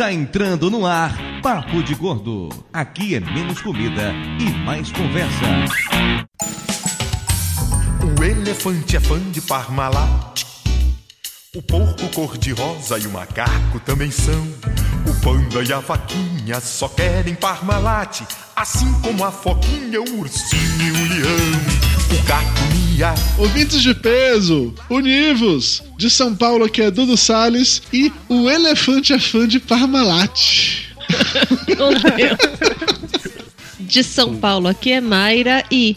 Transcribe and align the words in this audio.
Está 0.00 0.14
entrando 0.14 0.70
no 0.70 0.86
ar 0.86 1.14
Papo 1.42 1.82
de 1.82 1.94
Gordo. 1.94 2.48
Aqui 2.72 3.16
é 3.16 3.20
menos 3.20 3.60
comida 3.60 4.14
e 4.40 4.50
mais 4.64 4.90
conversa. 4.90 5.44
O 8.18 8.24
elefante 8.24 8.96
é 8.96 9.00
fã 9.00 9.20
de 9.30 9.42
Parmalat. 9.42 10.42
O 11.54 11.60
porco 11.60 12.08
cor-de-rosa 12.14 12.98
e 12.98 13.06
o 13.06 13.10
macaco 13.10 13.78
também 13.80 14.10
são. 14.10 14.42
O 15.06 15.20
panda 15.22 15.62
e 15.62 15.70
a 15.70 15.80
vaquinha 15.80 16.58
só 16.60 16.88
querem 16.88 17.34
Parmalat. 17.34 18.22
Assim 18.56 18.90
como 19.02 19.22
a 19.22 19.30
foquinha, 19.30 20.00
o 20.00 20.20
ursinho 20.20 20.82
e 20.82 20.90
o 20.92 21.08
leão. 21.08 22.18
O 22.18 22.26
gato 22.26 22.89
mia. 23.00 23.14
Ouvintes 23.38 23.80
de 23.80 23.94
peso, 23.94 24.74
univos! 24.90 25.82
De 25.96 26.10
São 26.10 26.36
Paulo 26.36 26.64
aqui 26.66 26.82
é 26.82 26.90
Dudu 26.90 27.16
Salles 27.16 27.82
e 27.92 28.12
o 28.28 28.50
elefante 28.50 29.14
é 29.14 29.18
fã 29.18 29.48
de 29.48 29.58
Parmalat. 29.58 30.86
De 33.80 34.04
São 34.04 34.36
Paulo 34.36 34.68
aqui 34.68 34.92
é 34.92 35.00
Mayra 35.00 35.64
e. 35.70 35.96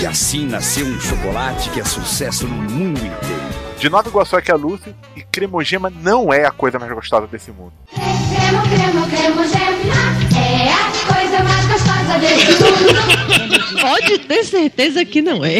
E 0.00 0.06
assim 0.06 0.46
nasceu 0.46 0.86
um 0.86 1.00
chocolate 1.00 1.70
que 1.70 1.80
é 1.80 1.84
sucesso 1.84 2.46
no 2.46 2.56
mundo 2.70 2.98
inteiro. 2.98 3.64
De 3.78 3.90
Nova 3.90 4.08
Iguaçu 4.08 4.36
aqui 4.36 4.50
é 4.50 4.54
a 4.54 4.56
Lucy 4.56 4.94
e 5.14 5.22
cremogema 5.22 5.90
não 5.90 6.32
é 6.32 6.46
a 6.46 6.50
coisa 6.50 6.78
mais 6.78 6.90
gostosa 6.92 7.26
desse 7.26 7.50
mundo. 7.50 7.72
Cremo, 7.92 8.62
cremo, 8.62 9.06
cremogema 9.08 9.63
Pode 13.80 14.18
ter 14.20 14.44
certeza 14.44 15.04
que 15.04 15.20
não 15.22 15.44
é. 15.44 15.58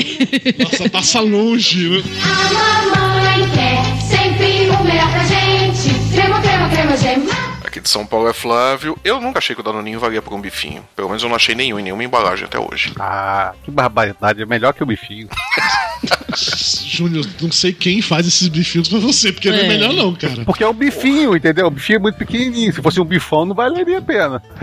Nossa, 0.62 0.88
passa 0.88 1.20
longe. 1.20 1.88
né? 1.88 2.02
A 2.22 2.96
mamãe 2.96 3.48
quer 3.50 4.00
sempre 4.00 4.68
o 4.70 4.84
melhor 4.84 5.10
pra 5.10 5.24
gente. 5.24 5.90
Cremo, 6.12 6.40
cremo, 6.40 6.68
cremogema. 6.70 7.53
Aqui 7.74 7.80
de 7.80 7.90
São 7.90 8.06
Paulo 8.06 8.28
é 8.28 8.32
Flávio. 8.32 8.96
Eu 9.02 9.20
nunca 9.20 9.40
achei 9.40 9.52
que 9.52 9.60
o 9.60 9.64
Danoninho 9.64 9.98
valia 9.98 10.22
por 10.22 10.32
um 10.32 10.40
bifinho. 10.40 10.84
Pelo 10.94 11.08
menos 11.08 11.24
eu 11.24 11.28
não 11.28 11.34
achei 11.34 11.56
nenhum 11.56 11.80
em 11.80 11.82
nenhuma 11.82 12.04
embalagem 12.04 12.44
até 12.44 12.56
hoje. 12.56 12.92
Ah, 13.00 13.52
que 13.64 13.70
barbaridade. 13.72 14.40
É 14.40 14.46
melhor 14.46 14.72
que 14.72 14.80
o 14.84 14.86
bifinho. 14.86 15.28
Júnior, 16.86 17.26
não 17.40 17.50
sei 17.50 17.72
quem 17.72 18.00
faz 18.00 18.28
esses 18.28 18.46
bifinhos 18.46 18.88
pra 18.88 19.00
você, 19.00 19.32
porque 19.32 19.50
não 19.50 19.56
é 19.58 19.64
É. 19.64 19.68
melhor 19.68 19.92
não, 19.92 20.14
cara. 20.14 20.44
Porque 20.44 20.62
é 20.62 20.66
o 20.68 20.72
bifinho, 20.72 21.36
entendeu? 21.36 21.66
O 21.66 21.70
bifinho 21.70 21.96
é 21.96 21.98
muito 22.00 22.16
pequenininho. 22.16 22.72
Se 22.72 22.80
fosse 22.80 23.00
um 23.00 23.04
bifão, 23.04 23.44
não 23.44 23.56
valeria 23.56 23.98
a 23.98 24.02
pena. 24.02 24.40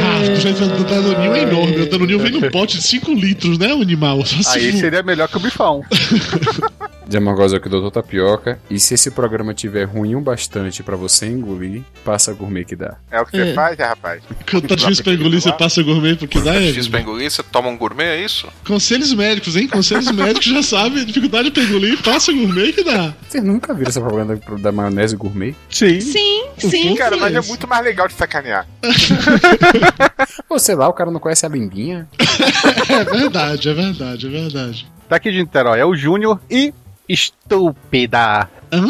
Ah, 0.00 0.32
o 0.32 0.36
jeito 0.36 0.66
do 0.66 0.84
Danoninho 0.84 1.34
é 1.34 1.42
enorme. 1.42 1.80
O 1.80 1.90
Danoninho 1.90 2.18
vem 2.20 2.32
num 2.32 2.50
pote 2.50 2.78
de 2.78 2.82
5 2.82 3.12
litros, 3.12 3.58
né, 3.58 3.72
o 3.74 3.82
animal? 3.82 4.24
Só 4.24 4.52
Aí 4.52 4.72
seria 4.78 5.02
melhor 5.02 5.28
que 5.28 5.36
o 5.36 5.40
bifão. 5.40 5.84
Diamagos 7.06 7.52
aqui, 7.52 7.68
Doutor 7.68 7.90
Tapioca. 7.90 8.60
E 8.70 8.78
se 8.78 8.94
esse 8.94 9.10
programa 9.10 9.52
tiver 9.52 9.84
ruim 9.84 10.14
o 10.14 10.20
bastante 10.20 10.82
pra 10.82 10.94
você 10.96 11.26
engolir, 11.26 11.82
passa 12.04 12.29
gourmet 12.32 12.64
que 12.64 12.74
dá. 12.76 12.96
É 13.10 13.20
o 13.20 13.24
que 13.26 13.32
você 13.32 13.50
É. 13.50 13.54
faz, 13.54 13.78
é, 13.78 13.84
rapaz? 13.84 14.22
Quando 14.50 14.68
tá 14.68 14.74
difícil 14.74 15.04
pra 15.04 15.12
engolir, 15.14 15.40
você 15.40 15.52
passa 15.52 15.82
gourmet 15.82 16.16
porque 16.16 16.40
dá, 16.40 16.54
é. 16.54 16.60
Difícil 16.68 16.90
pra 16.90 17.00
engolir, 17.00 17.30
você 17.30 17.42
toma 17.42 17.68
um 17.68 17.76
gourmet, 17.76 18.04
é 18.04 18.24
isso? 18.24 18.48
Conselhos 18.66 19.12
médicos, 19.14 19.56
hein? 19.56 19.68
Conselhos 19.68 20.10
médicos 20.10 20.44
já 20.46 20.62
sabem. 20.62 21.04
Dificuldade 21.04 21.50
pra 21.50 21.62
engolir, 21.62 22.00
passa 22.02 22.32
gourmet 22.32 22.72
que 22.72 22.82
dá. 22.84 23.14
Vocês 23.28 23.42
nunca 23.44 23.72
viram 23.74 23.88
essa 23.88 24.00
propaganda 24.00 24.40
da 24.58 24.72
maionese 24.72 25.16
gourmet? 25.16 25.54
Sim. 25.68 26.00
Sim, 26.00 26.44
sim. 26.58 26.94
Cara, 26.94 27.16
mas 27.16 27.34
é 27.34 27.40
muito 27.40 27.66
mais 27.68 27.84
legal 27.84 28.06
de 28.08 28.14
sacanear. 28.14 28.66
Ou 30.48 30.58
sei 30.58 30.74
lá, 30.74 30.88
o 30.88 30.92
cara 30.92 31.10
não 31.10 31.20
conhece 31.20 31.46
a 31.46 31.48
limbinha. 31.48 32.08
É 32.90 33.04
verdade, 33.04 33.68
é 33.68 33.74
verdade, 33.74 34.26
é 34.26 34.30
verdade. 34.30 34.86
Daqui 35.08 35.30
de 35.30 35.38
Niterói 35.38 35.78
é 35.78 35.84
o 35.84 35.94
Júnior 35.94 36.40
e 36.50 36.72
estúpida. 37.08 38.48
Hã? 38.72 38.86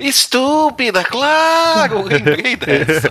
Estúpida, 0.00 1.04
claro! 1.04 2.04
Lembrei 2.04 2.56
dessa. 2.56 3.08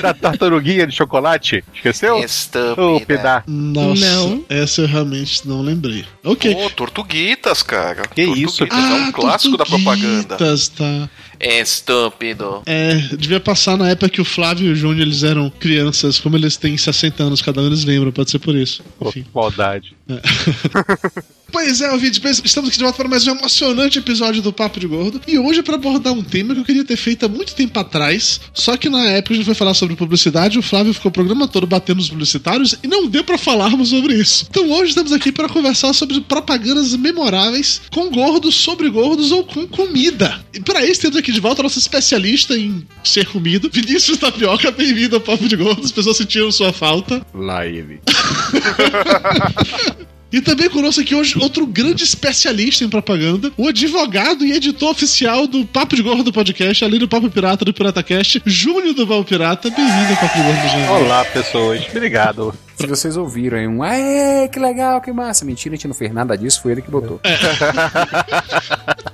Da 0.00 0.14
tartaruguinha 0.14 0.86
de 0.86 0.94
chocolate. 0.94 1.64
Esqueceu? 1.74 2.18
Estúpida. 2.22 2.72
Estúpida. 2.72 3.44
Nossa, 3.46 4.06
Não. 4.06 4.44
essa 4.48 4.82
eu 4.82 4.86
realmente 4.86 5.46
não 5.48 5.62
lembrei. 5.62 6.04
Ok. 6.24 6.54
Pô, 6.54 6.70
Tortuguitas, 6.70 7.62
cara. 7.62 8.02
Que 8.08 8.22
isso, 8.22 8.58
Tortuguitas, 8.58 8.90
é 8.90 8.94
um 8.94 9.12
clássico 9.12 9.56
da 9.56 9.64
propaganda. 9.64 10.36
Tortuguitas, 10.36 10.68
tá. 10.68 11.08
Estúpido. 11.38 12.62
É, 12.64 12.94
devia 13.16 13.38
passar 13.40 13.76
na 13.76 13.90
época 13.90 14.08
que 14.08 14.20
o 14.20 14.24
Flávio 14.24 14.68
e 14.68 14.72
o 14.72 14.76
Júnior 14.76 15.02
eles 15.06 15.22
eram 15.22 15.50
crianças. 15.50 16.18
Como 16.18 16.36
eles 16.36 16.56
têm 16.56 16.76
60 16.76 17.22
anos 17.22 17.42
cada 17.42 17.60
um, 17.60 17.66
eles 17.66 17.84
lembram, 17.84 18.10
pode 18.12 18.30
ser 18.30 18.38
por 18.38 18.54
isso. 18.54 18.82
Pô, 18.98 19.08
Enfim. 19.10 19.24
maldade. 19.34 19.94
Pois 21.52 21.80
é, 21.80 21.90
ouvintes, 21.92 22.20
estamos 22.44 22.68
aqui 22.68 22.78
de 22.78 22.84
volta 22.84 22.98
para 22.98 23.08
mais 23.08 23.26
um 23.26 23.30
emocionante 23.30 23.98
episódio 23.98 24.42
do 24.42 24.52
Papo 24.52 24.80
de 24.80 24.86
Gordo. 24.86 25.20
E 25.26 25.38
hoje 25.38 25.62
para 25.62 25.76
abordar 25.76 26.12
um 26.12 26.22
tema 26.22 26.54
que 26.54 26.60
eu 26.60 26.64
queria 26.64 26.84
ter 26.84 26.96
feito 26.96 27.24
há 27.24 27.28
muito 27.28 27.54
tempo 27.54 27.78
atrás. 27.78 28.40
Só 28.52 28.76
que 28.76 28.88
na 28.88 29.08
época 29.10 29.32
a 29.32 29.36
gente 29.36 29.46
foi 29.46 29.54
falar 29.54 29.74
sobre 29.74 29.96
publicidade, 29.96 30.58
o 30.58 30.62
Flávio 30.62 30.92
ficou 30.92 31.08
o 31.08 31.12
programa 31.12 31.46
todo 31.46 31.66
batendo 31.66 31.98
nos 31.98 32.10
publicitários 32.10 32.76
e 32.82 32.88
não 32.88 33.06
deu 33.06 33.24
para 33.24 33.38
falarmos 33.38 33.90
sobre 33.90 34.14
isso. 34.14 34.46
Então 34.50 34.70
hoje 34.70 34.90
estamos 34.90 35.12
aqui 35.12 35.30
para 35.30 35.48
conversar 35.48 35.92
sobre 35.92 36.20
propagandas 36.20 36.94
memoráveis 36.94 37.80
com 37.92 38.10
gordos, 38.10 38.54
sobre 38.54 38.90
gordos 38.90 39.30
ou 39.30 39.44
com 39.44 39.66
comida. 39.66 40.44
E 40.52 40.60
para 40.60 40.84
isso 40.84 41.00
temos 41.00 41.16
aqui 41.16 41.32
de 41.32 41.40
volta 41.40 41.62
a 41.62 41.64
nossa 41.64 41.78
especialista 41.78 42.56
em 42.56 42.86
ser 43.04 43.26
comido, 43.26 43.70
Vinícius 43.72 44.18
Tapioca. 44.18 44.70
Bem-vindo 44.70 45.16
ao 45.16 45.20
Papo 45.20 45.48
de 45.48 45.56
Gordo. 45.56 45.84
As 45.84 45.92
pessoas 45.92 46.16
sentiram 46.16 46.50
sua 46.50 46.72
falta. 46.72 47.24
Lá 47.32 47.66
ele. 47.66 48.00
E 50.32 50.40
também 50.40 50.68
conosco 50.68 51.00
aqui 51.00 51.14
hoje 51.14 51.38
outro 51.38 51.66
grande 51.66 52.02
especialista 52.02 52.84
em 52.84 52.88
propaganda, 52.88 53.52
o 53.56 53.68
advogado 53.68 54.44
e 54.44 54.52
editor 54.52 54.90
oficial 54.90 55.46
do 55.46 55.64
Papo 55.64 55.94
de 55.94 56.02
Gordo 56.02 56.32
Podcast, 56.32 56.84
ali 56.84 56.98
do 56.98 57.08
Papo 57.08 57.30
Pirata 57.30 57.64
do 57.64 57.72
PirataCast, 57.72 58.42
Júnior 58.44 58.94
do 58.94 59.06
Val 59.06 59.24
Pirata. 59.24 59.70
Bem-vindo 59.70 60.10
ao 60.10 60.16
Papo 60.16 60.36
de 60.36 60.42
Gordo, 60.42 60.68
Júnior. 60.68 60.90
Olá, 61.02 61.24
pessoas. 61.26 61.86
Obrigado. 61.90 62.54
Se 62.74 62.86
vocês 62.86 63.16
ouviram 63.16 63.56
aí 63.56 63.66
um, 63.66 63.82
aê, 63.82 64.48
que 64.48 64.58
legal, 64.58 65.00
que 65.00 65.12
massa. 65.12 65.44
Mentira, 65.44 65.74
a 65.74 65.76
gente 65.76 65.88
não 65.88 65.94
fez 65.94 66.12
nada 66.12 66.36
disso, 66.36 66.60
foi 66.60 66.72
ele 66.72 66.82
que 66.82 66.90
botou. 66.90 67.20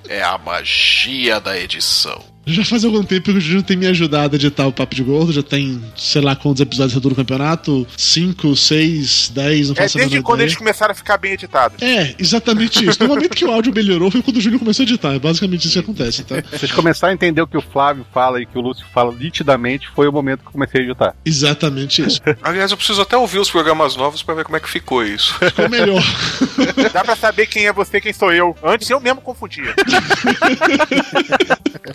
É 0.09 0.23
a 0.25 0.37
magia 0.39 1.41
da 1.41 1.57
edição. 1.59 2.32
Já 2.45 2.65
faz 2.65 2.85
algum 2.85 3.05
tempo 3.05 3.31
que 3.31 3.31
o 3.31 3.41
Júnior 3.41 3.63
tem 3.63 3.77
me 3.77 3.87
ajudado 3.87 4.35
a 4.35 4.37
editar 4.37 4.67
o 4.67 4.73
Papo 4.73 4.95
de 4.97 5.03
Gordo, 5.05 5.33
já 5.33 5.43
tem, 5.45 5.81
sei 5.97 6.21
lá 6.21 6.35
quantos 6.35 6.61
episódios 6.61 7.01
do 7.01 7.15
campeonato, 7.15 7.87
5, 7.97 8.57
6, 8.57 9.31
10, 9.33 9.69
não 9.69 9.75
É 9.75 9.83
faço 9.83 9.99
a 9.99 10.01
desde 10.01 10.21
quando 10.23 10.39
ideia. 10.41 10.47
eles 10.49 10.57
começaram 10.57 10.91
a 10.91 10.95
ficar 10.95 11.19
bem 11.19 11.33
editados. 11.33 11.81
É, 11.81 12.15
exatamente 12.19 12.85
isso. 12.85 13.01
No 13.01 13.09
momento 13.09 13.37
que 13.37 13.45
o 13.45 13.51
áudio 13.53 13.73
melhorou 13.73 14.11
foi 14.11 14.23
quando 14.23 14.39
o 14.39 14.41
Júnior 14.41 14.59
começou 14.59 14.83
a 14.83 14.89
editar. 14.89 15.15
É 15.15 15.19
basicamente 15.21 15.65
isso 15.67 15.73
que 15.75 15.79
acontece, 15.79 16.25
tá? 16.25 16.43
Vocês 16.51 16.73
começaram 16.73 17.13
a 17.13 17.15
entender 17.15 17.41
o 17.43 17.47
que 17.47 17.57
o 17.57 17.63
Flávio 17.63 18.05
fala 18.13 18.43
e 18.43 18.47
que 18.47 18.59
o 18.59 18.61
Lúcio 18.61 18.85
fala 18.93 19.15
nitidamente, 19.15 19.89
foi 19.95 20.09
o 20.09 20.13
momento 20.13 20.41
que 20.41 20.49
eu 20.49 20.53
comecei 20.53 20.81
a 20.81 20.85
editar. 20.85 21.15
Exatamente 21.25 22.03
isso. 22.03 22.21
Aliás, 22.43 22.73
eu 22.73 22.77
preciso 22.77 23.01
até 23.03 23.17
ouvir 23.17 23.39
os 23.39 23.51
programas 23.51 23.95
novos 23.95 24.21
pra 24.23 24.35
ver 24.35 24.45
como 24.45 24.57
é 24.57 24.61
que 24.61 24.69
ficou 24.69 25.05
isso. 25.05 25.33
Ficou 25.39 25.69
melhor. 25.69 26.03
Dá 26.93 27.05
pra 27.05 27.15
saber 27.15 27.47
quem 27.47 27.67
é 27.67 27.73
você 27.73 27.99
e 27.99 28.01
quem 28.01 28.13
sou 28.13 28.33
eu. 28.33 28.57
Antes 28.65 28.91
eu 28.91 28.99
mesmo 28.99 29.21
confundia. 29.21 29.75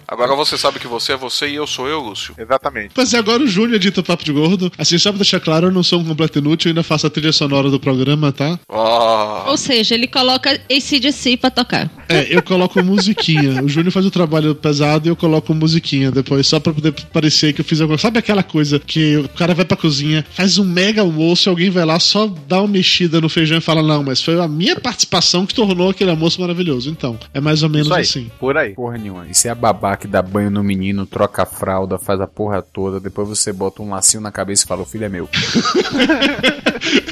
Agora 0.08 0.37
você 0.38 0.58
sabe 0.58 0.80
que 0.80 0.88
você 0.88 1.14
é 1.14 1.18
você 1.18 1.48
e 1.48 1.56
eu 1.56 1.68
sou 1.68 1.88
eu, 1.88 2.00
Lúcio. 2.00 2.34
Exatamente. 2.38 2.92
Mas 2.96 3.14
é 3.14 3.18
agora 3.18 3.44
o 3.44 3.48
Júnior 3.48 3.76
edita 3.76 4.02
o 4.02 4.04
Papo 4.04 4.24
de 4.24 4.32
Gordo. 4.32 4.72
Assim, 4.78 4.98
só 4.98 5.10
pra 5.12 5.18
deixar 5.18 5.40
claro, 5.40 5.68
eu 5.68 5.72
não 5.72 5.84
sou 5.84 6.00
um 6.00 6.06
completo 6.06 6.40
inútil, 6.40 6.70
eu 6.70 6.72
ainda 6.72 6.84
faço 6.84 7.08
a 7.08 7.10
trilha 7.10 7.32
sonora 7.34 7.70
do 7.70 7.80
programa, 7.80 8.32
tá? 8.32 8.60
Ah, 8.70 9.46
Ou 9.48 9.58
seja, 9.58 9.96
ele 9.96 10.08
coloca 10.08 10.50
ACDC 10.72 11.38
pra 11.38 11.50
tocar. 11.50 11.90
É, 12.08 12.28
eu 12.30 12.42
coloco 12.42 12.82
musiquinha. 12.84 13.64
O 13.64 13.68
Júnior 13.68 13.92
faz 13.92 14.06
o 14.06 14.12
trabalho 14.12 14.56
pesado 14.56 15.08
e 15.08 15.10
eu 15.10 15.16
coloco 15.16 15.54
musiquinha 15.54 16.12
depois, 16.12 16.48
só 16.48 16.60
pra 16.60 16.74
poder 16.74 16.94
parecer 17.12 17.54
que 17.54 17.62
eu 17.62 17.66
fiz 17.66 17.82
alguma 17.82 17.98
Sabe 17.98 18.20
aquela 18.20 18.44
coisa 18.44 18.80
que 18.80 19.18
o 19.18 19.30
cara 19.30 19.54
vai 19.54 19.66
pra 19.66 19.76
cozinha, 19.76 20.26
faz 20.32 20.58
um 20.58 20.64
mega 20.64 21.02
almoço 21.02 21.48
e 21.48 21.50
alguém 21.50 21.70
vai 21.70 21.84
lá 21.84 22.00
só 22.00 22.28
dá 22.48 22.60
uma 22.60 22.68
mexida 22.68 23.20
no 23.20 23.30
feijão 23.30 23.58
e 23.58 23.62
fala: 23.62 23.82
Não, 23.82 24.04
mas 24.04 24.22
foi 24.22 24.40
a 24.40 24.48
minha 24.48 24.80
participação 24.80 25.46
que 25.46 25.54
tornou 25.54 25.90
aquele 25.90 26.10
almoço 26.12 26.40
maravilhoso. 26.40 26.90
Então, 26.90 27.18
é 27.34 27.40
mais 27.40 27.64
ou 27.64 27.70
menos 27.70 27.92
aí, 27.92 28.02
assim. 28.02 28.32
por 28.40 28.58
aí. 28.58 28.74
Porra 28.74 28.98
nenhuma. 28.98 29.28
Isso 29.28 29.48
é 29.48 29.52
a 29.52 29.56
babá 29.56 29.98
que 29.98 30.08
dá 30.08 30.22
banho 30.28 30.52
no 30.52 30.64
menino, 30.64 31.06
troca 31.06 31.44
a 31.44 31.46
fralda, 31.46 31.98
faz 31.98 32.22
a 32.22 32.28
porra 32.28 32.62
toda, 32.62 33.00
depois 33.00 33.28
você 33.28 33.52
bota 33.52 33.82
um 33.82 33.90
lacinho 33.90 34.22
na 34.22 34.32
cabeça 34.32 34.66
e 34.66 34.68
fala, 34.68 34.82
o 34.82 34.86
filho 34.86 35.06
é 35.06 35.10
meu. 35.10 35.30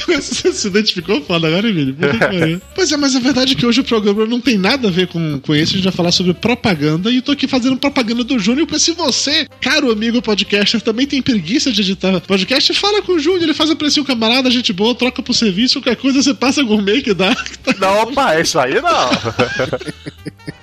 Você 0.07 0.53
se 0.53 0.67
identificou 0.67 1.21
foda 1.23 1.47
agora, 1.47 1.67
Emílio? 1.67 1.95
Pois 2.75 2.91
é, 2.91 2.97
mas 2.97 3.15
a 3.15 3.19
verdade 3.19 3.53
é 3.53 3.56
que 3.56 3.65
hoje 3.65 3.81
o 3.81 3.83
programa 3.83 4.25
não 4.25 4.39
tem 4.39 4.57
nada 4.57 4.88
a 4.88 4.91
ver 4.91 5.07
com, 5.07 5.39
com 5.39 5.56
isso, 5.56 5.73
a 5.73 5.75
gente 5.75 5.83
vai 5.83 5.94
falar 5.94 6.12
sobre 6.12 6.33
propaganda 6.33 7.09
e 7.09 7.17
eu 7.17 7.21
tô 7.21 7.31
aqui 7.31 7.47
fazendo 7.47 7.77
propaganda 7.77 8.23
do 8.23 8.38
Júnior, 8.38 8.67
porque 8.67 8.79
se 8.79 8.91
você, 8.91 9.47
caro 9.59 9.91
amigo 9.91 10.21
podcaster, 10.21 10.81
também 10.81 11.07
tem 11.07 11.21
preguiça 11.21 11.71
de 11.71 11.81
editar 11.81 12.19
podcast, 12.21 12.73
fala 12.73 13.01
com 13.01 13.13
o 13.13 13.19
Júnior, 13.19 13.44
ele 13.44 13.53
faz 13.53 13.69
a 13.71 13.75
precinho 13.75 14.06
camarada, 14.06 14.51
gente 14.51 14.71
boa, 14.71 14.94
troca 14.94 15.21
pro 15.21 15.33
serviço, 15.33 15.81
qualquer 15.81 16.00
coisa 16.00 16.21
você 16.21 16.33
passa 16.33 16.63
gourmet 16.63 17.01
que 17.01 17.13
dá. 17.13 17.35
Não, 17.79 18.03
opa, 18.03 18.39
isso 18.39 18.59
aí 18.59 18.81
não. 18.81 19.09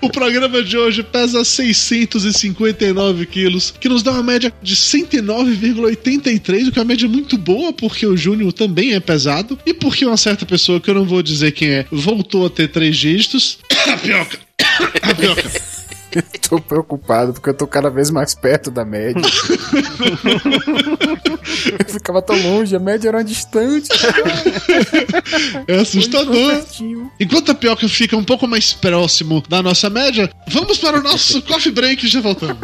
O 0.00 0.10
programa 0.10 0.62
de 0.62 0.76
hoje 0.76 1.02
pesa 1.02 1.44
659 2.42 3.26
quilos, 3.26 3.72
que 3.78 3.88
nos 3.88 4.02
dá 4.02 4.12
uma 4.12 4.22
média 4.22 4.52
de 4.62 4.74
109,83, 4.74 6.68
o 6.68 6.72
que 6.72 6.78
é 6.78 6.82
uma 6.82 6.88
média 6.88 7.08
muito 7.08 7.38
boa, 7.38 7.72
porque 7.72 8.06
o 8.06 8.16
Júnior 8.16 8.52
também 8.52 8.94
é 8.94 9.00
pesado, 9.00 9.58
e 9.64 9.72
porque 9.72 10.04
uma 10.04 10.16
certa 10.16 10.44
pessoa, 10.44 10.80
que 10.80 10.90
eu 10.90 10.94
não 10.94 11.04
vou 11.04 11.22
dizer 11.22 11.52
quem 11.52 11.68
é, 11.68 11.86
voltou 11.90 12.46
a 12.46 12.50
ter 12.50 12.68
três 12.68 12.96
dígitos. 12.96 13.58
A 13.86 13.96
pioca! 13.96 14.38
A 15.02 15.14
pioca! 15.14 15.71
tô 16.48 16.60
preocupado 16.60 17.32
porque 17.32 17.50
eu 17.50 17.54
tô 17.54 17.66
cada 17.66 17.88
vez 17.88 18.10
mais 18.10 18.34
perto 18.34 18.70
da 18.70 18.84
média. 18.84 19.22
eu 21.78 21.86
ficava 21.88 22.20
tão 22.20 22.36
longe, 22.42 22.76
a 22.76 22.78
média 22.78 23.08
era 23.08 23.22
distante. 23.22 23.88
É 25.66 25.78
assustador. 25.80 26.64
Enquanto 27.18 27.52
a 27.52 27.54
pioca 27.54 27.88
fica 27.88 28.16
um 28.16 28.24
pouco 28.24 28.46
mais 28.46 28.72
próximo 28.72 29.42
da 29.48 29.62
nossa 29.62 29.88
média, 29.88 30.30
vamos 30.48 30.78
para 30.78 30.98
o 30.98 31.02
nosso 31.02 31.40
coffee 31.46 31.72
break 31.72 32.04
e 32.04 32.08
já 32.08 32.20
voltamos. 32.20 32.58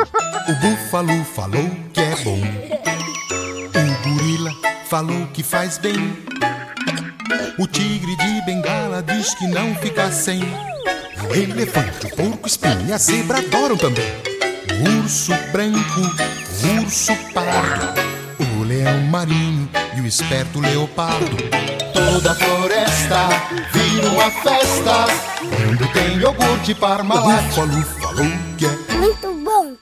O 0.48 0.52
búfalo 0.54 1.24
falou 1.24 1.70
que 1.92 2.00
é 2.00 2.16
bom. 2.24 2.40
O 3.74 4.08
gorila 4.08 4.52
falou 4.88 5.26
que 5.28 5.42
faz 5.42 5.78
bem. 5.78 6.16
O 7.58 7.66
tigre 7.66 8.16
de 8.16 8.40
bengala 8.46 9.02
diz 9.02 9.34
que 9.34 9.46
não 9.46 9.74
fica 9.76 10.10
sem. 10.10 10.40
O 11.28 11.34
elefante, 11.34 12.06
o 12.06 12.16
porco 12.16 12.46
espinho 12.46 12.86
e 12.86 12.92
a 12.92 12.98
zebra 12.98 13.38
adoram 13.38 13.76
também. 13.76 14.04
O 14.80 15.00
urso 15.02 15.32
branco, 15.52 16.00
o 16.00 16.82
urso 16.82 17.12
pardo. 17.34 18.00
O 18.38 18.62
leão 18.64 19.00
marinho 19.02 19.68
e 19.96 20.00
o 20.00 20.06
esperto 20.06 20.60
leopardo. 20.60 21.36
Toda 21.92 22.30
a 22.30 22.34
floresta 22.34 23.28
vira 23.72 24.08
uma 24.08 24.30
festa. 24.30 25.06
Quando 25.38 25.92
tem 25.92 26.18
iogurte 26.18 26.74
parmalat. 26.74 27.40
O 27.40 27.66
búfalo 27.66 27.82
falou 28.00 28.26
que 28.56 28.66
é 28.66 28.94
Muito 28.94 29.34
bom. 29.44 29.76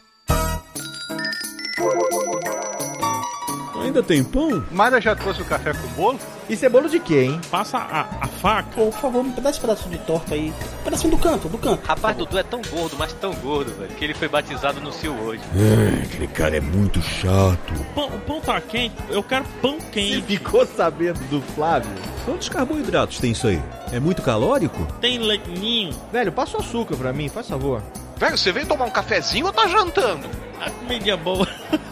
Ainda 3.83 4.03
tem 4.03 4.25
pão? 4.25 4.65
Mayra 4.73 5.01
já 5.01 5.15
trouxe 5.15 5.43
o 5.43 5.45
café 5.45 5.73
com 5.73 5.89
bolo? 5.89 6.19
Isso 6.49 6.65
é 6.65 6.69
bolo 6.69 6.89
de 6.89 7.01
quê, 7.01 7.25
hein? 7.25 7.41
Passa 7.51 7.79
a, 7.79 8.03
a 8.21 8.27
faca. 8.29 8.69
Pô, 8.75 8.87
por 8.87 9.01
favor, 9.01 9.25
me 9.25 9.33
dá 9.33 9.51
esse 9.51 9.61
pedaço 9.61 9.89
de 9.89 9.99
torta 9.99 10.35
aí. 10.35 10.53
Um 10.81 10.85
pedacinho 10.85 11.11
do 11.11 11.19
canto, 11.19 11.49
do 11.49 11.59
canto. 11.59 11.85
Rapaz, 11.85 12.17
Dudu 12.17 12.39
é 12.39 12.43
tão 12.43 12.63
gordo, 12.71 12.97
mas 12.97 13.13
tão 13.15 13.35
gordo, 13.35 13.73
velho, 13.77 13.93
que 13.95 14.05
ele 14.05 14.15
foi 14.15 14.29
batizado 14.29 14.81
no 14.81 14.93
Sil 14.95 15.11
hoje. 15.25 15.43
É, 15.55 16.05
aquele 16.05 16.29
cara 16.29 16.57
é 16.57 16.61
muito 16.61 17.03
chato. 17.03 17.75
Pão, 17.95 18.07
o 18.07 18.21
pão 18.21 18.41
tá 18.41 18.61
quente, 18.61 18.95
eu 19.11 19.23
quero 19.23 19.45
pão 19.61 19.79
quente. 19.93 20.23
Ficou 20.23 20.65
sabendo 20.67 21.19
do 21.29 21.41
Flávio? 21.55 21.91
Quantos 22.25 22.49
carboidratos 22.49 23.19
tem 23.19 23.33
isso 23.33 23.49
aí? 23.49 23.61
É 23.93 23.99
muito 23.99 24.23
calórico? 24.23 24.87
Tem 25.01 25.19
leitinho. 25.19 25.91
Velho, 26.13 26.31
passa 26.31 26.59
o 26.59 26.61
açúcar 26.61 26.97
pra 26.97 27.13
mim, 27.13 27.29
faz 27.29 27.49
favor. 27.49 27.83
Velho, 28.17 28.39
você 28.39 28.53
veio 28.53 28.67
tomar 28.67 28.87
um 28.87 28.91
cafezinho 28.91 29.47
ou 29.47 29.53
tá 29.53 29.67
jantando? 29.67 30.29
A 30.61 30.71
comida 30.71 31.11
é 31.11 31.17
boa. 31.17 31.47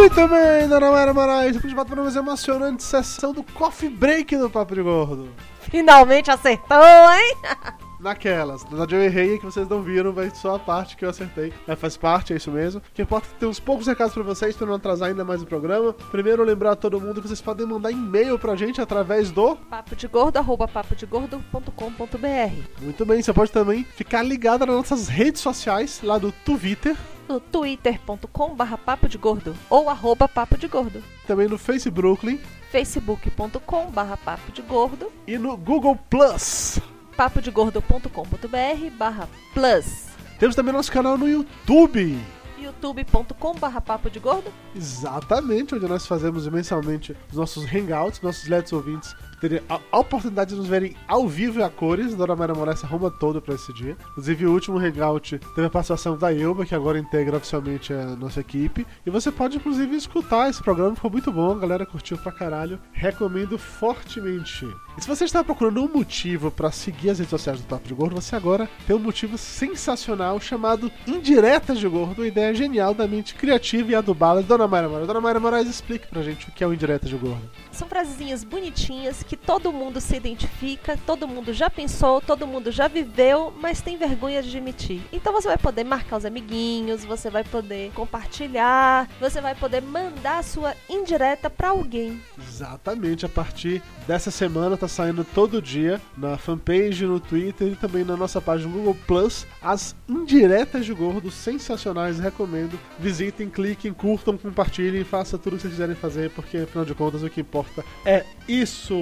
Muito 0.00 0.28
bem, 0.28 0.66
dona 0.66 0.90
Mayra 0.90 1.12
Moraes, 1.12 1.56
estamos 1.56 1.68
de 1.68 1.74
volta 1.74 1.90
para 1.90 2.02
mais 2.02 2.16
emocionante 2.16 2.82
sessão 2.82 3.34
do 3.34 3.42
Coffee 3.42 3.90
Break 3.90 4.34
do 4.34 4.48
Papo 4.48 4.74
de 4.74 4.80
Gordo. 4.80 5.28
Finalmente 5.60 6.30
acertou, 6.30 6.78
hein? 6.78 7.36
Naquelas. 8.00 8.64
Na 8.70 8.82
onde 8.82 8.94
eu 8.94 9.02
errei 9.02 9.38
que 9.38 9.44
vocês 9.44 9.68
não 9.68 9.82
viram, 9.82 10.12
vai 10.12 10.30
só 10.30 10.54
a 10.54 10.58
parte 10.58 10.96
que 10.96 11.04
eu 11.04 11.10
acertei. 11.10 11.52
Mas 11.66 11.78
faz 11.78 11.96
parte, 11.96 12.32
é 12.32 12.36
isso 12.36 12.50
mesmo. 12.50 12.80
O 12.80 12.94
que 12.94 13.02
importa 13.02 13.28
é 13.28 13.32
que 13.32 13.38
tem 13.40 13.48
uns 13.48 13.60
poucos 13.60 13.86
recados 13.86 14.14
pra 14.14 14.22
vocês 14.22 14.56
pra 14.56 14.66
não 14.66 14.74
atrasar 14.74 15.08
ainda 15.08 15.24
mais 15.24 15.42
o 15.42 15.46
programa. 15.46 15.92
Primeiro, 16.10 16.42
lembrar 16.42 16.72
a 16.72 16.76
todo 16.76 17.00
mundo 17.00 17.20
que 17.20 17.28
vocês 17.28 17.40
podem 17.40 17.66
mandar 17.66 17.90
e-mail 17.90 18.38
pra 18.38 18.56
gente 18.56 18.80
através 18.80 19.30
do 19.30 19.56
Papo 19.56 19.94
de 19.94 20.08
gordo, 20.08 20.38
arroba 20.38 20.66
papodegordo.com.br. 20.66 22.80
Muito 22.80 23.04
bem, 23.04 23.22
você 23.22 23.32
pode 23.32 23.52
também 23.52 23.84
ficar 23.84 24.22
ligado 24.22 24.66
nas 24.66 24.76
nossas 24.76 25.08
redes 25.08 25.40
sociais, 25.40 26.00
lá 26.02 26.18
do 26.18 26.32
Twitter, 26.32 26.96
No 27.28 27.38
twitter.com 27.38 28.54
barra 28.54 28.78
papo 28.78 29.08
de 29.08 29.18
gordo 29.18 29.54
ou 29.68 29.88
arroba 29.88 30.28
papo 30.28 30.56
de 30.58 30.66
gordo. 30.66 31.02
também 31.26 31.48
no 31.48 31.58
Facebook 31.58 32.40
facebook.com 32.70 33.90
barra 33.90 34.16
papo 34.16 34.52
de 34.52 34.62
gordo 34.62 35.10
e 35.26 35.38
no 35.38 35.56
Google 35.56 35.96
Plus. 36.08 36.78
papodegordo.com.br 37.20 38.96
barra 38.96 39.28
plus 39.52 40.06
Temos 40.38 40.56
também 40.56 40.72
nosso 40.72 40.90
canal 40.90 41.18
no 41.18 41.28
YouTube. 41.28 42.18
youtube.com 42.58 43.54
barra 43.56 43.78
papo 43.78 44.08
de 44.08 44.18
gordo 44.18 44.50
Exatamente, 44.74 45.74
onde 45.74 45.86
nós 45.86 46.06
fazemos 46.06 46.48
mensalmente 46.48 47.14
os 47.30 47.36
nossos 47.36 47.66
hangouts, 47.66 48.22
nossos 48.22 48.48
let's 48.48 48.72
ouvintes 48.72 49.14
terem 49.40 49.60
a, 49.68 49.80
a 49.90 49.98
oportunidade 49.98 50.50
de 50.50 50.56
nos 50.56 50.66
verem 50.66 50.94
ao 51.08 51.26
vivo 51.26 51.60
e 51.60 51.62
a 51.62 51.70
cores. 51.70 52.14
Dona 52.14 52.36
Mayra 52.36 52.54
Moraes 52.54 52.84
arruma 52.84 53.10
todo 53.10 53.40
pra 53.40 53.54
esse 53.54 53.72
dia. 53.72 53.96
Inclusive, 54.10 54.46
o 54.46 54.52
último 54.52 54.78
hangout 54.78 55.38
teve 55.38 55.66
a 55.66 55.70
participação 55.70 56.16
da 56.16 56.32
Elba, 56.32 56.66
que 56.66 56.74
agora 56.74 56.98
integra 56.98 57.38
oficialmente 57.38 57.92
a 57.92 58.14
nossa 58.16 58.40
equipe. 58.40 58.86
E 59.04 59.10
você 59.10 59.32
pode, 59.32 59.56
inclusive, 59.56 59.96
escutar 59.96 60.50
esse 60.50 60.62
programa, 60.62 60.94
ficou 60.94 61.10
muito 61.10 61.32
bom, 61.32 61.52
a 61.52 61.58
galera 61.58 61.86
curtiu 61.86 62.18
pra 62.18 62.30
caralho. 62.30 62.78
Recomendo 62.92 63.58
fortemente. 63.58 64.66
E 65.00 65.02
se 65.02 65.08
você 65.08 65.24
está 65.24 65.42
procurando 65.42 65.82
um 65.82 65.88
motivo 65.88 66.50
pra 66.50 66.70
seguir 66.70 67.08
as 67.08 67.18
redes 67.18 67.30
sociais 67.30 67.58
do 67.58 67.66
Papo 67.66 67.88
de 67.88 67.94
Gordo, 67.94 68.20
você 68.20 68.36
agora 68.36 68.68
tem 68.86 68.94
um 68.94 68.98
motivo 68.98 69.38
sensacional 69.38 70.38
chamado 70.38 70.92
Indiretas 71.06 71.78
de 71.78 71.88
Gordo, 71.88 72.20
uma 72.20 72.28
ideia 72.28 72.52
genial 72.52 72.92
da 72.92 73.08
mente 73.08 73.34
criativa 73.34 73.92
e 73.92 73.94
adubada 73.94 74.42
de 74.42 74.46
Dona 74.46 74.68
Mayra 74.68 74.90
Moraes. 74.90 75.06
Dona 75.06 75.20
Mayra 75.22 75.40
Moraes, 75.40 75.68
explique 75.68 76.06
pra 76.06 76.20
gente 76.20 76.50
o 76.50 76.52
que 76.52 76.62
é 76.62 76.66
o 76.66 76.74
Indiretas 76.74 77.08
de 77.08 77.16
Gordo. 77.16 77.50
São 77.72 77.88
frasezinhas 77.88 78.44
bonitinhas 78.44 79.22
que 79.22 79.38
todo 79.38 79.72
mundo 79.72 80.02
se 80.02 80.14
identifica, 80.14 80.98
todo 81.06 81.26
mundo 81.26 81.54
já 81.54 81.70
pensou, 81.70 82.20
todo 82.20 82.46
mundo 82.46 82.70
já 82.70 82.86
viveu, 82.86 83.54
mas 83.58 83.80
tem 83.80 83.96
vergonha 83.96 84.42
de 84.42 84.50
admitir. 84.50 85.00
Então 85.10 85.32
você 85.32 85.48
vai 85.48 85.56
poder 85.56 85.82
marcar 85.82 86.18
os 86.18 86.26
amiguinhos, 86.26 87.06
você 87.06 87.30
vai 87.30 87.42
poder 87.42 87.90
compartilhar, 87.94 89.08
você 89.18 89.40
vai 89.40 89.54
poder 89.54 89.80
mandar 89.80 90.40
a 90.40 90.42
sua 90.42 90.74
indireta 90.90 91.48
pra 91.48 91.68
alguém. 91.68 92.20
Exatamente, 92.38 93.24
a 93.24 93.30
partir 93.30 93.82
dessa 94.06 94.30
semana 94.30 94.76
tá 94.76 94.89
saindo 94.90 95.24
todo 95.24 95.62
dia 95.62 96.00
na 96.16 96.36
fanpage, 96.36 97.06
no 97.06 97.20
Twitter 97.20 97.68
e 97.68 97.76
também 97.76 98.04
na 98.04 98.16
nossa 98.16 98.40
página 98.40 98.70
no 98.70 98.78
Google 98.78 98.96
Plus 99.06 99.46
as 99.62 99.94
indiretas 100.08 100.84
de 100.84 100.92
gordo 100.92 101.30
sensacionais, 101.30 102.18
recomendo. 102.18 102.78
Visitem, 102.98 103.48
cliquem, 103.48 103.92
curtam, 103.92 104.36
compartilhem, 104.36 105.04
façam 105.04 105.38
tudo 105.38 105.54
o 105.54 105.56
que 105.56 105.62
vocês 105.62 105.74
quiserem 105.74 105.94
fazer, 105.94 106.30
porque 106.30 106.58
afinal 106.58 106.84
de 106.84 106.94
contas 106.94 107.22
o 107.22 107.30
que 107.30 107.40
importa 107.40 107.84
é 108.04 108.24
isso. 108.48 108.94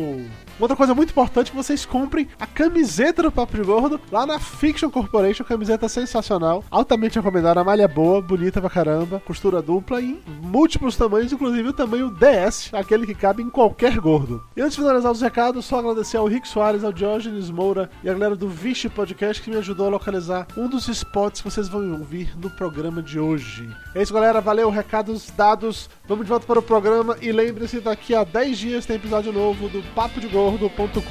Outra 0.61 0.77
coisa 0.77 0.95
muito 0.95 1.11
importante 1.11 1.53
vocês 1.53 1.87
comprem 1.87 2.29
a 2.39 2.47
camiseta 2.47 3.23
do 3.23 3.33
Papo 3.33 3.57
de 3.57 3.63
Gordo 3.63 4.01
lá 4.11 4.27
na 4.27 4.39
Fiction 4.39 4.91
Corporation, 4.91 5.45
camiseta 5.45 5.89
sensacional, 5.89 6.65
altamente 6.71 7.17
recomendada, 7.19 7.65
malha 7.65 7.89
boa, 7.89 8.21
bonita 8.21 8.61
pra 8.61 8.69
caramba, 8.69 9.23
costura 9.25 9.63
dupla 9.63 10.01
em 10.03 10.21
múltiplos 10.43 10.97
tamanhos, 10.97 11.33
inclusive 11.33 11.69
o 11.69 11.73
tamanho 11.73 12.11
DS, 12.11 12.71
aquele 12.73 13.07
que 13.07 13.15
cabe 13.15 13.43
em 13.43 13.51
qualquer 13.51 13.99
gordo. 13.99 14.43
E 14.57 14.61
antes 14.61 14.77
de 14.77 14.83
finalizar 14.83 15.13
os 15.13 15.21
recados, 15.21 15.65
só 15.69 15.79
agradecer 15.81 16.17
ao 16.17 16.27
Rick 16.27 16.49
Soares, 16.49 16.83
ao 16.83 16.91
Diógenes 16.91 17.51
Moura 17.51 17.91
e 18.03 18.09
a 18.09 18.15
galera 18.15 18.35
do 18.35 18.49
Vixe 18.49 18.89
Podcast 18.89 19.43
que 19.43 19.51
me 19.51 19.59
ajudou 19.59 19.87
a 19.87 19.91
localizar 19.91 20.47
um 20.57 20.67
dos 20.67 20.89
spots 20.89 21.43
que 21.43 21.51
vocês 21.51 21.69
vão 21.69 21.93
ouvir 21.93 22.35
no 22.39 22.49
programa 22.49 23.03
de 23.03 23.21
hoje. 23.21 23.69
É 23.95 24.01
isso, 24.01 24.15
galera. 24.15 24.41
Valeu, 24.41 24.71
recados 24.71 25.31
dados. 25.37 25.91
Vamos 26.07 26.25
de 26.25 26.31
volta 26.31 26.47
para 26.47 26.59
o 26.59 26.63
programa 26.63 27.19
e 27.21 27.31
lembre-se, 27.31 27.81
daqui 27.81 28.15
a 28.15 28.25
10 28.25 28.59
dias 28.59 28.87
tem 28.87 28.97
episódio 28.97 29.31
novo 29.31 29.69
do 29.69 29.83
papodegordo.com.br. 29.95 31.03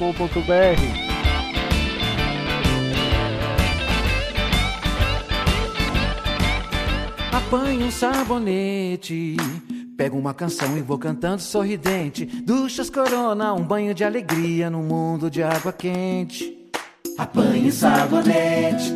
Apanho 7.32 7.86
um 7.86 7.90
sabonete, 7.92 9.36
pego 9.98 10.16
uma 10.16 10.32
canção 10.32 10.78
e 10.78 10.80
vou 10.80 10.96
cantando 10.96 11.42
sorridente. 11.42 12.24
Duchas 12.24 12.88
corona, 12.88 13.52
um 13.52 13.64
banho 13.64 13.92
de 13.92 14.04
alegria 14.04 14.70
num 14.70 14.84
mundo 14.84 15.28
de 15.28 15.42
água 15.42 15.72
quente. 15.72 16.56
Apanho 17.18 17.66
um 17.66 17.72
sabonete, 17.72 18.94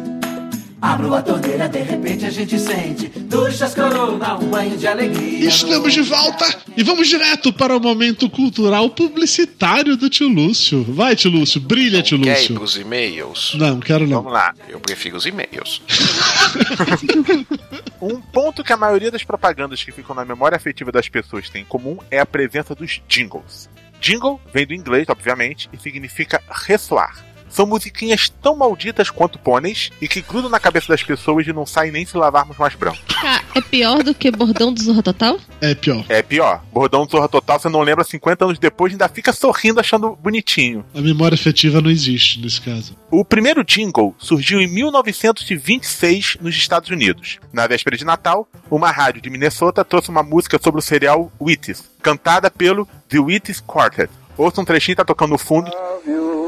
abro 0.82 1.14
a 1.14 1.22
torneira, 1.22 1.68
de 1.68 1.80
repente 1.80 2.26
a 2.26 2.30
gente 2.30 2.58
sente. 2.58 3.08
Duchas 3.08 3.72
corona, 3.72 4.34
um 4.36 4.50
banho 4.50 4.76
de 4.76 4.86
alegria. 4.86 5.48
Estamos 5.48 5.92
de 5.92 6.02
volta 6.02 6.44
e 6.76 6.82
vamos 6.82 7.08
direto 7.08 7.52
para 7.52 7.76
o 7.76 7.80
momento 7.80 8.28
cultural 8.28 8.90
publicitário 8.90 9.96
do 9.96 10.10
tio 10.10 10.28
Lúcio. 10.28 10.82
Vai, 10.82 11.14
tio 11.14 11.30
Lúcio, 11.30 11.60
brilha, 11.60 12.02
tio 12.02 12.20
Quer 12.20 12.30
ir 12.30 12.40
Lúcio. 12.40 12.54
pros 12.56 12.76
e-mails? 12.76 13.54
Não, 13.54 13.78
quero 13.78 14.06
não. 14.08 14.16
Vamos 14.16 14.32
lá, 14.32 14.52
eu 14.68 14.80
prefiro 14.80 15.16
os 15.16 15.24
e-mails. 15.24 15.80
Um 18.00 18.20
ponto 18.20 18.64
que 18.64 18.72
a 18.72 18.76
maioria 18.76 19.12
das 19.12 19.22
propagandas 19.22 19.84
que 19.84 19.92
ficam 19.92 20.12
na 20.14 20.24
memória 20.24 20.56
afetiva 20.56 20.90
das 20.90 21.08
pessoas 21.08 21.48
tem 21.48 21.62
em 21.62 21.64
comum 21.64 21.98
é 22.10 22.18
a 22.18 22.26
presença 22.26 22.74
dos 22.74 23.00
jingles. 23.06 23.70
Jingle 24.00 24.40
vem 24.52 24.66
do 24.66 24.74
inglês, 24.74 25.06
obviamente, 25.08 25.70
e 25.72 25.78
significa 25.78 26.42
ressoar. 26.50 27.31
São 27.52 27.66
musiquinhas 27.66 28.30
tão 28.42 28.56
malditas 28.56 29.10
quanto 29.10 29.38
pôneis 29.38 29.90
e 30.00 30.08
que 30.08 30.22
grudam 30.22 30.48
na 30.48 30.58
cabeça 30.58 30.88
das 30.88 31.02
pessoas 31.02 31.46
e 31.46 31.52
não 31.52 31.66
saem 31.66 31.92
nem 31.92 32.06
se 32.06 32.16
lavarmos 32.16 32.56
mais 32.56 32.74
branco. 32.74 32.98
Tá, 33.06 33.44
é 33.54 33.60
pior 33.60 34.02
do 34.02 34.14
que 34.14 34.30
bordão 34.30 34.72
do 34.72 34.82
Zorra 34.82 35.02
Total? 35.02 35.38
É 35.60 35.74
pior. 35.74 36.02
É 36.08 36.22
pior. 36.22 36.64
Bordão 36.72 37.04
do 37.04 37.10
Zorra 37.10 37.28
Total, 37.28 37.60
você 37.60 37.68
não 37.68 37.82
lembra 37.82 38.04
50 38.04 38.46
anos 38.46 38.58
depois 38.58 38.90
e 38.90 38.94
ainda 38.94 39.06
fica 39.06 39.34
sorrindo 39.34 39.78
achando 39.78 40.16
bonitinho. 40.16 40.82
A 40.94 41.00
memória 41.02 41.34
afetiva 41.34 41.82
não 41.82 41.90
existe 41.90 42.40
nesse 42.40 42.60
caso. 42.60 42.96
O 43.10 43.22
primeiro 43.22 43.62
jingle 43.62 44.14
surgiu 44.18 44.58
em 44.58 44.66
1926 44.66 46.38
nos 46.40 46.56
Estados 46.56 46.88
Unidos. 46.88 47.38
Na 47.52 47.66
véspera 47.66 47.98
de 47.98 48.04
Natal, 48.04 48.48
uma 48.70 48.90
rádio 48.90 49.20
de 49.20 49.28
Minnesota 49.28 49.84
trouxe 49.84 50.08
uma 50.08 50.22
música 50.22 50.58
sobre 50.60 50.78
o 50.78 50.82
cereal 50.82 51.30
Wheaties, 51.38 51.84
cantada 52.02 52.50
pelo 52.50 52.88
The 53.10 53.18
Wheaties 53.18 53.60
Quartet. 53.60 54.10
Ouça 54.38 54.60
um 54.60 54.64
trechinho, 54.64 54.96
tá 54.96 55.04
tocando 55.04 55.32
no 55.32 55.38
fundo. 55.38 55.70
Their 56.04 56.41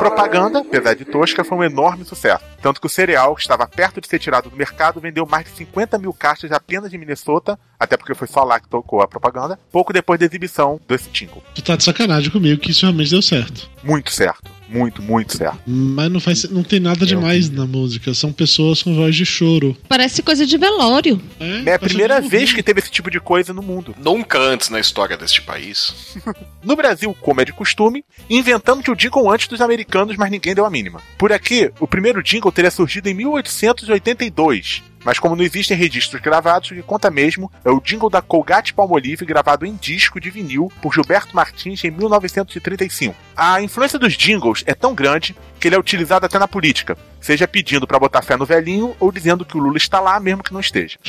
propaganda, 0.00 0.60
apesar 0.60 0.94
de 0.94 1.04
tosca, 1.04 1.44
foi 1.44 1.58
um 1.58 1.64
enorme 1.64 2.04
sucesso. 2.04 2.42
Tanto 2.62 2.80
que 2.80 2.86
o 2.86 2.90
cereal, 2.90 3.34
que 3.34 3.42
estava 3.42 3.66
perto 3.66 4.00
de 4.00 4.08
ser 4.08 4.18
tirado 4.18 4.48
do 4.48 4.56
mercado, 4.56 5.00
vendeu 5.00 5.26
mais 5.26 5.44
de 5.44 5.50
50 5.50 5.98
mil 5.98 6.12
caixas 6.12 6.50
apenas 6.52 6.90
de 6.90 6.96
Minnesota, 6.96 7.58
até 7.78 7.96
porque 7.96 8.14
foi 8.14 8.26
só 8.26 8.42
lá 8.42 8.58
que 8.58 8.68
tocou 8.68 9.02
a 9.02 9.08
propaganda, 9.08 9.58
pouco 9.70 9.92
depois 9.92 10.18
da 10.18 10.26
exibição 10.26 10.80
desse 10.88 11.10
jingle. 11.10 11.42
Tu 11.54 11.62
tá 11.62 11.76
de 11.76 11.84
sacanagem 11.84 12.30
comigo 12.30 12.60
que 12.60 12.70
isso 12.70 12.86
realmente 12.86 13.10
deu 13.10 13.22
certo. 13.22 13.68
Muito 13.82 14.10
certo. 14.10 14.59
Muito, 14.70 15.02
muito 15.02 15.36
certo. 15.36 15.58
Mas 15.66 16.10
não 16.10 16.20
faz, 16.20 16.44
não 16.44 16.62
tem 16.62 16.78
nada 16.78 17.04
demais 17.04 17.50
na 17.50 17.66
música. 17.66 18.14
São 18.14 18.32
pessoas 18.32 18.82
com 18.82 18.94
voz 18.94 19.16
de 19.16 19.26
choro. 19.26 19.76
Parece 19.88 20.22
coisa 20.22 20.46
de 20.46 20.56
velório. 20.56 21.20
É 21.66 21.74
a 21.74 21.78
primeira 21.78 22.20
vez 22.20 22.52
que 22.52 22.62
teve 22.62 22.78
esse 22.80 22.90
tipo 22.90 23.10
de 23.10 23.18
coisa 23.18 23.52
no 23.52 23.62
mundo. 23.62 23.94
Nunca 23.98 24.38
antes 24.38 24.70
na 24.70 24.78
história 24.78 25.16
deste 25.16 25.42
país. 25.42 26.16
No 26.62 26.76
Brasil, 26.76 27.16
como 27.22 27.40
é 27.40 27.44
de 27.44 27.54
costume, 27.54 28.04
inventamos 28.28 28.86
o 28.86 28.94
jingle 28.94 29.30
antes 29.32 29.48
dos 29.48 29.62
americanos, 29.62 30.16
mas 30.18 30.30
ninguém 30.30 30.54
deu 30.54 30.66
a 30.66 30.70
mínima. 30.70 31.00
Por 31.16 31.32
aqui, 31.32 31.72
o 31.80 31.86
primeiro 31.86 32.22
jingle 32.22 32.52
teria 32.52 32.70
surgido 32.70 33.08
em 33.08 33.14
1882. 33.14 34.82
Mas 35.04 35.18
como 35.18 35.34
não 35.34 35.44
existem 35.44 35.76
registros 35.76 36.20
gravados, 36.20 36.70
o 36.70 36.74
que 36.74 36.82
conta 36.82 37.10
mesmo 37.10 37.50
é 37.64 37.70
o 37.70 37.80
jingle 37.80 38.10
da 38.10 38.20
Colgate 38.20 38.74
Palmolive 38.74 39.24
gravado 39.24 39.64
em 39.64 39.74
disco 39.74 40.20
de 40.20 40.30
vinil 40.30 40.70
por 40.82 40.92
Gilberto 40.92 41.34
Martins 41.34 41.82
em 41.84 41.90
1935. 41.90 43.16
A 43.36 43.62
influência 43.62 43.98
dos 43.98 44.16
jingles 44.16 44.62
é 44.66 44.74
tão 44.74 44.94
grande 44.94 45.34
que 45.58 45.68
ele 45.68 45.74
é 45.74 45.78
utilizado 45.78 46.26
até 46.26 46.38
na 46.38 46.48
política, 46.48 46.96
seja 47.20 47.46
pedindo 47.46 47.86
para 47.86 47.98
botar 47.98 48.22
fé 48.22 48.36
no 48.36 48.46
velhinho 48.46 48.96
ou 48.98 49.12
dizendo 49.12 49.44
que 49.44 49.56
o 49.56 49.60
Lula 49.60 49.76
está 49.76 50.00
lá 50.00 50.18
mesmo 50.18 50.42
que 50.42 50.52
não 50.52 50.60
esteja. 50.60 50.98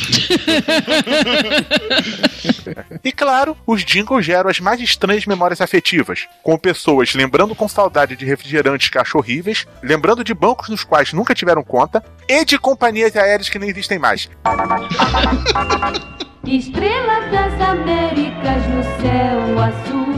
E 3.04 3.12
claro, 3.12 3.58
os 3.66 3.84
jingles 3.84 4.26
geram 4.26 4.50
as 4.50 4.60
mais 4.60 4.80
estranhas 4.80 5.26
memórias 5.26 5.62
afetivas, 5.62 6.28
com 6.44 6.58
pessoas 6.58 7.14
lembrando 7.14 7.56
com 7.56 7.68
saudade 7.68 8.16
de 8.16 8.26
refrigerantes 8.26 8.90
que 8.90 8.98
acham 8.98 9.20
horríveis, 9.20 9.66
lembrando 9.82 10.24
de 10.24 10.34
bancos 10.34 10.70
nos 10.70 10.84
quais 10.84 11.12
nunca 11.14 11.34
tiveram 11.34 11.64
conta 11.64 12.04
e 12.28 12.46
de 12.46 12.58
companhias 12.58 13.16
aéreas 13.16 13.50
que 13.50 13.60
nem 13.60 13.70
existem 13.70 13.98
mais. 13.98 14.30
Estrela 16.46 17.22
das 17.30 17.62
Américas 17.62 18.66
no 18.68 18.84
céu 19.00 19.60
azul, 19.60 20.16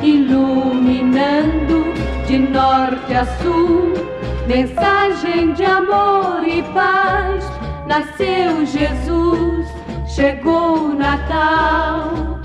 iluminando 0.00 1.92
de 2.26 2.38
norte 2.38 3.14
a 3.14 3.26
sul. 3.42 4.11
Mensagem 4.46 5.52
de 5.52 5.64
amor 5.64 6.46
e 6.46 6.62
paz, 6.74 7.44
nasceu 7.86 8.66
Jesus, 8.66 9.68
chegou 10.06 10.90
o 10.90 10.94
Natal. 10.94 12.40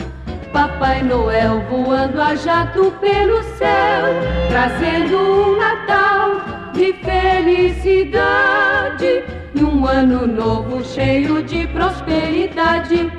Papai 0.54 1.02
Noel 1.04 1.62
voando 1.70 2.22
a 2.22 2.36
jato 2.36 2.94
pelo 3.02 3.42
céu, 3.58 4.06
trazendo 4.48 5.18
um 5.18 5.58
Natal 5.58 6.72
de 6.74 6.94
felicidade 7.04 8.44
e 9.56 9.64
um 9.64 9.86
ano 9.88 10.28
novo 10.28 10.84
cheio 10.86 11.42
de 11.42 11.66
prosperidade. 11.68 13.12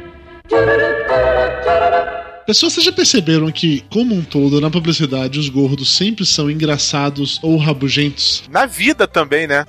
Pessoas, 2.48 2.72
vocês 2.72 2.86
já 2.86 2.92
perceberam 2.92 3.52
que, 3.52 3.84
como 3.90 4.14
um 4.14 4.22
todo, 4.22 4.58
na 4.58 4.70
publicidade, 4.70 5.38
os 5.38 5.50
gordos 5.50 5.94
sempre 5.94 6.24
são 6.24 6.50
engraçados 6.50 7.38
ou 7.42 7.58
rabugentos? 7.58 8.44
Na 8.50 8.64
vida 8.64 9.06
também, 9.06 9.46
né? 9.46 9.66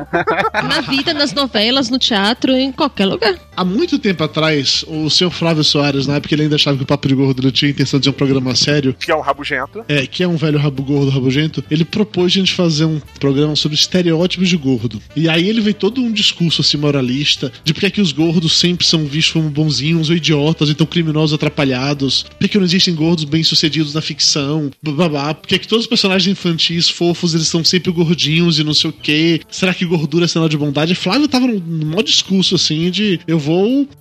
Na 0.66 0.80
vida, 0.80 1.12
nas 1.12 1.34
novelas, 1.34 1.90
no 1.90 1.98
teatro, 1.98 2.52
em 2.52 2.72
qualquer 2.72 3.04
lugar. 3.04 3.38
Há 3.54 3.64
muito 3.64 3.98
tempo 3.98 4.24
atrás, 4.24 4.82
o 4.88 5.10
senhor 5.10 5.30
Flávio 5.30 5.62
Soares, 5.62 6.06
na 6.06 6.14
época 6.16 6.34
ele 6.34 6.44
ainda 6.44 6.54
achava 6.56 6.76
que 6.76 6.82
o 6.82 6.86
Papo 6.86 7.06
de 7.06 7.14
Gordo 7.14 7.42
não 7.42 7.50
tinha 7.50 7.70
intenção 7.70 8.00
de 8.00 8.08
um 8.08 8.12
programa 8.12 8.54
sério, 8.54 8.94
Que 8.98 9.10
é 9.12 9.16
um 9.16 9.20
rabugento. 9.20 9.84
é, 9.88 10.06
que 10.06 10.22
é 10.22 10.28
um 10.28 10.36
velho 10.36 10.58
rabo 10.58 10.82
gordo 10.82 11.10
rabugento, 11.10 11.62
ele 11.70 11.84
propôs 11.84 12.32
a 12.32 12.36
gente 12.36 12.54
fazer 12.54 12.86
um 12.86 12.98
programa 13.20 13.54
sobre 13.54 13.76
estereótipos 13.76 14.48
de 14.48 14.56
gordo. 14.56 15.00
E 15.14 15.28
aí 15.28 15.48
ele 15.48 15.60
veio 15.60 15.74
todo 15.74 16.00
um 16.00 16.10
discurso 16.10 16.62
assim 16.62 16.78
moralista 16.78 17.52
de 17.62 17.72
porque 17.74 17.86
é 17.86 17.90
que 17.90 18.00
os 18.00 18.10
gordos 18.12 18.58
sempre 18.58 18.86
são 18.86 19.04
vistos 19.04 19.32
como 19.34 19.50
bonzinhos 19.50 20.08
ou 20.08 20.16
idiotas, 20.16 20.70
então 20.70 20.86
criminosos 20.86 21.34
atrapalhados, 21.34 22.24
porque 22.38 22.56
não 22.56 22.64
existem 22.64 22.94
gordos 22.94 23.24
bem-sucedidos 23.24 23.92
na 23.94 24.00
ficção, 24.00 24.70
babá, 24.82 25.34
porque 25.34 25.56
é 25.56 25.58
que 25.58 25.68
todos 25.68 25.84
os 25.84 25.88
personagens 25.88 26.26
infantis 26.30 26.88
fofos 26.88 27.34
eles 27.34 27.48
são 27.48 27.62
sempre 27.62 27.92
gordinhos 27.92 28.58
e 28.58 28.64
não 28.64 28.72
sei 28.74 28.90
o 28.90 28.92
quê. 28.92 29.40
Será 29.50 29.74
que 29.74 29.84
gordura 29.84 30.24
é 30.24 30.28
sinal 30.28 30.48
de 30.48 30.56
bondade? 30.56 30.94
Flávio 30.94 31.28
tava 31.28 31.46
num, 31.46 31.58
num 31.58 31.86
maior 31.86 32.02
discurso 32.02 32.54
assim 32.54 32.90
de 32.90 33.20
eu 33.26 33.38
vou 33.38 33.51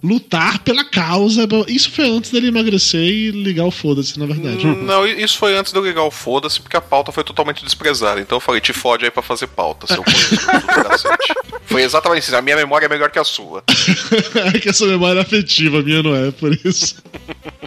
lutar 0.04 0.60
pela 0.60 0.84
causa. 0.84 1.48
Isso 1.68 1.92
foi 1.92 2.10
antes 2.10 2.32
dele 2.32 2.48
emagrecer 2.48 3.02
e 3.02 3.32
ligar 3.32 3.66
o 3.66 3.72
foda-se, 3.72 4.20
na 4.20 4.26
verdade. 4.26 4.66
Não, 4.66 5.06
isso 5.06 5.38
foi 5.38 5.56
antes 5.58 5.72
de 5.72 5.80
eu 5.80 5.86
ligar 5.86 6.04
o 6.04 6.12
foda-se, 6.12 6.60
porque 6.60 6.78
a 6.78 6.82
pauta 6.82 7.12
foi 7.12 7.24
totalmente 7.24 7.64
desprezada. 7.64 8.20
Então 8.20 8.38
eu 8.38 8.42
falei, 8.42 8.62
te 8.62 8.74
fode 8.74 9.06
aí 9.06 9.12
pra 9.12 9.22
fazer 9.22 9.48
pauta, 9.48 9.88
seu. 9.88 10.04
Foi 11.72 11.84
exatamente 11.84 12.24
isso. 12.24 12.36
A 12.36 12.42
minha 12.42 12.58
memória 12.58 12.86
é 12.86 12.90
melhor 12.90 13.10
que 13.10 13.18
a 13.18 13.24
sua. 13.24 13.64
é 14.54 14.60
que 14.60 14.68
essa 14.68 14.86
memória 14.86 15.20
é 15.20 15.22
afetiva, 15.22 15.80
a 15.80 15.82
minha 15.82 16.04
não 16.04 16.14
é, 16.14 16.30
por 16.30 16.54
isso. 16.66 17.02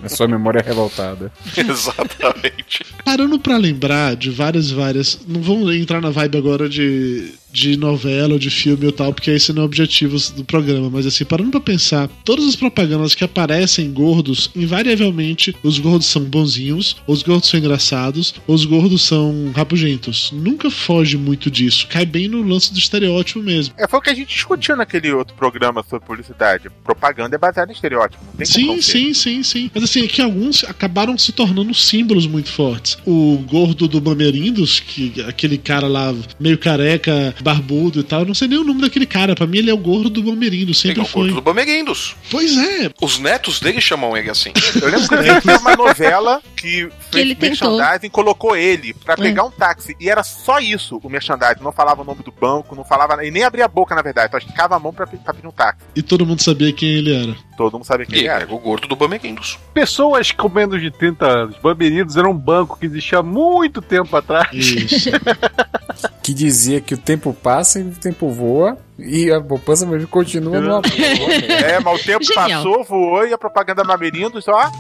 A 0.03 0.09
sua 0.09 0.29
memória 0.29 0.61
é 0.61 0.63
revoltada. 0.63 1.33
Exatamente. 1.57 2.85
Parando 3.03 3.39
pra 3.39 3.57
lembrar 3.57 4.15
de 4.15 4.31
várias, 4.31 4.71
várias. 4.71 5.19
Não 5.27 5.41
vamos 5.41 5.75
entrar 5.75 6.03
na 6.03 6.11
vibe 6.11 6.37
agora 6.37 6.69
de, 6.69 7.33
de 7.55 7.77
novela 7.77 8.33
ou 8.33 8.39
de 8.39 8.51
filme 8.51 8.85
ou 8.85 8.91
tal, 8.91 9.15
porque 9.15 9.31
esse 9.31 9.53
não 9.53 9.63
é 9.63 9.65
o 9.65 9.67
objetivo 9.67 10.19
do 10.35 10.45
programa. 10.45 10.91
Mas 10.91 11.07
assim, 11.07 11.25
parando 11.25 11.53
pra 11.53 11.61
pensar, 11.61 12.09
todas 12.25 12.47
as 12.47 12.57
propagandas 12.57 13.15
que 13.15 13.23
aparecem 13.23 13.93
gordos, 13.93 14.51
invariavelmente 14.57 15.55
os 15.63 15.79
gordos 15.79 16.09
são 16.09 16.25
bonzinhos, 16.25 16.97
os 17.07 17.23
gordos 17.23 17.49
são 17.49 17.61
engraçados, 17.61 18.35
os 18.49 18.65
gordos 18.65 19.03
são 19.03 19.53
rabugentos. 19.55 20.33
Nunca 20.33 20.69
foge 20.69 21.17
muito 21.17 21.49
disso. 21.49 21.87
Cai 21.89 22.05
bem 22.05 22.27
no 22.27 22.43
lance 22.43 22.73
do 22.73 22.79
estereótipo 22.79 23.41
mesmo. 23.41 23.73
É, 23.79 23.87
foi 23.87 24.01
o 24.01 24.03
que 24.03 24.11
a 24.11 24.15
gente 24.15 24.35
discutiu 24.35 24.75
naquele 24.75 25.13
outro 25.13 25.37
programa 25.37 25.85
sobre 25.89 26.05
publicidade. 26.05 26.69
Propaganda 26.83 27.37
é 27.37 27.39
baseada 27.39 27.71
em 27.71 27.75
estereótipo. 27.75 28.23
Não 28.25 28.33
tem 28.33 28.47
Sim, 28.47 28.67
não 28.67 28.83
sim, 28.83 29.15
sim, 29.15 29.43
sim. 29.45 29.71
Mas 29.73 29.85
assim, 29.85 30.05
é 30.05 30.09
que 30.09 30.21
alguns 30.21 30.65
acabaram 30.65 31.17
se 31.17 31.31
tornando 31.31 31.73
símbolos 31.73 32.27
muito 32.27 32.51
fortes. 32.51 32.99
O 33.07 33.39
gordo 33.49 33.87
do 33.87 34.01
Bamerindos, 34.01 34.81
que 34.81 35.23
aquele 35.23 35.57
cara 35.57 35.87
lá, 35.87 36.13
meio 36.41 36.59
careca, 36.59 37.33
barbudo 37.45 38.01
e 38.01 38.03
tal, 38.03 38.21
eu 38.21 38.27
não 38.27 38.35
sei 38.35 38.49
nem 38.49 38.59
o 38.59 38.65
nome 38.65 38.81
daquele 38.81 39.07
cara. 39.07 39.35
Pra 39.35 39.47
mim, 39.47 39.59
ele 39.59 39.71
é 39.71 39.75
o 39.75 39.79
gordo 39.79 40.09
do 40.11 40.23
Bamerindos, 40.23 40.79
sempre 40.81 41.01
Ele 41.01 41.01
é 41.01 41.03
o 41.05 41.07
foi. 41.07 41.23
gordo 41.25 41.35
do 41.37 41.43
Bamerindos. 41.43 42.17
Pois 42.31 42.57
é. 42.57 42.91
Os 43.01 43.19
netos 43.19 43.61
dele 43.61 43.81
chamam 43.81 44.17
ele 44.17 44.31
assim. 44.31 44.51
Eu 44.81 44.89
lembro 44.89 45.09
que 45.09 45.15
ele 45.15 45.41
fez 45.41 45.61
uma 45.61 45.77
novela 45.77 46.43
que 46.57 46.89
fez 47.11 47.25
ele 47.25 47.35
tentou. 47.35 47.77
merchandising 47.77 48.09
colocou 48.11 48.57
ele 48.57 48.95
pra 48.95 49.15
É. 49.15 49.17
pegar 49.17 49.45
um 49.45 49.51
táxi. 49.51 49.95
E 50.01 50.09
era 50.09 50.23
só 50.23 50.59
isso 50.59 50.99
o 51.03 51.09
merchandising. 51.11 51.63
Não 51.63 51.71
falava 51.73 52.03
o 52.03 52.05
nome 52.05 52.23
do 52.25 52.33
banco, 52.33 52.75
não 52.75 52.85
falava. 52.85 53.25
E 53.25 53.31
nem 53.31 53.45
abria 53.45 53.67
a 53.67 53.69
boca, 53.69 53.95
na 53.95 54.03
verdade. 54.03 54.31
Só 54.33 54.39
esticava 54.39 54.75
a 54.75 54.79
mão 54.79 54.93
pra, 54.93 55.07
pra 55.07 55.35
pedir 55.35 55.47
um 55.47 55.51
táxi. 55.53 55.81
E 55.95 56.03
todo 56.03 56.25
mundo 56.25 56.43
sabia 56.43 56.73
quem 56.73 56.89
ele 56.89 57.15
era. 57.15 57.37
Todo 57.57 57.75
mundo 57.75 57.85
sabia 57.85 58.07
quem 58.07 58.17
ele 58.19 58.27
Ele 58.27 58.35
era. 58.35 58.45
é 58.51 58.53
o 58.55 58.59
gordo 58.59 58.89
do 58.89 58.97
Bamerindos. 58.97 59.59
Pessoas 59.73 60.33
com 60.33 60.49
menos 60.49 60.81
de 60.81 60.91
30 60.91 61.27
anos. 61.27 61.57
Bambinidos 61.63 62.17
era 62.17 62.29
um 62.29 62.35
banco 62.37 62.79
que 62.79 62.87
existia 62.87 63.19
há 63.19 63.23
muito 63.23 63.81
tempo 63.83 64.17
atrás. 64.17 64.49
Isso. 64.53 65.11
que 66.25 66.33
dizia 66.33 66.81
que 66.81 66.95
o 66.95 66.97
tempo 66.97 67.35
passa 67.35 67.79
e 67.79 67.83
o 67.83 67.91
tempo 67.91 68.31
voa 68.31 68.79
e 68.99 69.31
a 69.31 69.43
poupança 69.43 69.85
mesmo 69.85 70.09
continua 70.09 70.59
numa 70.59 70.81
boa. 70.89 71.35
É, 71.69 71.79
mas 71.79 72.01
o 72.01 72.03
tempo 72.03 72.25
Genial. 72.25 72.65
passou, 72.65 72.83
voou 72.83 73.27
e 73.27 73.35
a 73.35 73.37
propaganda 73.37 73.85
Mamerindos, 73.85 74.49
ó. 74.49 74.71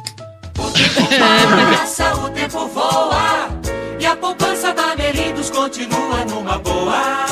Passa, 0.56 2.14
o 2.14 2.30
tempo 2.30 2.66
voa 2.68 3.50
e 4.00 4.06
a 4.06 4.16
poupança 4.16 4.72
Bamerindos 4.72 5.50
continua 5.50 6.24
numa 6.24 6.56
boa. 6.56 7.26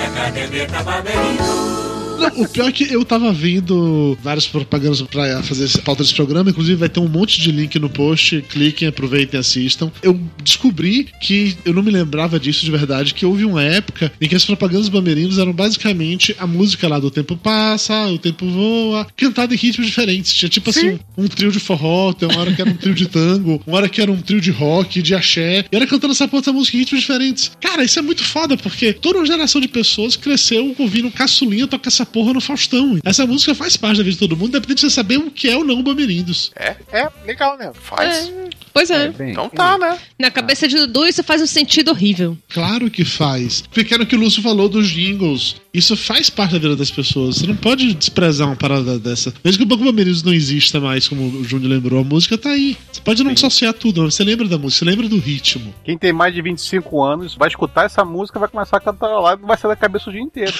É 0.00 0.06
a 0.06 0.10
caderneta 0.24 0.82
Bamerindos. 0.82 1.93
Não, 2.30 2.42
o 2.42 2.48
pior 2.48 2.68
é 2.68 2.72
que 2.72 2.84
eu 2.84 3.04
tava 3.04 3.32
vendo 3.32 4.16
várias 4.22 4.46
propagandas 4.46 5.02
pra 5.02 5.42
fazer 5.42 5.64
essa 5.64 5.80
pauta 5.80 6.02
desse 6.02 6.14
programa, 6.14 6.50
inclusive 6.50 6.76
vai 6.76 6.88
ter 6.88 7.00
um 7.00 7.08
monte 7.08 7.40
de 7.40 7.50
link 7.50 7.78
no 7.78 7.88
post, 7.88 8.42
cliquem, 8.48 8.88
aproveitem, 8.88 9.38
assistam. 9.38 9.90
Eu 10.02 10.18
descobri 10.42 11.08
que 11.20 11.56
eu 11.64 11.72
não 11.72 11.82
me 11.82 11.90
lembrava 11.90 12.38
disso 12.38 12.64
de 12.64 12.70
verdade, 12.70 13.14
que 13.14 13.26
houve 13.26 13.44
uma 13.44 13.62
época 13.62 14.12
em 14.20 14.28
que 14.28 14.34
as 14.34 14.44
propagandas 14.44 14.88
bamerinos 14.88 15.38
eram 15.38 15.52
basicamente 15.52 16.34
a 16.38 16.46
música 16.46 16.88
lá 16.88 16.98
do 16.98 17.10
tempo 17.10 17.36
passa, 17.36 18.08
o 18.08 18.18
tempo 18.18 18.48
voa, 18.48 19.06
cantada 19.16 19.54
em 19.54 19.56
ritmos 19.56 19.86
diferentes. 19.86 20.32
Tinha 20.32 20.48
tipo 20.48 20.70
assim, 20.70 20.98
um 21.16 21.26
trio 21.26 21.50
de 21.50 21.60
forró, 21.60 22.12
tem 22.12 22.28
uma 22.28 22.40
hora 22.40 22.52
que 22.52 22.60
era 22.60 22.70
um 22.70 22.76
trio 22.76 22.94
de 22.94 23.06
tango, 23.06 23.62
uma 23.66 23.76
hora 23.76 23.88
que 23.88 24.00
era 24.00 24.10
um 24.10 24.20
trio 24.20 24.40
de 24.40 24.50
rock, 24.50 25.02
de 25.02 25.14
axé, 25.14 25.64
e 25.70 25.76
era 25.76 25.86
cantando 25.86 26.12
essa 26.12 26.28
porra 26.28 26.52
música 26.52 26.76
em 26.76 26.80
ritmos 26.80 27.00
diferentes. 27.00 27.52
Cara, 27.60 27.84
isso 27.84 27.98
é 27.98 28.02
muito 28.02 28.22
foda, 28.22 28.56
porque 28.56 28.92
toda 28.92 29.18
uma 29.18 29.26
geração 29.26 29.60
de 29.60 29.68
pessoas 29.68 30.16
cresceu 30.16 30.74
ouvindo 30.78 31.10
caçulinha 31.10 31.66
tocar 31.66 31.88
essa 31.88 32.06
porra 32.14 32.32
no 32.32 32.40
Faustão. 32.40 32.96
Essa 33.04 33.26
música 33.26 33.56
faz 33.56 33.76
parte 33.76 33.96
da 33.96 34.04
vida 34.04 34.12
de 34.12 34.18
todo 34.18 34.36
mundo, 34.36 34.50
independente 34.50 34.76
de 34.76 34.80
você 34.82 34.90
saber 34.90 35.16
o 35.16 35.32
que 35.32 35.48
é 35.48 35.56
ou 35.56 35.64
não 35.64 35.80
o 35.80 35.82
Bamerindos. 35.82 36.52
É, 36.54 36.76
é, 36.92 37.08
legal, 37.26 37.58
né? 37.58 37.72
Faz. 37.74 38.32
Pois 38.72 38.88
é. 38.90 39.12
Então 39.30 39.48
tá, 39.48 39.76
né? 39.76 39.98
Na 40.18 40.30
cabeça 40.30 40.68
de 40.68 40.76
Dudu 40.76 41.06
isso 41.06 41.24
faz 41.24 41.42
um 41.42 41.46
sentido 41.46 41.90
horrível. 41.90 42.38
Claro 42.48 42.88
que 42.88 43.04
faz. 43.04 43.62
Porque 43.72 43.92
era 43.92 44.04
o 44.04 44.06
que 44.06 44.14
o 44.14 44.18
Lúcio 44.18 44.42
falou 44.42 44.68
dos 44.68 44.88
jingles. 44.88 45.56
Isso 45.72 45.96
faz 45.96 46.30
parte 46.30 46.52
da 46.52 46.58
vida 46.58 46.76
das 46.76 46.90
pessoas. 46.90 47.38
Você 47.38 47.46
não 47.48 47.56
pode 47.56 47.92
desprezar 47.94 48.46
uma 48.46 48.54
parada 48.54 48.96
dessa. 48.96 49.34
Mesmo 49.44 49.58
que 49.58 49.64
o 49.64 49.66
Banco 49.66 49.84
Bamerindos 49.84 50.22
não 50.22 50.32
exista 50.32 50.78
mais, 50.78 51.08
como 51.08 51.40
o 51.40 51.44
Júnior 51.44 51.70
lembrou, 51.70 52.00
a 52.00 52.04
música 52.04 52.38
tá 52.38 52.50
aí. 52.50 52.76
Você 52.92 53.00
pode 53.00 53.24
não 53.24 53.32
associar 53.32 53.74
tudo, 53.74 54.02
mas 54.02 54.14
você 54.14 54.22
lembra 54.22 54.46
da 54.46 54.56
música, 54.56 54.84
você 54.84 54.90
lembra 54.90 55.08
do 55.08 55.18
ritmo. 55.18 55.74
Quem 55.84 55.98
tem 55.98 56.12
mais 56.12 56.32
de 56.32 56.42
25 56.42 57.02
anos 57.02 57.34
vai 57.34 57.48
escutar 57.48 57.86
essa 57.86 58.04
música, 58.04 58.38
vai 58.38 58.48
começar 58.48 58.76
a 58.76 58.80
cantar 58.80 59.08
lá 59.18 59.34
e 59.34 59.36
vai 59.36 59.56
sair 59.56 59.70
da 59.70 59.76
cabeça 59.76 60.10
o 60.10 60.12
dia 60.12 60.22
inteiro. 60.22 60.52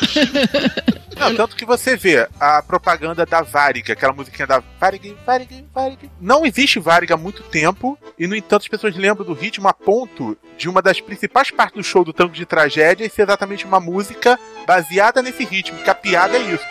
Não, 1.18 1.33
tanto 1.36 1.56
que 1.56 1.64
você 1.64 1.96
vê 1.96 2.28
a 2.38 2.62
propaganda 2.62 3.24
da 3.24 3.42
Varig, 3.42 3.90
aquela 3.90 4.12
musiquinha 4.12 4.46
da 4.46 4.62
Varig, 4.80 5.16
Varig, 5.24 5.66
Varig. 5.72 6.10
Não 6.20 6.44
existe 6.44 6.78
Varig 6.78 7.12
há 7.12 7.16
muito 7.16 7.42
tempo, 7.42 7.98
e 8.18 8.26
no 8.26 8.36
entanto 8.36 8.62
as 8.62 8.68
pessoas 8.68 8.96
lembram 8.96 9.24
do 9.24 9.32
ritmo 9.32 9.68
a 9.68 9.74
ponto 9.74 10.36
de 10.56 10.68
uma 10.68 10.80
das 10.80 11.00
principais 11.00 11.50
partes 11.50 11.76
do 11.76 11.84
show 11.84 12.04
do 12.04 12.12
Tango 12.12 12.32
de 12.32 12.46
Tragédia 12.46 13.08
ser 13.08 13.22
exatamente 13.22 13.64
uma 13.64 13.80
música 13.80 14.38
baseada 14.66 15.22
nesse 15.22 15.44
ritmo, 15.44 15.78
que 15.78 15.90
a 15.90 15.94
piada 15.94 16.36
é 16.36 16.40
isso. 16.40 16.64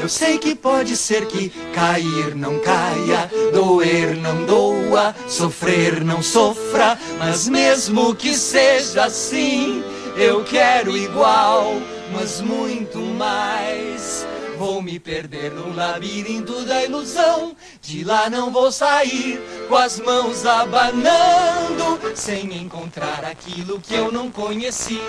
Eu 0.00 0.08
sei 0.08 0.38
que 0.38 0.54
pode 0.54 0.96
ser 0.96 1.26
que 1.26 1.50
cair 1.74 2.34
não 2.34 2.58
caia, 2.60 3.30
doer 3.52 4.16
não 4.16 4.46
doa, 4.46 5.14
sofrer 5.28 6.02
não 6.02 6.22
sofra, 6.22 6.98
mas 7.18 7.48
mesmo 7.48 8.14
que 8.14 8.34
seja 8.34 9.04
assim, 9.04 9.84
eu 10.20 10.44
quero 10.44 10.96
igual, 10.96 11.80
mas 12.12 12.42
muito 12.42 12.98
mais. 12.98 14.26
Vou 14.58 14.82
me 14.82 14.98
perder 14.98 15.50
no 15.52 15.74
labirinto 15.74 16.66
da 16.66 16.84
ilusão, 16.84 17.56
de 17.80 18.04
lá 18.04 18.28
não 18.28 18.50
vou 18.50 18.70
sair 18.70 19.40
com 19.66 19.74
as 19.74 19.98
mãos 19.98 20.44
abanando, 20.44 21.98
sem 22.14 22.54
encontrar 22.60 23.24
aquilo 23.24 23.80
que 23.80 23.94
eu 23.94 24.12
não 24.12 24.30
conheci. 24.30 25.00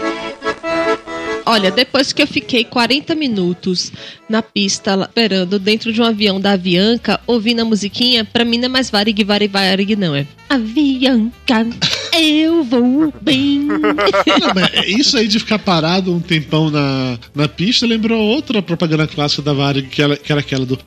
Olha, 1.45 1.69
depois 1.69 2.13
que 2.13 2.21
eu 2.21 2.27
fiquei 2.27 2.63
40 2.63 3.13
minutos 3.13 3.91
na 4.29 4.41
pista 4.41 4.95
esperando 5.09 5.59
dentro 5.59 5.91
de 5.91 6.01
um 6.01 6.05
avião 6.05 6.39
da 6.39 6.53
Avianca, 6.53 7.19
ouvindo 7.27 7.61
a 7.61 7.65
musiquinha, 7.65 8.23
pra 8.23 8.45
mim 8.45 8.57
não 8.57 8.67
é 8.67 8.69
mais 8.69 8.89
varig, 8.89 9.21
varig, 9.21 9.51
varig, 9.51 9.95
não. 9.97 10.15
É 10.15 10.25
Avianca, 10.47 11.65
eu 12.13 12.63
vou 12.63 13.13
bem. 13.21 13.59
Não, 13.67 14.83
isso 14.85 15.17
aí 15.17 15.27
de 15.27 15.39
ficar 15.39 15.59
parado 15.59 16.13
um 16.13 16.19
tempão 16.19 16.69
na, 16.69 17.17
na 17.33 17.47
pista 17.47 17.85
lembrou 17.85 18.19
outra 18.19 18.61
propaganda 18.61 19.07
clássica 19.07 19.41
da 19.41 19.53
Varig, 19.53 19.87
que, 19.87 20.01
ela- 20.01 20.17
que 20.17 20.31
era 20.31 20.41
aquela 20.41 20.65
do. 20.65 20.77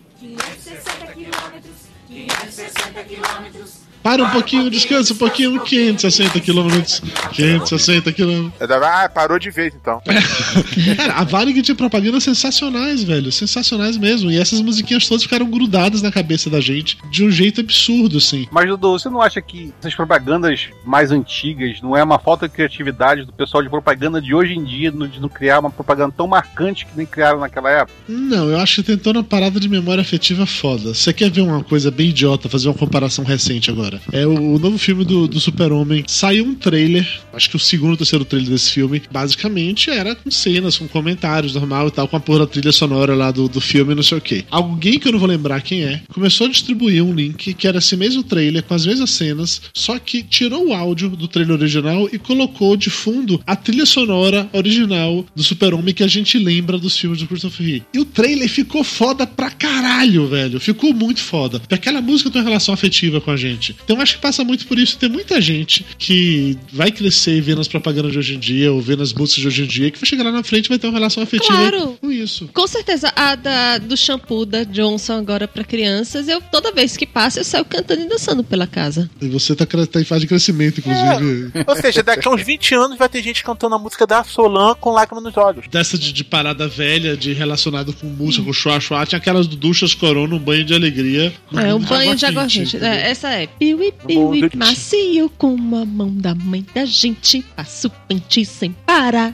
Para 4.05 4.23
um 4.23 4.29
pouquinho, 4.29 4.69
descansa 4.69 5.15
um 5.15 5.17
pouquinho, 5.17 5.59
560 5.61 6.39
quilômetros. 6.41 7.01
560 7.33 8.13
quilômetros. 8.13 8.53
Ah, 8.71 9.09
parou 9.09 9.39
de 9.39 9.49
vez 9.51 9.75
então. 9.75 10.03
Cara, 10.97 11.15
a 11.15 11.25
Varig 11.25 11.63
tinha 11.63 11.75
propagandas 11.75 12.23
sensacionais, 12.23 13.03
velho. 13.03 13.33
Sensacionais 13.33 13.97
mesmo. 13.97 14.31
E 14.31 14.39
essas 14.39 14.61
musiquinhas 14.61 15.09
todas 15.09 15.23
ficaram 15.23 15.47
grudadas 15.51 16.03
na 16.03 16.13
cabeça 16.13 16.51
da 16.51 16.61
gente 16.61 16.99
de 17.11 17.25
um 17.25 17.31
jeito 17.31 17.63
absurdo, 17.63 18.19
assim. 18.19 18.47
Mas, 18.51 18.69
Dudu, 18.69 18.93
você 18.93 19.09
não 19.09 19.23
acha 19.23 19.41
que 19.41 19.73
essas 19.81 19.95
propagandas 19.95 20.69
mais 20.85 21.11
antigas 21.11 21.81
não 21.81 21.97
é 21.97 22.05
uma 22.05 22.19
falta 22.19 22.47
de 22.47 22.53
criatividade 22.55 23.25
do 23.25 23.33
pessoal 23.33 23.63
de 23.63 23.71
propaganda 23.71 24.21
de 24.21 24.35
hoje 24.35 24.53
em 24.53 24.63
dia 24.65 24.91
no- 24.91 25.09
de 25.09 25.19
não 25.19 25.31
criar 25.31 25.61
uma 25.61 25.71
propaganda 25.71 26.13
tão 26.15 26.27
marcante 26.29 26.85
que 26.85 26.93
nem 26.95 27.07
criaram 27.07 27.41
naquela 27.41 27.71
época? 27.71 27.95
Não, 28.07 28.51
eu 28.51 28.59
acho 28.59 28.77
que 28.83 28.83
tentou 28.83 29.15
uma 29.15 29.25
parada 29.25 29.59
de 29.59 29.67
memória 29.69 30.03
afetiva 30.03 30.45
foda. 30.45 30.93
Você 30.93 31.11
quer 31.11 31.31
ver 31.31 31.41
uma 31.41 31.65
coisa 31.65 31.91
bem 31.91 32.11
idiota, 32.11 32.51
fazer 32.51 32.69
uma 32.69 32.75
comparação 32.75 33.25
recente 33.25 33.71
agora? 33.71 33.94
É 34.13 34.27
o, 34.27 34.55
o 34.55 34.59
novo 34.59 34.79
filme 34.79 35.05
do, 35.05 35.27
do 35.27 35.41
Super-Homem. 35.41 36.05
Saiu 36.07 36.45
um 36.45 36.55
trailer, 36.55 37.09
acho 37.33 37.51
que 37.51 37.57
o 37.57 37.59
segundo 37.59 37.93
ou 37.93 37.97
terceiro 37.97 38.25
trailer 38.25 38.51
desse 38.51 38.71
filme, 38.71 39.03
basicamente 39.11 39.91
era 39.91 40.15
com 40.15 40.31
cenas, 40.31 40.77
com 40.79 40.89
comentários 40.89 41.55
normal 41.55 41.89
e 41.89 41.91
tal, 41.91 42.09
com 42.09 42.17
a 42.17 42.21
porra 42.21 42.41
da 42.41 42.47
trilha 42.47 42.73
sonora 42.73 43.15
lá 43.15 43.31
do, 43.31 43.49
do 43.49 43.61
filme, 43.61 43.95
não 43.95 44.03
sei 44.03 44.19
o 44.19 44.21
que. 44.21 44.45
Alguém 44.51 44.99
que 44.99 45.09
eu 45.09 45.13
não 45.13 45.19
vou 45.19 45.29
lembrar 45.29 45.61
quem 45.63 45.85
é, 45.85 46.03
começou 46.13 46.47
a 46.47 46.51
distribuir 46.51 47.03
um 47.03 47.15
link 47.15 47.55
que 47.55 47.69
era 47.69 47.79
esse 47.79 47.97
mesmo 47.97 48.23
trailer, 48.23 48.63
com 48.63 48.75
as 48.75 48.87
mesmas 48.87 49.11
cenas, 49.11 49.63
só 49.75 49.99
que 49.99 50.23
tirou 50.23 50.69
o 50.69 50.73
áudio 50.75 51.11
do 51.11 51.29
trailer 51.29 51.57
original 51.57 52.09
e 52.13 52.19
colocou 52.19 52.77
de 52.77 52.91
fundo 52.91 53.41
a 53.47 53.57
trilha 53.57 53.87
sonora 53.87 54.49
original 54.53 55.25
do 55.35 55.43
Super-Homem 55.43 55.95
que 55.95 56.03
a 56.03 56.09
gente 56.09 56.39
lembra 56.39 56.79
dos 56.79 56.97
filmes 56.97 57.21
do 57.21 57.27
Christopher 57.27 57.67
Reeve. 57.67 57.83
E 57.93 57.99
o 57.99 58.05
trailer 58.05 58.49
ficou 58.49 58.83
foda 58.85 59.27
pra 59.27 59.51
caralho, 59.51 60.27
velho. 60.27 60.61
Ficou 60.61 60.93
muito 60.93 61.21
foda. 61.21 61.61
Porque 61.61 61.75
aquela 61.75 62.01
música 62.01 62.31
tem 62.31 62.41
uma 62.41 62.49
relação 62.49 62.75
afetiva 62.75 63.21
com 63.21 63.31
a 63.31 63.37
gente. 63.37 63.75
Então 63.85 64.01
acho 64.01 64.17
que 64.17 64.21
passa 64.23 64.43
muito 64.45 64.67
por 64.67 64.79
isso. 64.79 64.97
Tem 64.99 65.09
muita 65.09 65.41
gente 65.41 65.85
que 65.99 66.57
vai 66.73 66.91
crescer 66.91 67.41
vendo 67.41 67.61
as 67.61 67.69
propagandas 67.69 68.13
de 68.13 68.19
hoje 68.19 68.35
em 68.35 68.39
dia, 68.39 68.73
ou 68.73 68.81
vendo 68.81 69.03
as 69.03 69.13
músicas 69.13 69.43
de 69.43 69.49
hoje 69.49 69.63
em 69.65 69.67
dia, 69.67 69.91
que 69.91 69.99
vai 69.99 70.09
chegar 70.09 70.25
lá 70.25 70.33
na 70.33 70.43
frente 70.43 70.67
e 70.67 70.69
vai 70.69 70.79
ter 70.79 70.87
uma 70.87 70.95
relação 70.95 71.23
afetiva 71.23 71.55
Claro. 71.57 71.99
com 72.01 72.11
isso. 72.11 72.49
Com 72.53 72.67
certeza, 72.67 73.13
a 73.15 73.35
da, 73.35 73.79
do 73.79 73.97
shampoo 73.97 74.45
da 74.47 74.65
Johnson 74.65 75.15
agora 75.15 75.47
pra 75.47 75.65
crianças, 75.65 76.29
eu 76.29 76.41
toda 76.41 76.73
vez 76.73 76.97
que 76.97 77.07
passa 77.07 77.41
eu 77.41 77.45
saio 77.45 77.65
cantando 77.65 78.03
e 78.03 78.09
dançando 78.09 78.43
pela 78.43 78.67
casa. 78.67 79.11
E 79.21 79.29
você 79.29 79.55
tá, 79.55 79.67
tá 79.67 80.01
em 80.01 80.05
fase 80.05 80.23
de 80.23 80.27
crescimento, 80.29 80.79
inclusive. 80.81 81.53
Ou 81.67 81.77
seja, 81.77 82.03
daqui 82.03 82.27
a 82.27 82.31
uns 82.31 82.43
20 82.43 82.75
anos 82.75 82.99
vai 82.99 83.09
ter 83.09 83.23
gente 83.23 83.43
cantando 83.43 83.75
a 83.75 83.79
música 83.79 84.07
da 84.07 84.25
Solan 84.25 84.75
com 84.81 84.91
lágrimas 84.91 85.25
nos 85.25 85.37
olhos. 85.37 85.67
Dessa 85.69 85.99
de, 85.99 86.13
de 86.13 86.25
parada 86.25 86.67
velha, 86.69 87.17
de 87.17 87.33
relacionado 87.33 87.93
com 87.93 88.07
música, 88.07 88.45
com 88.45 88.53
chua 88.53 88.81
chua, 88.81 89.05
tinha 89.07 89.19
aquelas 89.19 89.47
do 89.47 89.57
Duchas 89.57 89.95
Corona, 89.95 90.35
um 90.35 90.39
banho 90.39 90.65
de 90.65 90.75
alegria. 90.75 91.33
É, 91.55 91.75
um 91.75 91.81
banho 91.81 92.15
de 92.17 92.27
água 92.27 92.47
quente. 92.47 92.77
É, 92.77 93.11
essa 93.11 93.31
é. 93.33 93.49
Piuí, 93.75 93.93
piuí, 94.07 94.51
macio 94.55 95.29
como 95.37 95.77
a 95.77 95.85
mão 95.85 96.15
da 96.15 96.35
mãe 96.35 96.65
da 96.75 96.85
gente. 96.85 97.43
Passo 97.57 97.91
pente 98.09 98.45
sem 98.45 98.73
parar. 98.87 99.33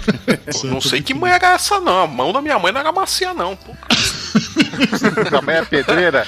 Não 0.64 0.80
sei 0.80 1.02
que 1.02 1.12
mãe 1.14 1.32
era 1.32 1.54
essa, 1.54 1.80
não. 1.80 2.02
A 2.02 2.06
mão 2.06 2.32
da 2.32 2.40
minha 2.40 2.58
mãe 2.58 2.72
não 2.72 2.80
era 2.80 2.90
macia, 2.90 3.32
não. 3.32 3.54
Pô, 3.54 3.72
mãe 5.42 5.56
é 5.56 5.64
pedreira? 5.64 6.26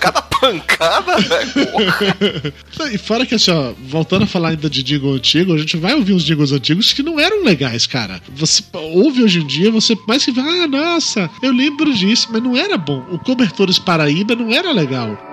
Cada 0.00 0.22
pancada, 0.22 1.18
velho. 1.18 1.52
porra. 1.66 2.90
E 2.92 2.96
fora 2.98 3.26
que 3.26 3.34
assim, 3.34 3.50
ó, 3.50 3.72
voltando 3.86 4.24
a 4.24 4.26
falar 4.26 4.50
ainda 4.50 4.70
de 4.70 4.82
jingle 4.82 5.12
antigo, 5.12 5.52
a 5.54 5.58
gente 5.58 5.76
vai 5.76 5.94
ouvir 5.94 6.14
uns 6.14 6.24
jingles 6.24 6.52
antigos 6.52 6.92
que 6.92 7.02
não 7.02 7.20
eram 7.20 7.44
legais, 7.44 7.86
cara. 7.86 8.20
Você 8.34 8.64
ouve 8.72 9.22
hoje 9.22 9.40
em 9.40 9.46
dia, 9.46 9.70
você 9.70 9.96
mais 10.08 10.24
que 10.24 10.32
vai, 10.32 10.60
ah, 10.60 10.66
nossa, 10.66 11.28
eu 11.42 11.52
lembro 11.52 11.92
disso, 11.92 12.28
mas 12.32 12.42
não 12.42 12.56
era 12.56 12.78
bom. 12.78 13.04
O 13.10 13.18
Cobertores 13.18 13.78
Paraíba 13.78 14.34
não 14.34 14.50
era 14.50 14.72
legal. 14.72 15.29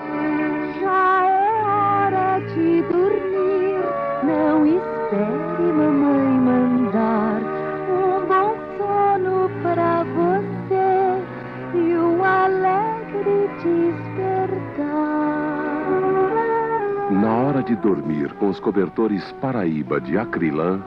Os 18.57 18.59
cobertores 18.59 19.23
Paraíba 19.39 20.01
de 20.01 20.17
Acrilã, 20.17 20.81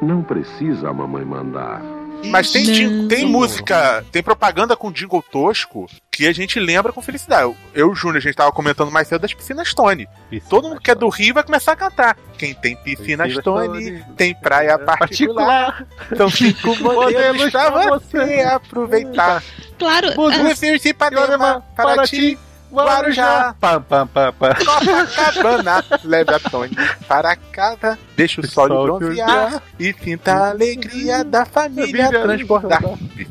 não 0.00 0.22
precisa 0.22 0.88
a 0.88 0.92
mamãe 0.92 1.24
mandar. 1.24 1.82
Mas 2.26 2.50
tem, 2.50 3.08
tem 3.08 3.26
música, 3.26 4.04
tem 4.10 4.22
propaganda 4.22 4.74
com 4.74 4.90
jingle 4.90 5.22
tosco 5.22 5.86
que 6.10 6.26
a 6.26 6.32
gente 6.32 6.58
lembra 6.58 6.92
com 6.92 7.02
felicidade. 7.02 7.42
Eu, 7.42 7.56
eu 7.74 7.88
e 7.88 7.90
o 7.90 7.94
Júnior, 7.94 8.16
a 8.16 8.20
gente 8.20 8.34
tava 8.34 8.50
comentando 8.50 8.90
mais 8.90 9.06
cedo 9.06 9.20
das 9.20 9.34
piscinas 9.34 9.74
Tony. 9.74 10.08
Todo 10.48 10.68
mundo 10.68 10.80
que 10.80 10.90
é 10.90 10.94
do 10.94 11.08
Rio 11.08 11.34
vai 11.34 11.42
começar 11.42 11.72
a 11.72 11.76
cantar. 11.76 12.16
Quem 12.38 12.54
tem 12.54 12.74
piscinas 12.76 13.26
Piscinas 13.26 13.44
Tony, 13.44 13.90
Tony, 13.90 14.04
tem 14.16 14.34
praia 14.34 14.78
particular. 14.78 15.86
São 16.16 16.30
cinco 16.30 16.74
modelos 16.76 17.50
pra 17.50 17.90
você 17.90 18.40
aproveitar. 18.40 19.42
Claro, 19.78 20.08
Museu 20.16 20.78
de 20.78 20.88
Ipanema, 20.88 21.62
Paraty, 21.76 22.38
Guarujá. 22.70 23.54
Pam, 23.60 23.82
pam, 23.82 24.06
pam, 24.06 24.32
pam. 24.32 24.54
Copacabana, 24.54 25.84
leve 26.04 26.34
a 26.34 26.38
Tony 26.40 26.76
para 27.08 27.36
casa, 27.36 27.98
deixa 28.16 28.40
o 28.40 28.46
sol 28.46 28.68
sol 28.68 28.98
bronzear 28.98 29.62
e 29.78 29.94
sinta 30.02 30.32
a 30.32 30.50
alegria 30.50 31.22
da 31.24 31.44
família 31.44 32.06
Família 32.06 32.22
transbordar. 32.22 32.82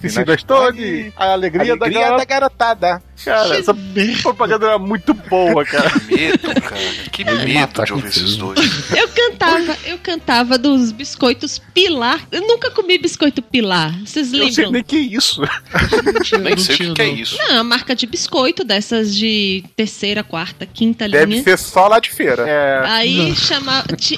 Piscinas 0.01 0.43
Tony, 0.43 1.11
a 1.15 1.31
alegria, 1.33 1.75
da, 1.75 1.85
Alegria 1.85 2.01
garota. 2.01 2.17
da 2.17 2.25
garotada. 2.25 3.03
Cara, 3.23 3.57
essa 3.57 3.73
propaganda 4.21 4.65
era 4.67 4.77
muito 4.79 5.13
boa, 5.13 5.63
cara. 5.65 5.89
Medo, 6.09 6.61
cara. 6.61 6.75
Que 7.11 7.23
medo 7.23 7.85
de 7.85 7.93
ouvir 7.93 8.07
esses 8.09 8.35
dois. 8.35 8.59
Eu 8.95 9.07
cantava, 9.07 9.77
eu 9.85 9.97
cantava 9.99 10.57
dos 10.57 10.91
biscoitos 10.91 11.59
Pilar. 11.73 12.19
Eu 12.29 12.41
nunca 12.41 12.69
comi 12.71 12.97
biscoito 12.97 13.41
Pilar. 13.41 13.97
Vocês 14.05 14.33
Eu 14.33 14.39
lembram? 14.39 14.53
sei 14.53 14.69
nem 14.69 14.83
que 14.83 14.95
é 14.97 14.99
isso. 14.99 15.41
Nem 16.41 16.57
sei 16.57 16.75
o 16.75 16.77
que, 16.77 16.93
que 16.93 17.01
é 17.01 17.07
isso. 17.07 17.37
Não, 17.37 17.59
a 17.59 17.63
marca 17.63 17.95
de 17.95 18.05
biscoito 18.05 18.63
dessas 18.65 19.15
de 19.15 19.63
terceira, 19.77 20.23
quarta, 20.23 20.65
quinta 20.65 21.07
Deve 21.07 21.31
linha. 21.33 21.43
ser 21.43 21.57
só 21.57 21.87
lá 21.87 21.99
de 22.01 22.11
feira. 22.11 22.45
Aí 22.91 23.33
chama, 23.35 23.83
ti- 23.97 24.17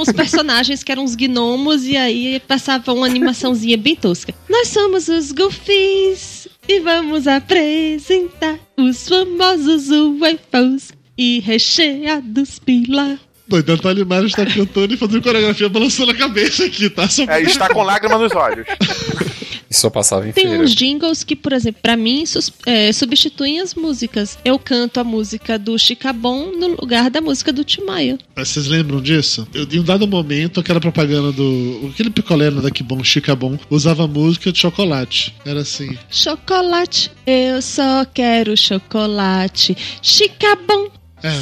uns 0.00 0.12
personagens 0.12 0.82
que 0.82 0.92
eram 0.92 1.04
uns 1.04 1.14
gnomos 1.14 1.84
e 1.84 1.96
aí 1.96 2.40
passava 2.40 2.92
uma 2.92 3.06
animaçãozinha 3.06 3.76
bem 3.76 3.94
tosca. 3.94 4.34
Nós 4.48 4.68
somos 4.68 5.08
os 5.08 5.32
Goofies 5.32 6.48
e 6.68 6.80
vamos 6.80 7.26
apresentar 7.26 8.58
os 8.76 9.08
famosos 9.08 9.90
UFOs 9.90 10.92
e 11.16 11.40
recheados 11.40 12.58
pilar. 12.58 13.18
Doido, 13.46 13.72
a 13.72 13.78
Thalia 13.78 14.04
Mara 14.04 14.26
está 14.26 14.46
cantando 14.46 14.94
e 14.94 14.96
fazendo 14.96 15.22
coreografia 15.22 15.68
balançando 15.68 16.12
a 16.12 16.14
cabeça 16.14 16.64
aqui, 16.64 16.88
tá? 16.88 17.08
Só 17.08 17.24
É, 17.24 17.42
está 17.42 17.68
com 17.68 17.82
lágrima 17.82 18.16
nos 18.16 18.32
olhos. 18.32 18.64
E 19.70 19.74
só 19.74 19.88
passava 19.88 20.28
em 20.28 20.32
Tem 20.32 20.48
feira. 20.48 20.62
uns 20.62 20.74
jingles 20.74 21.22
que, 21.22 21.36
por 21.36 21.52
exemplo, 21.52 21.80
pra 21.80 21.96
mim 21.96 22.24
é, 22.66 22.92
substituem 22.92 23.60
as 23.60 23.72
músicas. 23.74 24.36
Eu 24.44 24.58
canto 24.58 24.98
a 24.98 25.04
música 25.04 25.56
do 25.56 25.78
Chicabon 25.78 26.50
no 26.58 26.68
lugar 26.80 27.08
da 27.08 27.20
música 27.20 27.52
do 27.52 27.62
Timaya. 27.62 28.18
Mas 28.34 28.48
Vocês 28.48 28.66
lembram 28.66 29.00
disso? 29.00 29.46
Eu, 29.54 29.68
em 29.70 29.78
um 29.78 29.84
dado 29.84 30.08
momento, 30.08 30.58
aquela 30.58 30.80
propaganda 30.80 31.30
do. 31.30 31.88
Aquele 31.92 32.10
picolé 32.10 32.50
da 32.50 32.70
Que 32.70 32.82
Bom, 32.82 33.02
Chica 33.04 33.36
Bom, 33.36 33.56
usava 33.70 34.08
música 34.08 34.50
de 34.50 34.58
chocolate. 34.58 35.34
Era 35.44 35.60
assim. 35.60 35.96
Chocolate, 36.10 37.12
eu 37.24 37.62
só 37.62 38.04
quero 38.04 38.56
chocolate. 38.56 39.76
Chicabon, 40.02 40.88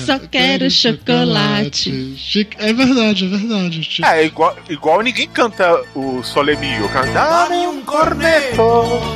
só 0.06 0.18
quero 0.30 0.70
chocolate. 0.70 2.14
Chica- 2.16 2.56
É 2.64 2.72
verdade, 2.72 3.24
é 3.26 3.28
verdade. 3.28 3.80
Tipo, 3.80 4.06
É, 4.08 4.24
igual, 4.24 4.56
igual 4.68 5.02
ninguém 5.02 5.28
canta 5.28 5.80
o 5.94 6.22
Solemio. 6.22 6.88
Canta, 6.88 7.48
um 7.68 7.80
corneto, 7.82 8.62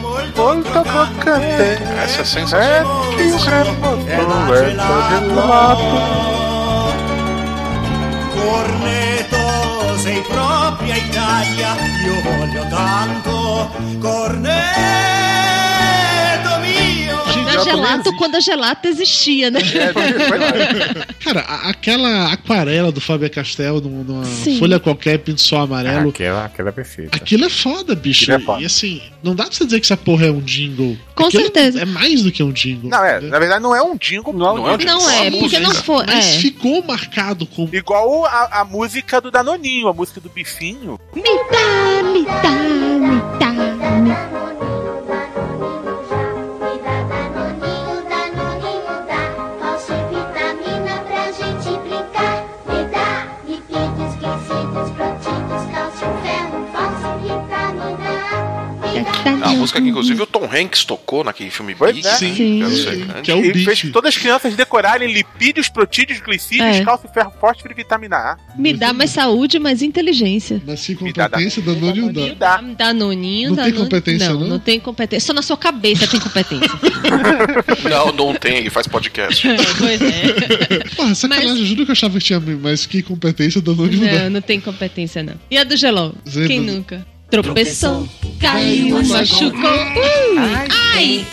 molto 0.01 0.63
crocante. 0.83 1.83
Essa 2.05 2.23
é 2.23 2.25
sensacional. 2.25 3.13
É 3.13 3.17
que 3.17 3.23
o 3.23 3.39
cremoso 3.39 4.55
é 4.55 4.71
gelato. 5.21 5.83
Corneto, 8.35 9.99
sei 10.03 10.21
propria 10.23 10.99
Italia, 10.99 11.77
io 12.05 12.23
voglio 12.23 12.65
tanto. 12.71 13.71
Corneto 14.01 15.32
gelato, 17.65 18.17
quando 18.17 18.35
a 18.37 18.41
gelato 18.41 18.89
existia, 18.89 19.51
né? 19.51 19.61
Cara, 21.25 21.41
a- 21.41 21.69
aquela 21.71 22.33
aquarela 22.33 22.91
do 22.93 23.01
Fábio 23.01 23.31
Castel 23.31 23.81
num- 23.81 24.05
numa 24.05 24.25
Sim. 24.25 24.59
folha 24.59 24.79
qualquer, 24.81 25.19
pinto 25.19 25.41
só 25.41 25.61
amarelo. 25.63 26.11
Aquela, 26.11 26.45
aquela 26.47 26.69
é 26.69 26.73
perfeita. 26.73 27.17
Aquilo 27.17 27.45
é 27.45 27.51
foda, 27.51 27.95
bicho. 27.95 28.31
É 28.33 28.39
foda. 28.39 28.61
E 28.63 28.67
assim, 28.67 29.01
não 29.23 29.35
dá 29.35 29.45
pra 29.45 29.53
você 29.53 29.65
dizer 29.65 29.81
que 29.81 29.87
essa 29.87 29.97
porra 29.97 30.27
é 30.27 30.31
um 30.31 30.41
jingle. 30.41 30.97
Com 31.15 31.25
Aquilo 31.27 31.43
certeza. 31.45 31.81
É 31.83 31.85
mais 31.85 32.23
do 32.23 32.33
que 32.33 32.43
um 32.43 32.53
jingle. 32.53 32.91
Não, 32.91 33.05
é, 33.05 33.21
na 33.21 33.39
verdade 33.39 33.63
não 33.63 33.75
é 33.75 33.83
um 33.83 33.97
jingle. 33.97 34.33
Não, 34.33 34.57
Não 34.57 34.69
é 34.69 34.75
um 34.75 34.77
jingle, 34.77 34.95
Não 34.95 35.01
só 35.01 35.11
é, 35.11 35.31
porque 35.31 35.43
música. 35.43 35.61
não 35.61 35.75
foi. 35.75 36.07
Mas 36.07 36.27
É. 36.27 36.39
ficou 36.39 36.83
marcado 36.85 37.47
com. 37.47 37.69
Igual 37.73 38.27
a, 38.27 38.61
a 38.61 38.65
música 38.65 39.21
do 39.21 39.31
Danoninho, 39.31 39.89
a 39.89 39.93
música 39.93 40.21
do 40.21 40.29
Bifinho. 40.29 40.99
Me 41.15 41.23
dá, 41.23 42.03
me 42.03 42.25
dá, 42.25 42.51
me 42.51 43.39
dá, 43.39 43.52
É 59.25 59.31
uma 59.31 59.49
música 59.57 59.81
que, 59.81 59.89
inclusive, 59.89 60.23
o 60.23 60.27
Tom 60.27 60.45
Hanks 60.45 60.85
tocou 60.85 61.23
naquele 61.25 61.51
filme 61.51 61.75
Big. 61.75 62.07
é. 62.07 62.15
Sim, 62.15 62.35
que 62.35 62.61
era 62.61 62.69
o 62.69 62.77
sim, 62.77 62.85
secante. 62.85 63.23
que 63.23 63.31
é 63.31 63.35
o 63.35 63.45
e 63.45 63.65
fez 63.65 63.81
que 63.83 63.91
todas 63.91 64.15
as 64.15 64.21
crianças 64.21 64.55
decorarem 64.55 65.13
lipídios, 65.13 65.69
protídeos, 65.69 66.21
glicídios, 66.21 66.77
É. 66.77 66.85
cálcio, 66.85 67.09
ferro, 67.13 67.33
fósforo 67.41 67.73
e 67.73 67.77
vitamina 67.77 68.17
A. 68.17 68.37
Me 68.57 68.73
dá 68.73 68.93
mais 68.93 69.11
saúde, 69.11 69.59
mais 69.59 69.83
inteligência. 69.83 70.61
Mas 70.67 70.87
dá, 70.87 71.29
dá. 71.29 71.29
competência, 71.31 71.63
Danoninho 71.63 72.13
dá. 72.35 72.57
Dá. 72.61 72.63
Danoninho, 72.87 73.51
Não 73.51 73.57
tem 73.57 73.65
Danone- 73.73 73.83
competência, 73.91 74.29
não? 74.31 74.41
não? 74.41 74.49
Não 74.49 74.59
tem 74.59 74.81
competência. 74.81 75.27
Só 75.27 75.33
na 75.33 75.43
sua 75.43 75.57
cabeça 75.57 76.07
tem 76.07 76.21
competência. 76.21 76.69
Não, 77.89 78.13
não 78.13 78.35
tem, 78.35 78.57
ele 78.59 78.71
faz 78.71 78.87
podcast. 78.87 79.47
pois 79.79 80.01
é. 80.03 80.85
Porra, 80.97 81.15
sacanagem, 81.15 81.51
eu 81.59 81.67
juro 81.67 81.85
que 81.85 81.91
eu 81.91 81.93
achava 81.93 82.19
que 82.19 82.25
tinha 82.25 82.41
mais 82.41 82.87
que 82.87 83.03
competência, 83.03 83.61
Danoninho 83.61 84.05
Não, 84.07 84.13
dá. 84.19 84.31
não 84.31 84.41
tem 84.41 84.61
competência, 84.61 85.23
não. 85.23 85.35
E 85.51 85.57
a 85.59 85.65
do 85.65 85.77
Gelão? 85.77 86.15
Zé, 86.29 86.47
Quem 86.47 86.61
mas- 86.61 86.75
nunca? 86.75 87.07
Tropeçou, 87.33 88.07
caiu, 88.39 89.03
machucou. 89.07 89.59
Uh, 89.59 90.69
ai! 90.95 91.27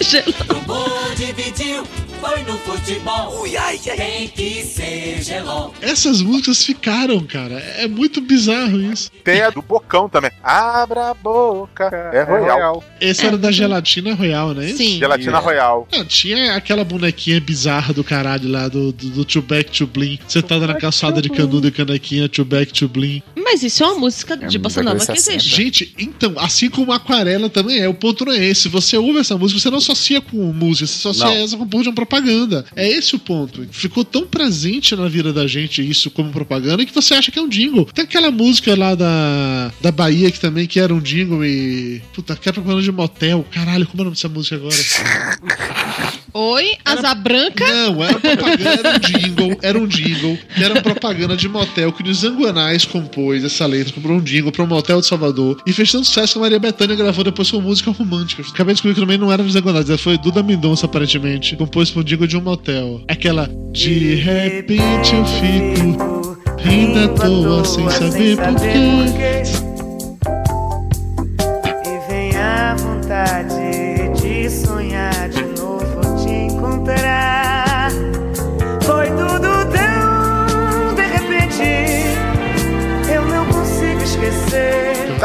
Gelão. 0.00 1.14
dividiu, 1.14 1.84
foi 2.22 2.44
no 2.44 2.56
futebol. 2.58 3.40
Ui, 3.40 3.56
ai, 3.56 3.80
ai. 3.90 3.96
Tem 3.96 4.28
que 4.28 4.62
ser 4.62 5.20
gelol. 5.24 5.74
Essas 5.82 6.22
músicas 6.22 6.64
ficaram, 6.64 7.18
cara. 7.26 7.58
É 7.76 7.88
muito 7.88 8.20
bizarro 8.20 8.80
isso. 8.80 9.10
Tem 9.24 9.42
a 9.42 9.50
do 9.50 9.60
Bocão 9.60 10.08
também. 10.08 10.30
Abra 10.40 11.10
a 11.10 11.14
boca. 11.14 11.90
É 12.12 12.22
Royal. 12.22 12.84
Esse 13.00 13.26
era 13.26 13.36
da 13.36 13.50
Gelatina 13.50 14.14
Royal, 14.14 14.54
né? 14.54 14.68
Sim. 14.68 14.98
Gelatina 14.98 15.40
Royal. 15.40 15.88
Não, 15.92 16.04
tinha 16.04 16.54
aquela 16.54 16.84
bonequinha 16.84 17.40
bizarra 17.40 17.92
do 17.92 18.04
caralho 18.04 18.48
lá, 18.48 18.68
do, 18.68 18.92
do, 18.92 19.10
do 19.10 19.24
Too 19.24 19.42
Back 19.42 19.72
to 19.76 19.86
Blim. 19.88 20.20
Sentada 20.28 20.64
na 20.64 20.74
calçada 20.74 21.20
de 21.20 21.28
canudo 21.28 21.66
e 21.66 21.72
canequinha, 21.72 22.28
Too 22.28 22.44
Back 22.44 22.72
to 22.72 22.88
Blim. 22.88 23.20
Mas 23.34 23.64
isso 23.64 23.82
é 23.82 23.86
uma 23.86 23.98
música 23.98 24.36
de 24.36 24.58
bossa 24.58 24.80
nova 24.80 25.04
que 25.04 25.12
existe. 25.12 25.48
Gente, 25.48 25.94
então, 25.98 26.34
assim 26.38 26.70
como 26.70 26.92
Aquarela 26.92 27.50
também 27.50 27.80
é, 27.80 27.88
o 27.88 27.94
ponto 27.94 28.24
não 28.24 28.32
é 28.32 28.44
esse. 28.44 28.68
Você 28.68 28.96
ouve 28.96 29.18
essa 29.18 29.36
música, 29.36 29.58
você 29.58 29.70
não 29.70 29.78
associa 29.78 30.20
com 30.20 30.36
música, 30.52 30.86
você 30.86 31.08
associa 31.08 31.26
Não. 31.26 31.44
essa 31.44 31.56
com 31.56 31.66
porra 31.66 31.82
de 31.82 31.88
uma 31.88 31.94
propaganda. 32.12 32.64
É 32.76 32.86
esse 32.86 33.16
o 33.16 33.18
ponto. 33.18 33.66
Ficou 33.70 34.04
tão 34.04 34.26
presente 34.26 34.94
na 34.94 35.08
vida 35.08 35.32
da 35.32 35.46
gente 35.46 35.88
isso 35.88 36.10
como 36.10 36.30
propaganda 36.30 36.84
que 36.84 36.94
você 36.94 37.14
acha 37.14 37.30
que 37.32 37.38
é 37.38 37.42
um 37.42 37.48
jingle. 37.48 37.86
Tem 37.86 38.04
aquela 38.04 38.30
música 38.30 38.76
lá 38.76 38.94
da, 38.94 39.72
da 39.80 39.90
Bahia 39.90 40.30
que 40.30 40.38
também 40.38 40.66
que 40.66 40.78
era 40.78 40.92
um 40.92 41.00
jingle 41.00 41.44
e. 41.44 42.02
Puta, 42.12 42.36
que 42.36 42.48
é 42.48 42.52
propaganda 42.52 42.82
de 42.82 42.92
motel. 42.92 43.46
Caralho, 43.50 43.86
como 43.86 44.00
é 44.00 44.02
o 44.02 44.04
nome 44.04 44.16
dessa 44.16 44.28
música 44.28 44.56
agora? 44.56 44.76
Oi, 46.34 46.72
asa 46.82 47.14
branca. 47.14 47.64
Não, 47.66 48.02
era 48.02 48.18
propaganda, 48.18 48.70
era 48.70 48.96
um 48.96 48.98
jingle, 48.98 49.58
era 49.60 49.78
um 49.78 49.86
jingle, 49.86 50.38
era 50.56 50.74
uma 50.74 50.82
propaganda 50.82 51.36
de 51.36 51.46
motel 51.46 51.92
que 51.92 52.02
o 52.02 52.14
Zanguanais 52.14 52.86
compôs 52.86 53.44
essa 53.44 53.66
letra, 53.66 53.92
comprou 53.92 54.16
um 54.16 54.20
jingle 54.20 54.50
pra 54.50 54.64
um 54.64 54.66
motel 54.66 55.00
de 55.00 55.06
Salvador 55.06 55.60
e 55.66 55.72
fez 55.74 55.92
tanto 55.92 56.06
sucesso 56.06 56.32
que 56.32 56.38
a 56.38 56.42
Maria 56.42 56.58
Bethânia 56.58 56.96
gravou 56.96 57.22
depois 57.22 57.50
com 57.50 57.60
música 57.60 57.90
romântica. 57.90 58.42
Acabei 58.42 58.72
de 58.72 58.76
descobrir 58.76 58.94
que 58.94 59.00
também 59.00 59.18
não 59.18 59.30
era 59.30 59.42
dos 59.42 59.52
Zanguanais, 59.52 60.00
foi 60.00 60.16
Duda 60.16 60.42
Mendonça, 60.42 60.86
aparentemente, 60.86 61.54
compôs 61.54 61.90
pra 61.90 62.00
um 62.00 62.04
jingle 62.04 62.26
de 62.26 62.36
um 62.36 62.40
motel. 62.40 63.02
Aquela 63.08 63.50
De 63.72 64.14
repente 64.14 65.14
eu 65.14 65.24
fico 65.26 66.38
rindo 66.58 66.98
à 66.98 67.08
toa 67.08 67.64
sem 67.64 67.90
saber 67.90 68.36
porquê. 68.36 69.71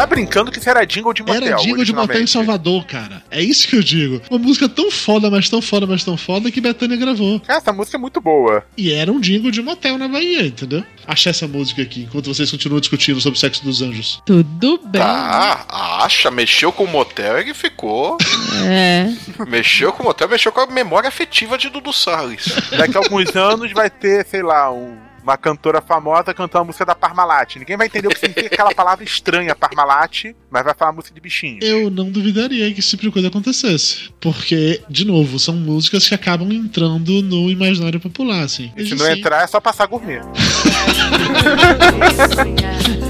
Brincando 0.08 0.52
que 0.52 0.60
isso 0.60 0.70
era 0.70 0.86
jingle 0.86 1.13
de 1.13 1.22
motel. 1.22 1.36
Era 1.48 1.56
jingle 1.58 1.84
de 1.86 1.93
motel 1.93 2.22
em. 2.22 2.28
Salvador, 2.28 2.86
cara. 2.86 3.24
É 3.32 3.41
isso 3.41 3.67
que 3.67 3.76
eu 3.76 3.84
digo. 3.84 4.22
Uma 4.30 4.39
música 4.39 4.67
tão 4.70 4.89
foda, 4.91 5.30
mas 5.30 5.50
tão 5.50 5.62
foda, 5.62 5.86
mas 5.88 6.04
tão 6.04 6.17
foda 6.17 6.50
que 6.52 6.60
Betânia 6.62 6.98
gravou. 6.98 7.39
Cara, 7.41 7.60
essa 7.60 7.72
música 7.74 7.98
é 7.98 8.00
muito 8.00 8.20
boa. 8.22 8.63
E 8.78 8.91
era 8.91 9.12
um 9.12 9.20
jingle 9.20 9.52
de 9.52 9.62
motel 9.62 9.98
na 9.98 10.08
Bahia, 10.08 10.41
entendeu? 10.46 10.84
Achei 11.06 11.30
essa 11.30 11.48
música 11.48 11.82
aqui, 11.82 12.02
enquanto 12.04 12.34
vocês 12.34 12.50
continuam 12.52 12.80
discutindo 12.80 13.20
sobre 13.22 13.38
o 13.38 13.39
sexo 13.39 13.63
dos 13.63 13.82
anjos. 13.82 14.22
Tudo 14.26 14.80
bem. 14.86 15.02
Ah, 15.02 16.04
acha, 16.04 16.30
mexeu 16.30 16.72
com 16.72 16.84
o 16.84 16.88
motel 16.88 17.39
e 17.39 17.54
ficou. 17.54 18.17
É. 18.65 19.13
Mexeu 19.48 19.93
com 19.93 20.04
o 20.04 20.06
motel, 20.08 20.28
mexeu 20.28 20.52
com 20.52 20.60
a 20.62 20.67
memória 20.67 21.08
afetiva 21.08 21.58
de 21.58 21.70
Dudu 21.70 21.93
Salles. 21.93 22.46
Daqui 22.78 22.98
a 22.98 23.00
alguns 23.00 23.36
anos 23.36 23.72
vai 23.72 23.89
ter, 23.89 24.26
sei 24.26 24.41
lá, 24.43 24.72
um- 24.72 25.07
uma 25.28 25.38
cantora 25.38 25.82
famosa 25.82 26.34
cantando 26.34 26.62
a 26.62 26.66
música 26.66 26.86
da 26.86 26.96
Parmalat. 26.96 27.58
Ninguém 27.58 27.76
vai 27.76 27.88
entender 27.88 28.08
o 28.08 28.12
que 28.12 28.20
significa 28.20 28.56
aquela 28.56 28.74
palavra 28.74 29.04
estranha, 29.04 29.54
Parmalat, 29.54 30.34
mas 30.50 30.63
vai 30.63 30.74
falar 30.74 30.94
música 30.94 31.13
de 31.13 31.20
bichinho. 31.20 31.60
Eu 31.62 31.92
não 31.92 32.10
duvidaria 32.10 32.74
que 32.74 32.80
esse 32.80 32.92
tipo 32.92 33.04
de 33.04 33.12
coisa 33.12 33.28
acontecesse. 33.28 34.10
Porque, 34.22 34.82
de 34.90 35.06
novo, 35.06 35.38
são 35.38 35.56
músicas 35.56 36.08
que 36.08 36.16
acabam 36.16 36.50
entrando 36.52 37.22
no 37.22 37.52
imaginário 37.52 38.00
popular, 38.00 38.44
assim. 38.44 38.72
E 38.78 38.86
se 38.86 38.96
não 38.96 39.10
entrar, 39.10 39.44
é 39.44 39.48
só 39.48 39.60
passar 39.60 39.86
gourmet. 39.88 40.22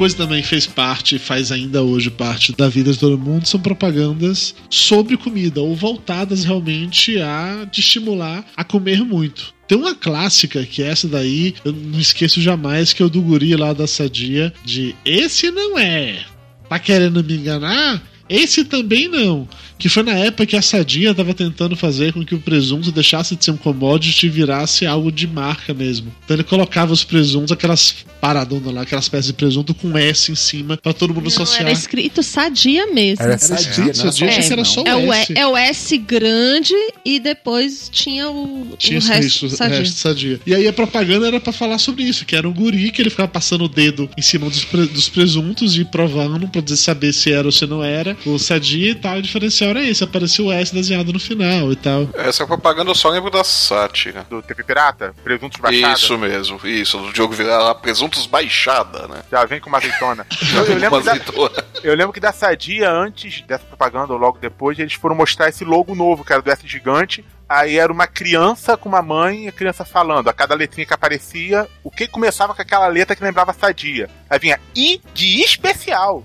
coisa 0.00 0.16
também 0.16 0.42
fez 0.42 0.66
parte, 0.66 1.18
faz 1.18 1.52
ainda 1.52 1.82
hoje 1.82 2.08
parte 2.08 2.56
da 2.56 2.70
vida 2.70 2.90
de 2.90 2.98
todo 2.98 3.18
mundo, 3.18 3.46
são 3.46 3.60
propagandas 3.60 4.54
sobre 4.70 5.14
comida, 5.14 5.60
ou 5.60 5.76
voltadas 5.76 6.42
realmente 6.42 7.20
a 7.20 7.68
te 7.70 7.80
estimular 7.80 8.42
a 8.56 8.64
comer 8.64 9.04
muito. 9.04 9.52
Tem 9.68 9.76
uma 9.76 9.94
clássica 9.94 10.64
que 10.64 10.82
é 10.82 10.86
essa 10.86 11.06
daí, 11.06 11.54
eu 11.62 11.72
não 11.74 12.00
esqueço 12.00 12.40
jamais, 12.40 12.94
que 12.94 13.02
é 13.02 13.04
o 13.04 13.10
do 13.10 13.20
guri 13.20 13.54
lá 13.54 13.74
da 13.74 13.86
Sadia, 13.86 14.54
de 14.64 14.96
esse 15.04 15.50
não 15.50 15.78
é. 15.78 16.24
Tá 16.66 16.78
querendo 16.78 17.22
me 17.22 17.34
enganar? 17.34 18.02
Esse 18.26 18.64
também 18.64 19.06
não. 19.06 19.46
Que 19.80 19.88
foi 19.88 20.02
na 20.02 20.12
época 20.12 20.46
que 20.46 20.56
a 20.56 20.62
Sadia 20.62 21.10
estava 21.10 21.34
tentando 21.34 21.74
fazer 21.74 22.12
com 22.12 22.24
que 22.24 22.34
o 22.34 22.38
presunto 22.38 22.92
deixasse 22.92 23.34
de 23.34 23.44
ser 23.44 23.50
um 23.50 23.56
commodity 23.56 24.26
e 24.26 24.28
virasse 24.28 24.86
algo 24.86 25.10
de 25.10 25.26
marca 25.26 25.74
mesmo. 25.74 26.12
Então 26.24 26.36
ele 26.36 26.44
colocava 26.44 26.92
os 26.92 27.02
presuntos, 27.02 27.50
aquelas 27.50 27.94
paradonas 28.20 28.72
lá, 28.72 28.82
aquelas 28.82 29.08
peças 29.08 29.26
de 29.26 29.32
presunto 29.32 29.74
com 29.74 29.96
S 29.96 30.30
em 30.30 30.34
cima, 30.34 30.76
pra 30.76 30.92
todo 30.92 31.14
mundo 31.14 31.28
associar. 31.28 31.62
Era 31.62 31.72
escrito 31.72 32.22
sadia 32.22 32.86
mesmo. 32.92 33.24
Era 33.24 33.38
sadia, 33.38 33.94
sadia, 33.94 34.28
achei 34.28 34.42
que 34.46 34.52
era 34.52 34.64
só 34.64 34.82
o 34.82 34.86
é 34.88 34.94
o 34.96 35.12
S. 35.12 35.32
É 35.34 35.46
o 35.46 35.56
S 35.56 35.98
grande 35.98 36.74
e 37.04 37.18
depois 37.18 37.88
tinha 37.90 38.28
o, 38.28 38.74
Tinha 38.78 38.98
o 38.98 39.02
resto 39.02 39.46
isso, 39.46 39.56
sadia. 39.56 39.78
resto 39.78 39.96
sadia. 39.96 40.40
E 40.46 40.54
aí 40.54 40.68
a 40.68 40.72
propaganda 40.72 41.26
era 41.26 41.40
pra 41.40 41.52
falar 41.52 41.78
sobre 41.78 42.02
isso, 42.02 42.24
que 42.26 42.36
era 42.36 42.46
um 42.48 42.52
guri 42.52 42.90
que 42.90 43.00
ele 43.00 43.10
ficava 43.10 43.28
passando 43.28 43.64
o 43.64 43.68
dedo 43.68 44.08
em 44.16 44.22
cima 44.22 44.48
dos, 44.48 44.64
pre- 44.64 44.86
dos 44.86 45.08
presuntos 45.08 45.76
e 45.78 45.84
provando 45.84 46.46
pra 46.48 46.60
dizer 46.60 46.76
saber 46.76 47.12
se 47.14 47.32
era 47.32 47.48
ou 47.48 47.52
se 47.52 47.66
não 47.66 47.82
era. 47.82 48.16
O 48.26 48.38
sadia 48.38 48.90
e 48.90 48.94
tal, 48.94 49.16
e 49.16 49.20
o 49.20 49.26
diferencial 49.70 49.80
era 49.80 49.82
esse, 49.82 50.04
apareceu 50.04 50.46
o 50.46 50.52
S 50.52 50.74
desenhado 50.74 51.12
no 51.12 51.18
final 51.20 51.70
e 51.72 51.76
tal. 51.76 52.08
Essa 52.14 52.46
propaganda 52.46 52.90
eu 52.90 52.94
só 52.94 53.08
lembro 53.08 53.30
da 53.30 53.44
sátira. 53.44 54.26
Do 54.28 54.42
TV 54.42 54.62
Pirata? 54.64 55.14
Presuntos 55.22 55.60
Baixada? 55.60 55.94
Isso 55.94 56.18
mesmo, 56.18 56.60
isso. 56.64 56.98
Do 56.98 57.12
Diogo 57.12 57.32
Vilar 57.34 57.62
lá, 57.62 57.74
Presuntos 57.74 58.26
Baixada, 58.26 59.06
né? 59.08 59.22
Já 59.30 59.44
vem 59.44 59.60
com 59.60 59.68
uma 59.68 59.78
azeitona. 59.78 60.26
Eu, 60.54 60.64
eu 60.64 60.74
lembro 60.78 60.98
Uma 60.98 61.02
da, 61.04 61.12
azeitona. 61.12 61.64
eu 61.82 61.94
lembro 61.94 62.12
que 62.12 62.20
da 62.20 62.32
Sadia, 62.32 62.90
antes 62.90 63.40
dessa 63.42 63.64
propaganda, 63.64 64.12
ou 64.12 64.18
logo 64.18 64.38
depois, 64.38 64.78
eles 64.78 64.94
foram 64.94 65.14
mostrar 65.14 65.48
esse 65.48 65.64
logo 65.64 65.94
novo, 65.94 66.24
que 66.24 66.32
era 66.32 66.42
do 66.42 66.50
S 66.50 66.66
gigante. 66.66 67.24
Aí 67.52 67.78
era 67.78 67.92
uma 67.92 68.06
criança 68.06 68.76
com 68.76 68.88
uma 68.88 69.02
mãe 69.02 69.46
e 69.46 69.48
a 69.48 69.52
criança 69.52 69.84
falando. 69.84 70.28
A 70.28 70.32
cada 70.32 70.54
letrinha 70.54 70.86
que 70.86 70.94
aparecia, 70.94 71.66
o 71.82 71.90
que 71.90 72.06
começava 72.06 72.54
com 72.54 72.62
aquela 72.62 72.86
letra 72.86 73.16
que 73.16 73.24
lembrava 73.24 73.52
Sadia. 73.52 74.08
Aí 74.30 74.38
vinha 74.38 74.60
I 74.76 75.00
de 75.12 75.40
especial. 75.42 76.24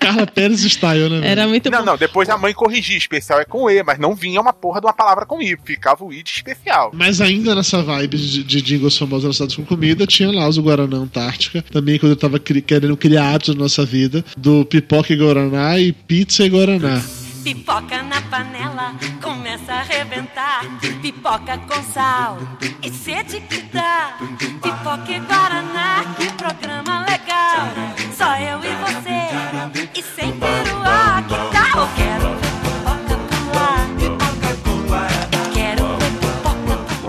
Carla 0.00 0.26
Pérez 0.26 0.62
style, 0.64 1.08
né? 1.08 1.20
Era 1.30 1.46
muito 1.46 1.70
Não, 1.70 1.84
não, 1.84 1.96
depois 1.96 2.28
a 2.28 2.36
mãe 2.36 2.52
corrigia. 2.52 2.96
Especial 2.98 3.38
é 3.40 3.44
com 3.44 3.70
E, 3.70 3.80
mas 3.84 3.96
não 4.00 4.12
vinha 4.12 4.40
uma 4.40 4.52
porra 4.52 4.80
de 4.80 4.86
uma 4.88 4.92
palavra 4.92 5.24
com 5.24 5.40
I. 5.40 5.56
Ficava 5.64 6.04
o 6.04 6.12
I 6.12 6.24
de 6.24 6.30
especial. 6.30 6.90
Mas 6.92 7.20
ainda 7.20 7.54
nessa 7.54 7.80
vibe 7.84 8.16
de, 8.16 8.42
de 8.42 8.60
jingles 8.60 8.98
famosos 8.98 9.22
relacionados 9.22 9.54
com 9.54 9.64
comida, 9.64 10.04
tinha 10.04 10.32
lá 10.32 10.48
os 10.48 10.58
Guaraná 10.58 10.96
Antártica. 10.96 11.62
Também 11.70 11.96
quando 11.96 12.10
eu 12.12 12.16
tava 12.16 12.40
cri- 12.40 12.60
querendo 12.60 12.96
criar 12.96 13.30
hábitos 13.34 13.54
na 13.54 13.62
nossa 13.62 13.84
vida, 13.84 14.24
do 14.36 14.64
pipoca 14.64 15.12
e 15.12 15.16
Guaraná 15.16 15.78
e 15.78 15.92
pizza 15.92 16.44
e 16.44 16.48
Guaraná. 16.48 17.00
Pipoca 17.42 18.02
na 18.02 18.20
panela, 18.22 18.94
começa 19.22 19.72
a 19.72 19.80
arrebentar. 19.80 20.60
Pipoca 21.00 21.58
com 21.58 21.82
sal 21.82 22.38
e 22.82 22.90
sede 22.90 23.40
que 23.40 23.62
dá. 23.62 24.16
Pipoca 24.62 25.10
e 25.10 25.20
Guaraná, 25.20 26.04
que 26.16 26.30
programa 26.32 27.00
legal. 27.00 27.68
Só 28.16 28.36
eu 28.36 28.60
e 28.62 28.74
você, 28.84 29.98
e 29.98 30.02
sem 30.02 30.32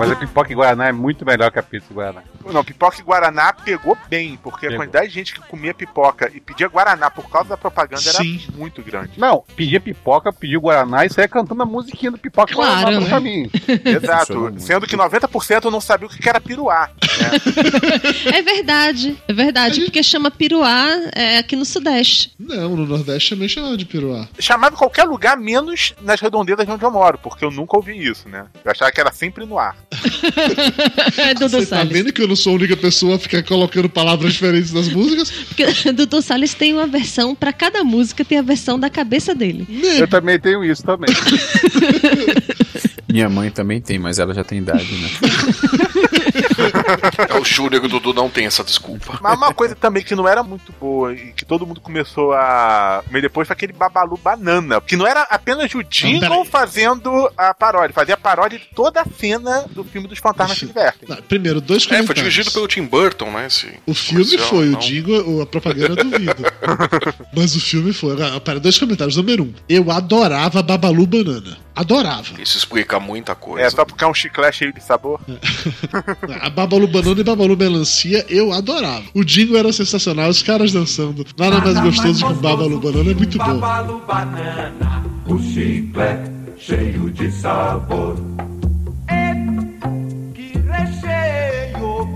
Mas 0.01 0.11
a 0.11 0.15
pipoca 0.15 0.51
e 0.51 0.55
Guaraná 0.55 0.87
é 0.87 0.91
muito 0.91 1.23
melhor 1.23 1.51
que 1.51 1.59
a 1.59 1.63
pizza 1.63 1.85
e 1.91 1.93
Guaraná. 1.93 2.23
Não, 2.51 2.63
pipoca 2.63 2.97
e 2.99 3.03
Guaraná 3.03 3.53
pegou 3.53 3.95
bem, 4.09 4.35
porque 4.41 4.65
a 4.65 4.69
Pegou. 4.69 4.83
quantidade 4.83 5.09
de 5.09 5.13
gente 5.13 5.33
que 5.35 5.41
comia 5.41 5.73
pipoca 5.75 6.31
e 6.33 6.39
pedia 6.39 6.67
Guaraná 6.67 7.09
por 7.11 7.29
causa 7.29 7.49
da 7.49 7.57
propaganda 7.57 8.01
Sim. 8.01 8.41
era 8.47 8.57
muito 8.57 8.81
grande. 8.81 9.11
Não, 9.19 9.43
pedia 9.55 9.79
pipoca, 9.79 10.33
pedia 10.33 10.57
Guaraná 10.57 11.05
e 11.05 11.09
saia 11.09 11.27
cantando 11.27 11.61
a 11.61 11.65
musiquinha 11.65 12.09
do 12.09 12.17
pipoca 12.17 12.51
e 12.51 12.55
Claro, 12.55 12.71
Guaraná 12.71 12.91
né? 12.91 12.99
pro 12.99 13.09
caminho. 13.09 13.51
Exato. 13.85 14.53
Sendo 14.57 14.87
que 14.87 14.97
90% 14.97 15.65
não 15.71 15.79
sabia 15.79 16.07
o 16.07 16.09
que 16.09 16.27
era 16.27 16.41
piruá. 16.41 16.89
É 18.33 18.41
verdade, 18.41 19.17
é 19.27 19.33
verdade, 19.33 19.81
porque 19.81 20.01
chama 20.03 20.31
piruá 20.31 20.87
é, 21.13 21.37
aqui 21.39 21.55
no 21.55 21.65
Sudeste. 21.65 22.33
Não, 22.39 22.75
no 22.75 22.85
Nordeste 22.85 23.31
também 23.31 23.47
chamava 23.47 23.77
de 23.77 23.85
piruá. 23.85 24.27
Chamava 24.39 24.73
em 24.75 24.77
qualquer 24.77 25.03
lugar, 25.03 25.37
menos 25.37 25.93
nas 26.01 26.19
redondezas 26.19 26.65
de 26.65 26.71
onde 26.71 26.83
eu 26.83 26.91
moro, 26.91 27.17
porque 27.17 27.43
eu 27.45 27.51
nunca 27.51 27.75
ouvi 27.77 27.97
isso, 27.97 28.27
né? 28.29 28.45
Eu 28.63 28.71
achava 28.71 28.91
que 28.91 28.99
era 28.99 29.11
sempre 29.11 29.45
no 29.45 29.57
ar. 29.59 29.75
É 31.17 31.33
Dudu 31.33 31.49
Você 31.49 31.65
tá 31.65 31.77
Salles. 31.77 31.91
vendo 31.91 32.13
que 32.13 32.21
eu 32.21 32.27
não 32.27 32.35
sou 32.35 32.53
a 32.53 32.55
única 32.55 32.77
pessoa 32.77 33.15
a 33.15 33.19
ficar 33.19 33.43
colocando 33.43 33.89
palavras 33.89 34.33
diferentes 34.33 34.71
nas 34.71 34.87
músicas? 34.87 35.29
Porque 35.31 35.65
Dudu 35.91 36.21
Salles 36.21 36.53
tem 36.53 36.73
uma 36.73 36.87
versão, 36.87 37.35
pra 37.35 37.51
cada 37.51 37.83
música 37.83 38.23
tem 38.23 38.37
a 38.37 38.41
versão 38.41 38.79
da 38.79 38.89
cabeça 38.89 39.35
dele. 39.35 39.67
Eu 39.97 40.07
também 40.07 40.39
tenho 40.39 40.63
isso 40.63 40.83
também. 40.83 41.09
Minha 43.11 43.27
mãe 43.27 43.49
também 43.51 43.81
tem, 43.81 43.99
mas 43.99 44.19
ela 44.19 44.33
já 44.33 44.43
tem 44.43 44.59
idade, 44.59 44.87
né? 44.95 45.09
É 47.29 47.39
o 47.39 47.43
Júnior 47.45 47.83
e 47.83 47.85
o 47.85 47.89
Dudu 47.89 48.13
não 48.13 48.29
tem 48.29 48.45
essa 48.45 48.63
desculpa. 48.63 49.19
Mas 49.21 49.35
uma 49.37 49.53
coisa 49.53 49.75
também 49.75 50.03
que 50.03 50.15
não 50.15 50.27
era 50.27 50.43
muito 50.43 50.71
boa 50.79 51.13
e 51.13 51.33
que 51.33 51.45
todo 51.45 51.65
mundo 51.65 51.79
começou 51.81 52.33
a 52.33 53.03
comer 53.07 53.21
depois 53.21 53.47
foi 53.47 53.53
aquele 53.53 53.73
Babalu 53.73 54.17
Banana. 54.17 54.79
Que 54.81 54.95
não 54.95 55.07
era 55.07 55.21
apenas 55.23 55.73
o 55.73 55.83
jingle 55.83 56.43
fazendo 56.45 57.31
a 57.37 57.53
paródia, 57.53 57.93
fazia 57.93 58.15
a 58.15 58.17
paródia 58.17 58.59
de 58.59 58.65
toda 58.75 59.01
a 59.01 59.05
cena 59.05 59.65
do 59.71 59.83
filme 59.83 60.07
dos 60.07 60.19
Fantasmas 60.19 60.59
que 60.59 60.65
Divertem. 60.65 61.09
Primeiro, 61.27 61.59
dois 61.61 61.83
É, 61.83 61.87
foi 61.87 61.97
comentários. 61.97 62.23
dirigido 62.33 62.51
pelo 62.51 62.67
Tim 62.67 62.83
Burton, 62.85 63.31
né? 63.31 63.47
Esse 63.47 63.73
O 63.85 63.93
filme 63.93 64.23
comercial, 64.23 64.49
foi, 64.49 64.65
não? 64.67 64.79
o 64.79 64.81
jingle, 64.81 65.41
a 65.41 65.45
propaganda 65.45 66.01
eu 66.01 66.05
duvido. 66.05 66.43
Mas 67.35 67.55
o 67.55 67.59
filme 67.59 67.93
foi. 67.93 68.15
Para, 68.41 68.59
dois 68.59 68.77
comentários. 68.77 69.15
Número 69.17 69.43
um, 69.43 69.53
eu 69.67 69.91
adorava 69.91 70.61
Babalu 70.61 71.05
Banana. 71.07 71.57
Adorava. 71.73 72.41
Isso 72.41 72.57
explica 72.57 72.99
muita 72.99 73.33
coisa. 73.33 73.65
É, 73.65 73.69
só 73.69 73.85
porque 73.85 74.03
é 74.03 74.07
um 74.07 74.13
chiclete 74.13 74.57
cheio 74.57 74.73
de 74.73 74.83
sabor. 74.83 75.21
A 76.41 76.49
Babalu 76.49 76.80
Banana 76.87 77.21
e 77.21 77.23
Babalu 77.23 77.57
Melancia 77.57 78.25
eu 78.29 78.51
adorava. 78.51 79.03
O 79.13 79.23
jingle 79.23 79.57
era 79.57 79.71
sensacional, 79.71 80.29
os 80.29 80.41
caras 80.41 80.71
dançando. 80.71 81.25
Nada 81.37 81.59
mais 81.59 81.79
gostoso 81.79 82.25
que 82.25 82.33
um 82.33 82.35
Babalu 82.35 82.79
Banana, 82.79 83.11
é 83.11 83.13
muito 83.13 83.37
bom. 83.37 83.59
Babalu 83.59 84.01
banana, 84.07 85.03
o 85.27 85.39
chiclete 85.39 86.31
cheio 86.57 87.09
de 87.11 87.31
sabor. 87.31 88.15
Que 90.33 90.53
recheio! 90.69 92.07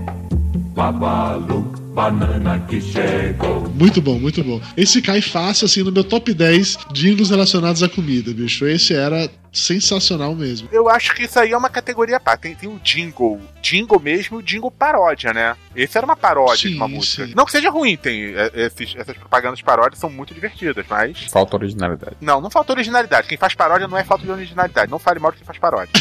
Babalu 0.74 1.86
banana 1.96 2.58
que 2.68 2.80
chegou. 2.80 3.68
Muito 3.74 4.00
bom, 4.02 4.18
muito 4.18 4.44
bom. 4.44 4.60
Esse 4.76 5.00
cai 5.00 5.22
fácil, 5.22 5.64
assim, 5.64 5.82
no 5.82 5.90
meu 5.90 6.04
top 6.04 6.32
10 6.32 6.78
jingles 6.92 7.30
relacionados 7.30 7.82
à 7.82 7.88
comida, 7.88 8.32
bicho. 8.32 8.66
Esse 8.66 8.92
era 8.94 9.28
sensacional 9.56 10.34
mesmo. 10.34 10.68
Eu 10.70 10.88
acho 10.88 11.14
que 11.14 11.24
isso 11.24 11.38
aí 11.40 11.52
é 11.52 11.56
uma 11.56 11.70
categoria 11.70 12.20
pá. 12.20 12.36
Tem, 12.36 12.54
tem 12.54 12.68
o 12.68 12.78
jingle, 12.82 13.40
jingle 13.62 13.98
mesmo, 14.00 14.36
e 14.36 14.40
o 14.40 14.42
jingle 14.42 14.70
paródia, 14.70 15.32
né? 15.32 15.56
Esse 15.74 15.96
era 15.96 16.04
uma 16.06 16.16
paródia 16.16 16.68
de 16.70 16.76
uma 16.76 16.86
música. 16.88 17.28
Não 17.34 17.44
que 17.44 17.52
seja 17.52 17.70
ruim, 17.70 17.96
tem 17.96 18.34
é, 18.34 18.50
esses- 18.54 18.94
essas 18.96 19.16
propagandas 19.16 19.60
paródias 19.62 19.98
são 19.98 20.10
muito 20.10 20.32
divertidas, 20.34 20.84
mas 20.88 21.18
Falta 21.30 21.56
originalidade. 21.56 22.16
não, 22.20 22.40
não 22.40 22.50
falta 22.50 22.72
originalidade. 22.72 23.28
Quem 23.28 23.38
faz 23.38 23.54
paródia 23.54 23.88
não 23.88 23.96
é 23.98 24.04
falta 24.04 24.24
de 24.24 24.30
originalidade. 24.30 24.90
Não 24.90 24.98
fale 24.98 25.18
mal 25.20 25.30
de 25.32 25.38
quem 25.38 25.46
faz 25.46 25.58
paródia. 25.58 25.90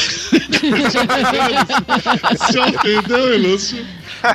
Se 2.49 2.59
ofendeu, 2.59 3.37
Lúcio. 3.37 3.85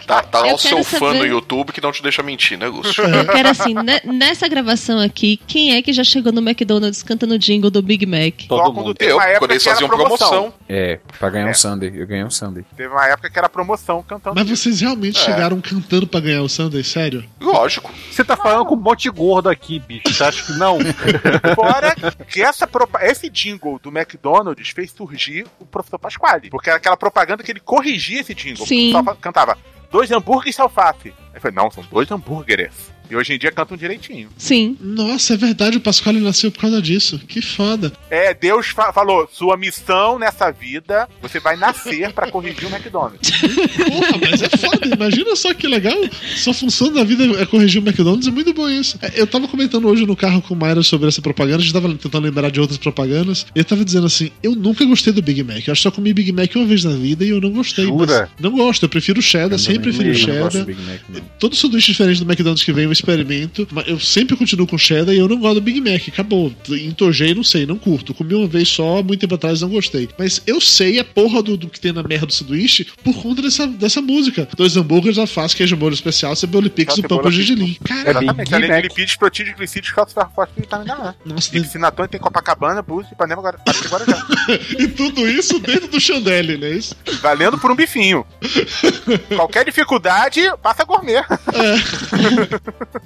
Tá, 0.06 0.22
tá 0.22 0.40
lá 0.40 0.54
o 0.54 0.58
seu 0.58 0.70
quero 0.78 0.84
fã 0.84 0.98
saber- 1.12 1.18
no 1.18 1.26
YouTube 1.26 1.72
que 1.72 1.80
não 1.80 1.90
te 1.90 2.02
deixa 2.02 2.22
mentir, 2.22 2.56
né, 2.58 2.66
Lúcio? 2.66 3.02
Eu 3.04 3.26
quero 3.26 3.48
assim, 3.48 3.74
ne- 3.74 4.00
nessa 4.04 4.46
gravação 4.46 4.98
aqui, 5.00 5.38
quem 5.46 5.74
é 5.74 5.82
que 5.82 5.92
já 5.92 6.04
chegou 6.04 6.32
no 6.32 6.40
McDonald's 6.40 7.02
cantando 7.02 7.34
o 7.34 7.38
jingle 7.38 7.70
do 7.70 7.82
Big 7.82 8.06
Mac? 8.06 8.42
Só 8.46 8.70
quando 8.72 8.94
teve 8.94 9.09
Eu, 9.10 9.16
uma 9.16 9.24
época 9.24 9.38
quando 9.40 9.50
eles 9.52 9.64
faziam 9.64 9.88
promoção. 9.88 10.52
É, 10.68 10.98
pra 11.18 11.30
ganhar 11.30 11.48
É. 11.48 11.50
um 11.50 11.54
Sunday. 11.54 11.92
Eu 11.94 12.06
ganhei 12.06 12.24
um 12.24 12.30
Sunday. 12.30 12.64
Teve 12.76 12.88
uma 12.92 13.06
época 13.06 13.28
que 13.30 13.38
era 13.38 13.48
promoção 13.48 14.02
cantando. 14.02 14.34
Mas 14.34 14.48
vocês 14.48 14.80
realmente 14.80 15.20
É. 15.20 15.24
chegaram 15.24 15.60
cantando 15.60 16.06
pra 16.06 16.20
ganhar 16.20 16.42
o 16.42 16.48
Sunday, 16.48 16.82
sério? 16.84 17.24
Lógico. 17.40 17.90
Você 18.10 18.24
tá 18.24 18.36
falando 18.36 18.66
com 18.66 18.74
um 18.74 18.80
monte 18.80 19.02
de 19.02 19.10
gordo 19.10 19.48
aqui, 19.48 19.78
bicho. 19.78 20.12
Você 20.12 20.22
acha 20.24 20.42
que 20.44 20.52
não? 20.52 20.78
Fora 21.54 21.94
que 22.28 22.42
essa 22.42 22.66
propa- 22.66 23.04
esse 23.04 23.28
jingle 23.28 23.78
do 23.78 23.88
McDonald's 23.90 24.68
fez 24.70 24.90
surgir 24.92 25.46
o 25.58 25.66
professor 25.66 25.98
Pasquale. 25.98 26.50
Porque 26.50 26.68
era 26.70 26.78
aquela 26.78 26.96
propaganda 26.96 27.42
que 27.42 27.50
ele 27.50 27.60
corrigia 27.60 28.20
esse 28.20 28.34
jingle. 28.34 28.66
Sim. 28.66 28.92
Só 28.92 29.02
cantava 29.14 29.56
dois 29.90 30.10
hambúrgueres 30.10 30.56
e 30.58 30.60
alface. 30.62 31.08
Aí 31.08 31.14
eu 31.34 31.40
falei, 31.40 31.56
não, 31.56 31.70
são 31.70 31.82
dois 31.90 32.10
hambúrgueres. 32.10 32.72
E 33.10 33.16
hoje 33.16 33.32
em 33.34 33.38
dia 33.38 33.50
cantam 33.50 33.76
direitinho. 33.76 34.28
Sim. 34.38 34.76
Nossa, 34.80 35.34
é 35.34 35.36
verdade, 35.36 35.76
o 35.76 35.80
Pasquale 35.80 36.20
nasceu 36.20 36.50
por 36.52 36.60
causa 36.60 36.80
disso. 36.80 37.18
Que 37.26 37.42
foda. 37.42 37.92
É, 38.08 38.32
Deus 38.32 38.68
fa- 38.68 38.92
falou: 38.92 39.28
sua 39.32 39.56
missão 39.56 40.18
nessa 40.18 40.50
vida, 40.50 41.08
você 41.20 41.40
vai 41.40 41.56
nascer 41.56 42.12
pra 42.12 42.30
corrigir 42.30 42.66
o 42.66 42.70
McDonald's. 42.74 43.30
Porra, 43.40 44.18
mas 44.30 44.42
é 44.42 44.48
foda. 44.48 44.86
Imagina 44.94 45.34
só 45.36 45.52
que 45.54 45.66
legal. 45.66 45.96
Sua 46.36 46.54
função 46.54 46.92
da 46.92 47.02
vida 47.04 47.24
é 47.40 47.46
corrigir 47.46 47.82
o 47.82 47.84
McDonald's. 47.86 48.28
É 48.28 48.30
muito 48.30 48.52
bom 48.54 48.68
isso. 48.68 48.98
É, 49.02 49.20
Eu 49.20 49.26
tava 49.26 49.48
comentando 49.48 49.88
hoje 49.88 50.06
no 50.06 50.14
carro 50.16 50.40
com 50.42 50.54
o 50.54 50.56
Mayra 50.56 50.82
sobre 50.82 51.08
essa 51.08 51.20
propaganda. 51.20 51.56
A 51.58 51.60
gente 51.60 51.72
tava 51.72 51.88
tentando 51.88 52.24
lembrar 52.24 52.50
de 52.50 52.60
outras 52.60 52.78
propagandas. 52.78 53.46
E 53.54 53.58
eu 53.58 53.64
tava 53.64 53.84
dizendo 53.84 54.06
assim: 54.06 54.30
eu 54.42 54.54
nunca 54.54 54.84
gostei 54.84 55.12
do 55.12 55.20
Big 55.22 55.42
Mac. 55.42 55.66
Eu 55.66 55.72
acho 55.72 55.80
que 55.80 55.82
só 55.82 55.90
comi 55.90 56.12
Big 56.14 56.30
Mac 56.32 56.54
uma 56.54 56.66
vez 56.66 56.84
na 56.84 56.94
vida 56.94 57.24
e 57.24 57.30
eu 57.30 57.40
não 57.40 57.50
gostei. 57.50 57.86
Jura? 57.86 58.28
Mas 58.34 58.40
não 58.44 58.50
gosto. 58.56 58.84
Eu 58.84 58.88
prefiro 58.88 59.18
o 59.18 59.22
cheddar. 59.22 59.58
sempre 59.58 59.92
preferi 59.92 60.10
o 60.10 60.12
Eu 60.14 60.26
não 60.34 60.42
gosto 60.44 60.52
cheddar. 60.52 60.64
do 60.64 60.66
Big 60.66 60.80
Mac, 60.82 61.00
não. 61.08 61.20
Todo 61.38 61.56
sanduíche 61.56 61.92
diferente 61.92 62.22
do 62.22 62.30
McDonald's 62.30 62.64
que 62.64 62.72
vem 62.72 62.84
eu 62.84 62.92
experimento, 63.00 63.66
mas 63.70 63.88
eu 63.88 63.98
sempre 63.98 64.36
continuo 64.36 64.66
com 64.66 64.78
cheddar 64.78 65.14
e 65.14 65.18
eu 65.18 65.28
não 65.28 65.38
gosto 65.38 65.54
do 65.54 65.60
Big 65.60 65.80
Mac. 65.80 66.08
Acabou. 66.08 66.52
Entojei, 66.68 67.34
não 67.34 67.44
sei, 67.44 67.66
não 67.66 67.76
curto. 67.76 68.14
Comi 68.14 68.34
uma 68.34 68.46
vez 68.46 68.68
só, 68.68 69.02
muito 69.02 69.20
tempo 69.20 69.34
atrás, 69.34 69.60
não 69.60 69.68
gostei. 69.68 70.08
Mas 70.18 70.42
eu 70.46 70.60
sei 70.60 70.98
a 70.98 71.04
porra 71.04 71.42
do, 71.42 71.56
do 71.56 71.68
que 71.68 71.80
tem 71.80 71.92
na 71.92 72.02
merda 72.02 72.26
do 72.26 72.32
sanduíche 72.32 72.86
por 73.02 73.14
conta 73.14 73.42
dessa, 73.42 73.66
dessa 73.66 74.00
música. 74.00 74.48
Dois 74.56 74.76
hambúrgueres, 74.76 75.18
alface, 75.18 75.56
queijo 75.56 75.76
molho 75.76 75.94
especial, 75.94 76.34
cebola 76.36 76.68
pix 76.68 76.96
e 76.98 77.02
pão 77.02 77.18
com 77.18 77.30
gergelim. 77.30 77.76
Cara, 77.84 78.10
Exatamente. 78.10 78.54
Além 78.54 78.70
de 78.70 78.82
lipídios, 78.82 79.16
proteínas, 79.16 79.56
glicídios, 79.56 79.92
calcium, 79.92 80.22
fósforo 80.34 80.50
e 80.56 80.60
vitamina 80.60 80.94
A. 80.94 81.14
Nossa, 81.24 81.50
tem 81.50 81.64
Sinatone, 81.64 82.08
tem 82.08 82.20
Copacabana, 82.20 82.82
Búzios, 82.82 83.12
Ipanema, 83.12 83.42
já. 83.42 83.58
e 84.78 84.88
tudo 84.88 85.28
isso 85.28 85.58
dentro 85.58 85.88
do 85.88 86.00
chandelle, 86.00 86.56
né? 86.56 86.70
Isso? 86.70 86.96
Valendo 87.20 87.58
por 87.58 87.70
um 87.70 87.76
bifinho. 87.76 88.24
Qualquer 89.34 89.64
dificuldade, 89.64 90.40
passa 90.62 90.84
gourmet. 90.84 91.22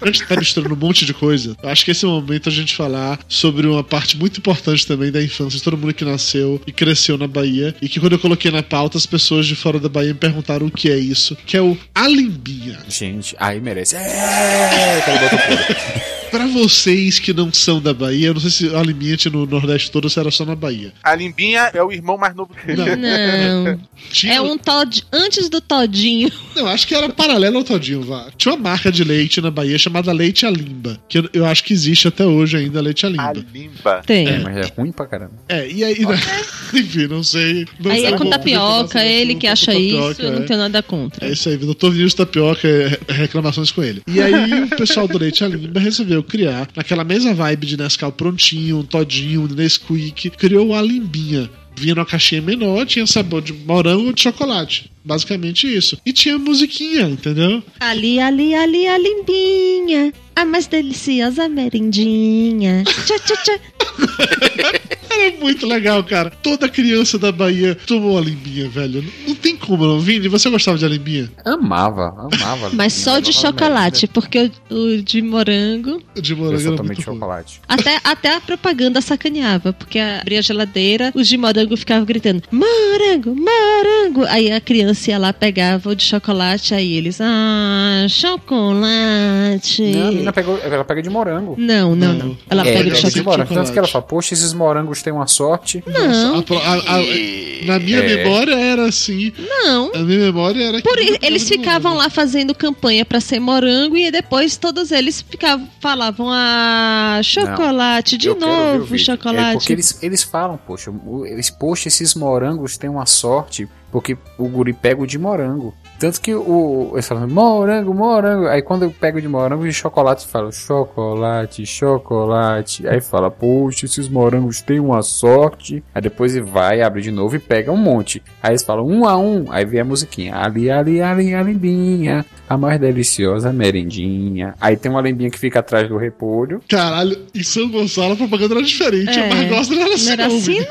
A 0.01 0.07
gente 0.07 0.27
tá 0.27 0.37
misturando 0.37 0.75
um 0.75 0.79
monte 0.79 1.05
de 1.05 1.13
coisa. 1.13 1.57
Eu 1.63 1.69
acho 1.69 1.85
que 1.85 1.91
esse 1.91 2.05
é 2.05 2.09
o 2.09 2.11
momento 2.11 2.49
a 2.49 2.53
gente 2.53 2.75
falar 2.75 3.19
sobre 3.29 3.67
uma 3.67 3.85
parte 3.85 4.17
muito 4.17 4.39
importante 4.39 4.87
também 4.87 5.11
da 5.11 5.23
infância 5.23 5.59
de 5.59 5.63
todo 5.63 5.77
mundo 5.77 5.95
que 5.95 6.05
nasceu 6.05 6.61
e 6.67 6.73
cresceu 6.73 7.19
na 7.19 7.27
Bahia. 7.27 7.75
E 7.81 7.89
que 7.89 8.01
quando 8.01 8.13
eu 8.13 8.19
coloquei 8.19 8.51
na 8.51 8.63
pauta, 8.63 8.97
as 8.97 9.07
pessoas 9.07 9.47
de 9.47 9.55
fora 9.55 9.79
da 9.79 9.89
Bahia 9.89 10.13
me 10.13 10.19
perguntaram 10.19 10.67
o 10.67 10.71
que 10.71 10.91
é 10.91 10.97
isso, 10.97 11.37
que 11.47 11.57
é 11.57 11.63
o 11.63 11.77
Alimbinha. 11.95 12.79
Gente, 12.89 13.35
aí 13.39 13.61
merece. 13.61 13.97
É, 13.97 16.11
Pra 16.35 16.49
vocês 16.49 17.21
que 17.21 17.33
não 17.33 17.53
são 17.53 17.81
da 17.81 17.95
Bahia, 17.95 18.27
eu 18.27 18.35
não 18.35 18.41
sei 18.41 18.51
se 18.51 18.67
o 18.67 18.77
Alimbinha 18.77 19.17
tinha 19.17 19.31
no 19.31 19.47
Nordeste 19.47 19.89
todo 19.89 20.03
ou 20.03 20.11
se 20.11 20.19
era 20.19 20.33
só 20.33 20.45
na 20.45 20.57
Bahia. 20.57 20.93
A 21.01 21.15
Limbinha 21.15 21.71
é 21.73 21.81
o 21.81 21.93
irmão 21.93 22.19
mais 22.19 22.35
novo 22.35 22.53
dele. 22.67 22.97
Não. 22.97 23.79
É 24.25 24.41
um 24.41 24.59
Todd 24.59 25.03
antes 25.13 25.49
do 25.49 25.61
Todinho. 25.61 26.31
Não, 26.55 26.67
acho 26.69 26.87
que 26.87 26.95
era 26.95 27.09
paralelo 27.09 27.59
ao 27.59 27.65
Todinho, 27.65 28.03
vá. 28.03 28.29
Tinha 28.37 28.55
uma 28.55 28.71
marca 28.71 28.93
de 28.93 29.03
leite 29.03 29.41
na 29.41 29.51
Bahia 29.51 29.77
chamada 29.77 30.13
Leite 30.13 30.47
Alimba, 30.47 31.01
que 31.09 31.19
eu, 31.19 31.29
eu 31.33 31.45
acho 31.45 31.65
que 31.65 31.73
existe 31.73 32.07
até 32.07 32.25
hoje 32.25 32.57
ainda, 32.57 32.81
Leite 32.81 33.05
Alimba. 33.07 33.31
Alimba. 33.31 34.03
Tem. 34.07 34.29
É, 34.29 34.39
mas 34.39 34.57
é 34.57 34.73
ruim 34.77 34.93
pra 34.93 35.07
caramba. 35.07 35.33
É, 35.49 35.69
e 35.69 35.83
aí, 35.83 35.99
enfim, 36.75 37.07
não 37.09 37.25
sei. 37.25 37.67
Não 37.81 37.91
Aí 37.91 38.03
sei 38.03 38.13
é 38.13 38.17
com 38.17 38.31
tapioca, 38.31 39.01
sobre 39.01 39.13
ele 39.13 39.33
isso, 39.33 39.41
que 39.41 39.47
acha 39.47 39.73
tapioca, 39.73 40.13
isso, 40.13 40.23
eu 40.23 40.33
não 40.33 40.43
é. 40.43 40.47
tenho 40.47 40.59
nada 40.61 40.83
contra. 40.83 41.27
É 41.27 41.33
isso 41.33 41.49
aí, 41.49 41.57
Dr. 41.57 41.89
Vinícius 41.89 42.15
Tapioca, 42.15 42.69
é, 42.69 42.99
é 43.09 43.13
reclamações 43.13 43.73
com 43.73 43.83
ele. 43.83 44.03
E 44.07 44.21
aí 44.21 44.65
o 44.65 44.69
pessoal 44.77 45.09
do 45.09 45.19
Leite 45.19 45.43
Alimba 45.43 45.81
resolveu 45.81 46.23
criar, 46.25 46.69
naquela 46.75 47.05
mesma 47.05 47.35
vibe 47.35 47.67
de 47.67 47.77
Nescau 47.77 48.11
prontinho, 48.11 48.83
todinho, 48.85 49.49
Nesquik, 49.49 50.31
criou 50.31 50.69
o 50.69 50.75
Alimbinha. 50.75 51.51
Vinha 51.77 51.95
numa 51.95 52.07
caixinha 52.07 52.41
menor, 52.41 52.87
tinha 52.87 53.07
sabor 53.07 53.43
de 53.43 53.53
morango 53.53 54.07
ou 54.07 54.13
de 54.13 54.23
chocolate. 54.23 54.94
Basicamente 55.05 55.67
isso. 55.67 55.99
E 56.05 56.13
tinha 56.13 56.39
musiquinha, 56.39 57.03
entendeu? 57.03 57.63
Ali, 57.79 58.19
ali, 58.19 58.55
ali, 58.55 58.87
a 58.87 58.97
limbinha. 58.97 60.13
A 60.35 60.45
mais 60.45 60.67
deliciosa 60.67 61.49
merendinha. 61.49 62.83
Tchá, 62.85 63.19
tchá, 63.19 63.37
tchá. 63.37 63.59
Era 65.15 65.37
muito 65.39 65.65
legal, 65.67 66.03
cara. 66.03 66.31
Toda 66.31 66.69
criança 66.69 67.19
da 67.19 67.31
Bahia 67.31 67.77
tomou 67.87 68.19
a 68.19 68.21
limbinha, 68.21 68.69
velho. 68.69 69.05
Não, 69.27 69.35
tem 69.35 69.57
como 69.57 69.87
não. 69.87 70.01
Vini, 70.01 70.27
você 70.29 70.51
gostava 70.51 70.77
de 70.77 70.85
alimbinha? 70.85 71.31
Amava, 71.45 72.29
amava. 72.33 72.71
Mas 72.73 72.95
só 72.95 73.21
de 73.21 73.33
chocolate, 73.33 74.09
porque 74.09 74.51
o, 74.71 74.75
o 74.75 75.03
de 75.03 75.23
morango. 75.23 76.03
De 76.21 76.33
Eu 76.33 76.39
morango 76.39 76.61
sou 76.61 76.75
era 76.75 76.83
muito 76.83 77.03
chocolate. 77.03 77.61
Até, 77.69 78.01
até 78.03 78.35
a 78.35 78.41
propaganda 78.41 79.01
sacaneava, 79.01 79.73
porque 79.73 79.99
abria 79.99 80.41
a 80.41 80.43
geladeira, 80.43 81.13
os 81.15 81.29
de 81.29 81.37
morango 81.37 81.77
ficavam 81.77 82.05
gritando: 82.05 82.43
morango, 82.51 83.37
morango. 83.37 84.25
Aí 84.29 84.51
a 84.51 84.61
criança 84.61 84.94
ia 85.11 85.19
lá, 85.19 85.33
pegava 85.33 85.91
o 85.91 85.95
de 85.95 86.03
chocolate, 86.05 86.75
aí 86.75 86.95
eles: 86.97 87.19
ah, 87.21 88.07
chocolate. 88.09 89.83
Não, 89.83 90.09
a 90.09 90.11
menina 90.11 90.33
pegou, 90.33 90.59
ela 90.59 90.85
pega 90.85 91.03
de 91.03 91.11
morango. 91.11 91.55
Não, 91.59 91.95
não, 91.95 92.13
não. 92.13 92.37
Ela 92.49 92.63
é, 92.67 92.73
pega 92.73 92.91
de 92.91 92.91
de 92.91 92.97
chocolate. 92.97 93.25
morango. 93.25 93.55
Tanto 93.55 93.73
que 93.73 93.79
ela 93.79 93.89
fala, 93.89 94.05
poxa, 94.05 94.35
esses 94.35 94.53
morangos 94.53 95.03
têm 95.03 95.13
uma 95.13 95.27
sorte. 95.27 95.83
Não. 95.87 96.39
A 96.39 96.73
a- 96.73 96.99
a- 96.99 97.65
na 97.67 97.79
minha 97.79 97.99
É. 97.99 98.17
memória 98.25 98.55
era 98.55 98.87
assim. 98.87 99.33
Não. 99.39 99.91
A 99.95 99.99
minha 99.99 100.19
memória 100.19 100.63
era 100.65 100.77
que. 100.83 100.89
Por 100.89 100.99
eles 100.99 101.49
ficavam 101.49 101.95
lá 101.95 102.09
fazendo 102.11 102.55
campanha 102.55 103.05
pra 103.05 103.21
ser 103.21 103.41
morango 103.41 103.97
e 103.97 104.11
depois 104.11 104.57
todos 104.57 104.91
eles 104.93 105.23
ficavam 105.23 105.69
falavam 105.81 106.29
ah 106.31 107.21
chocolate 107.23 108.17
de 108.19 108.29
Eu 108.29 108.37
quero 108.37 108.47
ver 108.51 108.55
o 108.55 108.73
novo 108.75 108.85
vídeo. 108.85 108.95
É 108.97 109.05
chocolate. 109.17 109.55
porque 109.59 109.73
eles, 109.73 109.99
eles 110.03 110.23
falam, 110.23 110.59
poxa, 110.67 110.93
eles, 111.27 111.51
poxa, 111.51 111.89
esses 111.89 112.15
morangos 112.15 112.77
têm 112.77 112.91
uma 112.91 113.07
sorte, 113.07 113.69
porque 113.95 114.19
o 114.37 114.49
guri 114.49 114.73
pega 114.73 115.01
o 115.01 115.07
de 115.07 115.17
morango. 115.21 115.73
Tanto 115.99 116.21
que 116.21 116.35
o. 116.35 116.91
Eles 116.95 117.07
falam, 117.07 117.29
morango, 117.29 117.95
morango. 117.95 118.47
Aí 118.49 118.63
quando 118.63 118.83
eu 118.83 118.91
pego 118.91 119.21
de 119.21 119.29
morango 119.29 119.65
de 119.65 119.73
chocolate, 119.73 120.27
fala 120.27 120.51
chocolate, 120.53 121.65
chocolate. 121.67 122.87
Aí 122.87 123.01
fala, 123.01 123.31
poxa, 123.31 123.87
esses 123.87 124.09
morangos 124.09 124.61
têm 124.61 124.81
uma 124.81 125.03
sorte. 125.03 125.83
Aí 125.95 126.03
depois 126.03 126.35
ele 126.35 126.45
vai, 126.45 126.83
abre 126.83 127.01
de 127.03 127.11
novo 127.11 127.37
e 127.37 127.39
pega 127.39 127.73
um 127.73 127.77
monte. 127.77 128.23
Aí 128.43 128.51
eles 128.51 128.63
falam 128.63 128.87
um 128.87 129.07
a 129.07 129.17
um. 129.17 129.47
Aí 129.51 129.65
vem 129.65 129.81
a 129.81 129.85
musiquinha. 129.85 130.37
Ali, 130.37 130.71
ali, 130.71 131.01
ali, 131.01 131.35
a 131.35 131.43
limbinha. 131.43 132.25
A 132.49 132.59
mais 132.59 132.79
deliciosa 132.79 133.53
merendinha. 133.53 134.55
Aí 134.61 134.77
tem 134.77 134.91
uma 134.91 135.01
limbinha 135.01 135.31
que 135.31 135.39
fica 135.39 135.61
atrás 135.61 135.89
do 135.89 135.97
repolho. 135.97 136.61
Caralho, 136.69 137.19
em 137.35 137.43
São 137.43 137.71
Gonçalo 137.71 138.13
a 138.13 138.17
propaganda 138.17 138.55
era 138.55 138.63
diferente. 138.63 139.19
É, 139.19 139.31
A 139.31 139.35
mais 139.35 139.49
gosta 139.49 139.75
não 139.75 139.83
era 139.83 139.95
assim, 139.95 140.05
não 140.07 140.13
era 140.13 140.27
assim, 140.27 140.67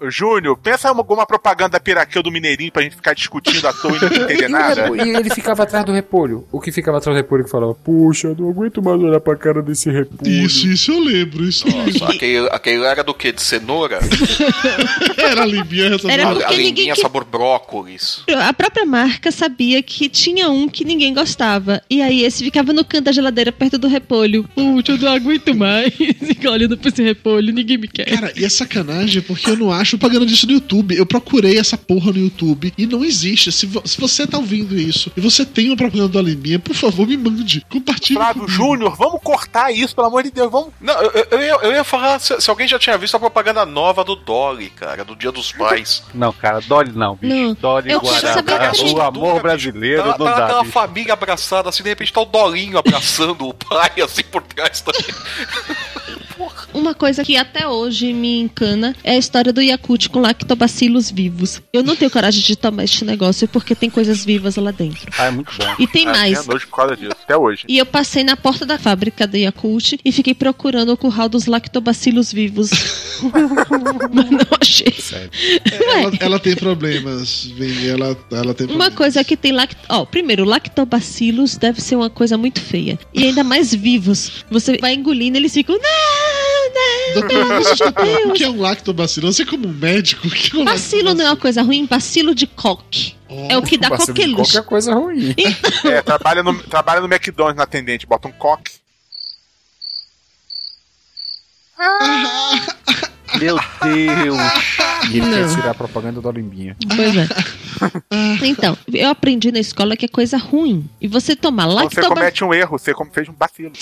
não. 0.00 0.10
Júnior, 0.10 0.58
pensa 0.58 0.88
em 0.88 0.90
alguma 0.90 1.24
propaganda 1.26 1.70
da 1.70 1.80
Piraquê 1.80 2.18
ou 2.18 2.22
do 2.22 2.30
Mineirinho 2.30 2.70
pra 2.70 2.82
gente 2.82 2.96
ficar 2.96 3.14
discutindo 3.14 3.66
à 3.66 3.72
toa 3.72 3.96
e 3.96 4.00
não 4.00 4.08
entender 4.08 4.44
E, 4.44 4.48
nada. 4.48 4.63
Repo- 4.68 4.96
e 4.96 5.16
ele 5.16 5.30
ficava 5.30 5.62
atrás 5.64 5.84
do 5.84 5.92
repolho. 5.92 6.46
O 6.52 6.60
que 6.60 6.70
ficava 6.72 6.98
atrás 6.98 7.14
do 7.16 7.18
repolho 7.22 7.44
que 7.44 7.50
falava, 7.50 7.74
puxa, 7.74 8.28
eu 8.28 8.36
não 8.38 8.50
aguento 8.50 8.82
mais 8.82 9.00
olhar 9.00 9.20
pra 9.20 9.36
cara 9.36 9.62
desse 9.62 9.90
repolho. 9.90 10.30
Isso, 10.30 10.66
isso 10.66 10.92
eu 10.92 11.00
lembro. 11.00 11.44
Isso. 11.44 11.64
Nossa, 11.68 12.06
aquele, 12.12 12.48
aquele 12.50 12.84
era 12.84 13.02
do 13.02 13.12
que? 13.14 13.32
De 13.32 13.42
cenoura? 13.42 13.98
Era 15.16 15.42
a 15.42 15.46
limbinha 15.46 15.84
Era 16.08 16.28
a, 16.28 16.32
porque 16.34 16.44
a 16.90 16.94
que- 16.94 17.00
sabor 17.00 17.24
brócolis. 17.24 18.22
A 18.46 18.52
própria 18.52 18.84
marca 18.84 19.30
sabia 19.30 19.82
que 19.82 20.08
tinha 20.08 20.48
um 20.50 20.68
que 20.68 20.84
ninguém 20.84 21.14
gostava. 21.14 21.82
E 21.88 22.02
aí 22.02 22.22
esse 22.24 22.44
ficava 22.44 22.72
no 22.72 22.84
canto 22.84 23.04
da 23.04 23.12
geladeira 23.12 23.50
perto 23.52 23.78
do 23.78 23.88
repolho. 23.88 24.44
Putz, 24.54 24.88
eu 24.88 24.98
não 24.98 25.12
aguento 25.12 25.54
mais. 25.54 25.92
Fica 25.94 26.50
olhando 26.50 26.76
pra 26.76 26.88
esse 26.88 27.02
repolho, 27.02 27.52
ninguém 27.52 27.78
me 27.78 27.88
quer. 27.88 28.04
Cara, 28.04 28.32
e 28.36 28.44
é 28.44 28.48
sacanagem 28.48 29.22
porque 29.22 29.50
eu 29.50 29.56
não 29.56 29.70
acho 29.72 29.98
propaganda 29.98 30.26
disso 30.26 30.46
no 30.46 30.52
YouTube. 30.52 30.94
Eu 30.96 31.06
procurei 31.06 31.58
essa 31.58 31.76
porra 31.76 32.12
no 32.12 32.18
YouTube 32.18 32.72
e 32.76 32.86
não 32.86 33.04
existe. 33.04 33.50
Se, 33.50 33.66
vo- 33.66 33.82
se 33.84 33.98
você 34.00 34.26
tá 34.26 34.38
ouvindo 34.62 34.78
isso 34.78 35.10
e 35.16 35.20
você 35.20 35.44
tem 35.44 35.68
uma 35.68 35.76
propaganda 35.76 36.08
do 36.08 36.18
Alimbinha, 36.18 36.58
por 36.58 36.74
favor, 36.74 37.06
me 37.06 37.16
mande. 37.16 37.64
Compartilhe. 37.68 38.18
Flávio 38.18 38.46
Júnior, 38.48 38.94
vamos 38.96 39.20
cortar 39.22 39.70
isso, 39.72 39.94
pelo 39.94 40.06
amor 40.06 40.22
de 40.22 40.30
Deus, 40.30 40.50
vamos. 40.50 40.70
Não, 40.80 40.94
eu, 41.02 41.10
eu- 41.12 41.26
eu 41.30 41.40
ia, 41.42 41.52
eu 41.62 41.72
ia 41.72 41.84
falar 41.84 42.18
se, 42.20 42.40
se 42.40 42.48
alguém 42.50 42.66
já 42.68 42.78
tinha 42.78 42.96
visto 42.98 43.14
a 43.16 43.20
propaganda 43.20 43.64
nova 43.66 44.04
do 44.04 44.14
Dolly, 44.16 44.70
cara, 44.70 45.04
do 45.04 45.16
Dia 45.16 45.32
dos 45.32 45.52
Pais. 45.52 46.02
Não, 46.14 46.32
cara, 46.32 46.60
Dolly 46.60 46.92
não, 46.92 47.16
bicho. 47.16 47.34
Não, 47.34 47.54
Dolly 47.54 47.90
eu 47.92 48.00
Guará, 48.00 48.34
saber 48.34 48.52
cara, 48.52 48.70
a 48.70 48.74
gente- 48.74 48.94
o 48.94 49.00
amor 49.02 49.42
brasileiro 49.42 50.02
Tá, 50.02 50.18
não 50.18 50.26
tá, 50.26 50.32
dá, 50.38 50.46
tá 50.48 50.54
uma 50.60 50.64
família 50.64 51.12
abraçada, 51.12 51.68
assim, 51.68 51.82
de 51.82 51.88
repente 51.88 52.12
tá 52.12 52.20
o 52.20 52.24
Dolinho 52.24 52.78
abraçando 52.78 53.46
o 53.48 53.54
pai, 53.54 53.92
assim, 54.02 54.22
por 54.24 54.42
trás 54.42 54.80
também. 54.80 55.02
Uma 56.74 56.94
coisa 56.94 57.24
que 57.24 57.36
até 57.36 57.66
hoje 57.66 58.12
me 58.12 58.40
encana 58.40 58.94
é 59.04 59.12
a 59.12 59.16
história 59.18 59.52
do 59.52 59.62
Yakult 59.62 60.08
com 60.08 60.20
lactobacilos 60.20 61.10
vivos. 61.10 61.62
Eu 61.72 61.82
não 61.82 61.94
tenho 61.96 62.10
coragem 62.10 62.42
de 62.42 62.56
tomar 62.56 62.84
este 62.84 63.04
negócio 63.04 63.46
porque 63.48 63.74
tem 63.74 63.88
coisas 63.88 64.24
vivas 64.24 64.56
lá 64.56 64.70
dentro. 64.70 65.10
Ah, 65.16 65.26
é 65.26 65.30
muito 65.30 65.52
bom. 65.56 65.74
E 65.78 65.86
tem 65.86 66.06
Ah, 66.08 66.12
mais. 66.12 66.46
nojo 66.46 66.66
por 66.68 66.76
causa 66.76 66.96
disso, 66.96 67.12
até 67.22 67.36
hoje. 67.36 67.64
E 67.68 67.78
eu 67.78 67.86
passei 67.86 68.24
na 68.24 68.36
porta 68.36 68.66
da 68.66 68.78
fábrica 68.78 69.26
da 69.26 69.38
Yakult 69.38 69.94
e 70.04 70.12
fiquei 70.12 70.34
procurando 70.34 70.92
o 70.92 70.96
curral 70.96 71.28
dos 71.28 71.46
lactobacilos 71.46 72.32
vivos. 72.32 72.70
Mas 74.12 74.30
não 74.30 74.58
achei. 74.60 74.84
Ela, 75.64 76.12
ela 76.20 76.38
tem 76.40 76.56
problemas, 76.56 77.50
ela, 77.88 78.16
ela 78.32 78.54
tem 78.54 78.66
Uma 78.66 78.90
coisa 78.90 79.22
que 79.22 79.36
tem 79.36 79.52
lact... 79.52 79.76
Ó, 79.88 80.04
primeiro, 80.04 80.44
lactobacilos 80.44 81.56
deve 81.56 81.80
ser 81.80 81.96
uma 81.96 82.10
coisa 82.10 82.36
muito 82.36 82.60
feia. 82.60 82.98
E 83.12 83.24
ainda 83.24 83.44
mais 83.44 83.72
vivos. 83.74 84.44
Você 84.50 84.76
vai 84.78 84.94
engolindo, 84.94 85.36
eles 85.36 85.52
ficam. 85.52 85.76
Não, 85.76 86.63
Doutor, 87.14 88.28
o 88.28 88.32
que 88.32 88.44
é 88.44 88.48
um 88.48 88.60
lactobacilo? 88.60 89.32
Você 89.32 89.44
como 89.44 89.68
médico, 89.68 90.26
o 90.26 90.30
que 90.30 90.56
é 90.56 90.60
um 90.60 90.64
Bacilo 90.64 91.14
não 91.14 91.24
é 91.24 91.28
uma 91.30 91.36
coisa 91.36 91.62
ruim, 91.62 91.86
bacilo 91.86 92.34
de 92.34 92.46
coque. 92.46 93.14
É 93.28 93.56
o 93.56 93.62
que 93.62 93.76
dá 93.76 93.90
coqueluche. 93.90 94.52
qualquer 94.52 94.68
coisa 94.68 94.94
ruim. 94.94 95.34
É, 95.84 96.00
trabalha 96.02 96.42
no, 96.42 96.60
trabalha 96.64 97.00
no 97.00 97.06
McDonald's 97.12 97.56
na 97.56 97.64
atendente, 97.64 98.06
bota 98.06 98.28
um 98.28 98.32
coque. 98.32 98.72
Meu 103.38 103.56
Deus. 103.82 104.38
E 105.10 105.18
ele 105.18 105.28
quer 105.28 105.46
Não. 105.46 105.54
tirar 105.54 105.70
a 105.72 105.74
propaganda 105.74 106.18
do 106.18 106.26
Olimbinha. 106.28 106.74
Pois 106.96 107.14
é. 107.14 107.28
Então, 108.46 108.78
eu 108.90 109.10
aprendi 109.10 109.52
na 109.52 109.58
escola 109.58 109.96
que 109.98 110.06
é 110.06 110.08
coisa 110.08 110.38
ruim. 110.38 110.88
E 110.98 111.06
você 111.06 111.36
tomar 111.36 111.66
Você 111.66 111.74
lactobacillus. 111.74 112.08
comete 112.18 112.44
um 112.44 112.54
erro, 112.54 112.78
você 112.78 112.94
como- 112.94 113.10
fez 113.12 113.28
um 113.28 113.32
bacilo. 113.34 113.72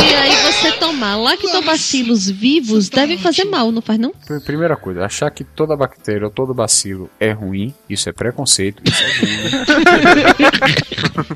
E 0.00 0.14
aí 0.14 0.30
você 0.52 0.72
tomar 0.72 1.16
lactobacilos 1.16 2.28
vivos 2.30 2.88
deve 2.88 3.18
fazer 3.18 3.44
mal, 3.44 3.70
não 3.72 3.82
faz 3.82 3.98
não? 3.98 4.10
Pr- 4.10 4.40
Primeira 4.44 4.76
coisa, 4.76 5.04
achar 5.04 5.30
que 5.30 5.44
toda 5.44 5.76
bactéria 5.76 6.24
ou 6.24 6.30
todo 6.30 6.54
bacilo 6.54 7.10
é 7.20 7.30
ruim, 7.32 7.74
isso 7.88 8.08
é 8.08 8.12
preconceito, 8.12 8.82
isso 8.84 9.02
é 9.02 9.08
bullying. 9.20 9.48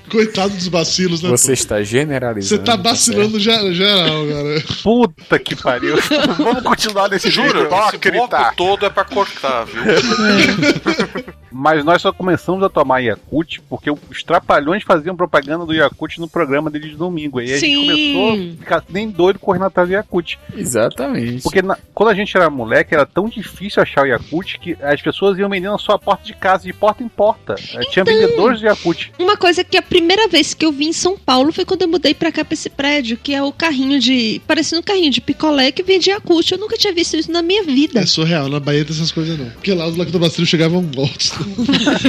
Coitado 0.11 0.55
dos 0.55 0.69
bacilos, 0.69 1.23
né? 1.23 1.29
Você 1.31 1.49
pô? 1.49 1.53
está 1.53 1.77
Você 1.79 1.85
generalizando. 1.85 2.65
tá 2.65 2.77
vacilando 2.77 3.39
ge- 3.41 3.75
geral, 3.75 4.27
cara. 4.27 4.65
Puta 4.83 5.39
que 5.39 5.57
pariu. 5.57 5.97
Vamos 6.39 6.63
continuar 6.63 7.09
desse 7.09 7.31
Juro, 7.31 7.61
jeito. 7.61 7.75
esse 7.75 8.11
bloco 8.11 8.57
todo 8.57 8.87
é 8.87 8.91
pra 8.91 9.05
cortar, 9.05 9.65
viu? 9.65 9.83
Mas 11.55 11.85
nós 11.85 12.01
só 12.01 12.11
começamos 12.13 12.63
a 12.65 12.69
tomar 12.71 13.01
Yakult 13.01 13.59
porque 13.69 13.91
os 13.91 14.23
trapalhões 14.25 14.83
faziam 14.85 15.15
propaganda 15.15 15.67
do 15.67 15.75
Yakult 15.75 16.19
no 16.19 16.27
programa 16.29 16.71
deles 16.71 16.91
de 16.93 16.97
domingo. 16.97 17.41
E 17.41 17.45
aí 17.45 17.53
a 17.53 17.59
gente 17.59 17.75
Sim. 17.77 18.15
começou 18.15 18.52
a 18.55 18.63
ficar 18.63 18.85
nem 18.89 19.09
doido 19.11 19.39
correndo 19.39 19.65
atrás 19.67 19.89
do 19.89 19.93
Yakult. 19.95 20.37
Exatamente. 20.57 21.43
Porque 21.43 21.63
na- 21.63 21.79
quando 21.95 22.11
a 22.11 22.15
gente 22.15 22.37
era 22.37 22.49
moleque, 22.51 22.95
era 22.95 23.07
tão 23.07 23.29
difícil 23.29 23.83
achar 23.83 24.03
o 24.03 24.07
Yakult 24.07 24.59
que 24.59 24.77
as 24.83 25.01
pessoas 25.01 25.39
iam 25.39 25.49
vendendo 25.49 25.73
na 25.73 25.79
sua 25.79 25.99
porta 25.99 26.25
de 26.25 26.35
casa, 26.35 26.65
de 26.65 26.73
porta 26.73 27.03
em 27.03 27.09
porta. 27.09 27.55
Eh, 27.75 27.81
Tinha 27.91 28.05
vendedores 28.05 28.59
de 28.61 28.67
Yakult. 28.67 29.11
Uma 29.19 29.37
coisa 29.37 29.63
que 29.65 29.77
a 29.77 29.83
primeira 29.83 30.29
vez 30.29 30.55
que 30.55 30.65
eu 30.65 30.73
vi 30.73 30.87
em 30.87 30.93
São 30.93 31.17
Paulo 31.19 31.53
foi 31.53 31.65
quando 31.65 31.83
eu 31.83 31.89
mudei 31.89 32.15
pra 32.15 32.31
cá 32.33 32.45
pra 32.45 32.55
esse 32.55 32.71
prédio, 32.71 33.17
que 33.17 33.35
é 33.35 33.43
o 33.43 33.53
carrinho 33.53 33.99
de. 34.01 34.41
parecendo 34.47 34.81
um 34.81 34.85
carrinho 34.85 35.11
de 35.11 35.21
picolé 35.21 35.71
que 35.73 35.83
vendia 35.83 36.15
Yakult. 36.15 36.51
Eu 36.53 36.59
nunca 36.59 36.77
tinha 36.77 36.93
visto 36.93 37.17
isso 37.17 37.31
na 37.31 37.43
minha 37.43 37.63
vida. 37.63 38.01
É 38.01 38.07
surreal, 38.07 38.49
na 38.49 38.61
Bahia 38.61 38.85
tem 38.85 38.95
essas 38.95 39.11
coisas 39.13 39.39
não. 39.39 39.51
Porque 39.51 39.73
lá 39.75 39.87
os 39.87 39.97
lactobacilos 39.97 40.49
chegavam 40.49 40.83
mortos. 40.83 41.33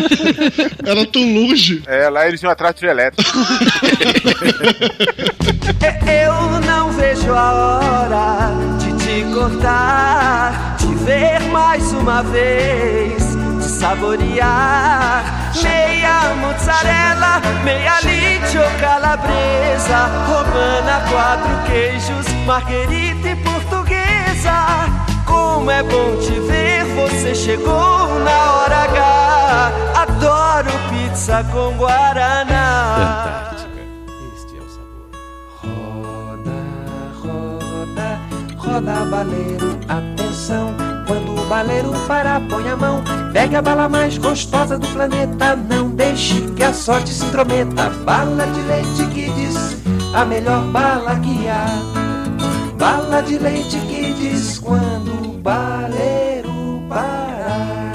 Era 0.86 1.06
tão 1.06 1.22
longe. 1.34 1.82
É, 1.88 2.10
lá 2.10 2.28
eles 2.28 2.42
iam 2.42 2.52
atrás 2.52 2.76
do 2.76 2.86
elétrico. 2.86 3.32
Eu 6.08 6.33
não 6.66 6.92
vejo 6.92 7.34
a 7.34 7.54
hora 7.54 8.52
de 8.80 8.94
te 8.94 9.34
cortar, 9.34 10.76
de 10.78 10.94
ver 10.96 11.42
mais 11.52 11.94
uma 11.94 12.24
vez, 12.24 13.36
de 13.58 13.64
saborear. 13.64 15.24
Meia 15.62 16.34
mozzarella, 16.36 17.42
meia 17.64 18.00
light 18.04 18.58
ou 18.58 18.80
calabresa, 18.80 19.98
romana, 20.28 21.02
quatro 21.10 21.72
queijos, 21.72 22.28
marguerita 22.46 23.30
e 23.30 23.36
portuguesa. 23.38 24.54
Como 25.26 25.72
é 25.72 25.82
bom 25.84 26.18
te 26.18 26.40
ver, 26.42 26.84
você 26.96 27.34
chegou 27.34 28.20
na 28.20 28.54
hora 28.54 28.84
H. 28.84 29.72
Adoro 30.02 30.72
pizza 30.90 31.46
com 31.52 31.72
guaraná. 31.78 33.53
Roda, 38.74 39.06
baleiro, 39.06 39.80
atenção. 39.88 40.74
Quando 41.06 41.40
o 41.40 41.46
baleiro 41.46 41.92
parar, 42.08 42.42
põe 42.48 42.68
a 42.70 42.76
mão. 42.76 43.04
Pegue 43.32 43.56
a 43.56 43.62
bala 43.62 43.88
mais 43.88 44.18
gostosa 44.18 44.80
do 44.80 44.88
planeta. 44.88 45.56
Não 45.56 45.90
deixe 45.90 46.42
que 46.56 46.64
a 46.64 46.74
sorte 46.74 47.10
se 47.12 47.26
intrometa. 47.26 47.90
Bala 48.04 48.48
de 48.48 48.62
leite 48.62 49.06
que 49.14 49.30
diz 49.32 49.78
a 50.14 50.26
melhor 50.26 50.64
bala 50.72 51.20
que 51.20 51.48
há. 51.48 51.68
Bala 52.78 53.22
de 53.22 53.38
leite 53.38 53.78
que 53.82 54.14
diz 54.14 54.58
quando 54.60 55.12
o 55.12 55.38
baleiro 55.38 56.84
parar. 56.90 57.94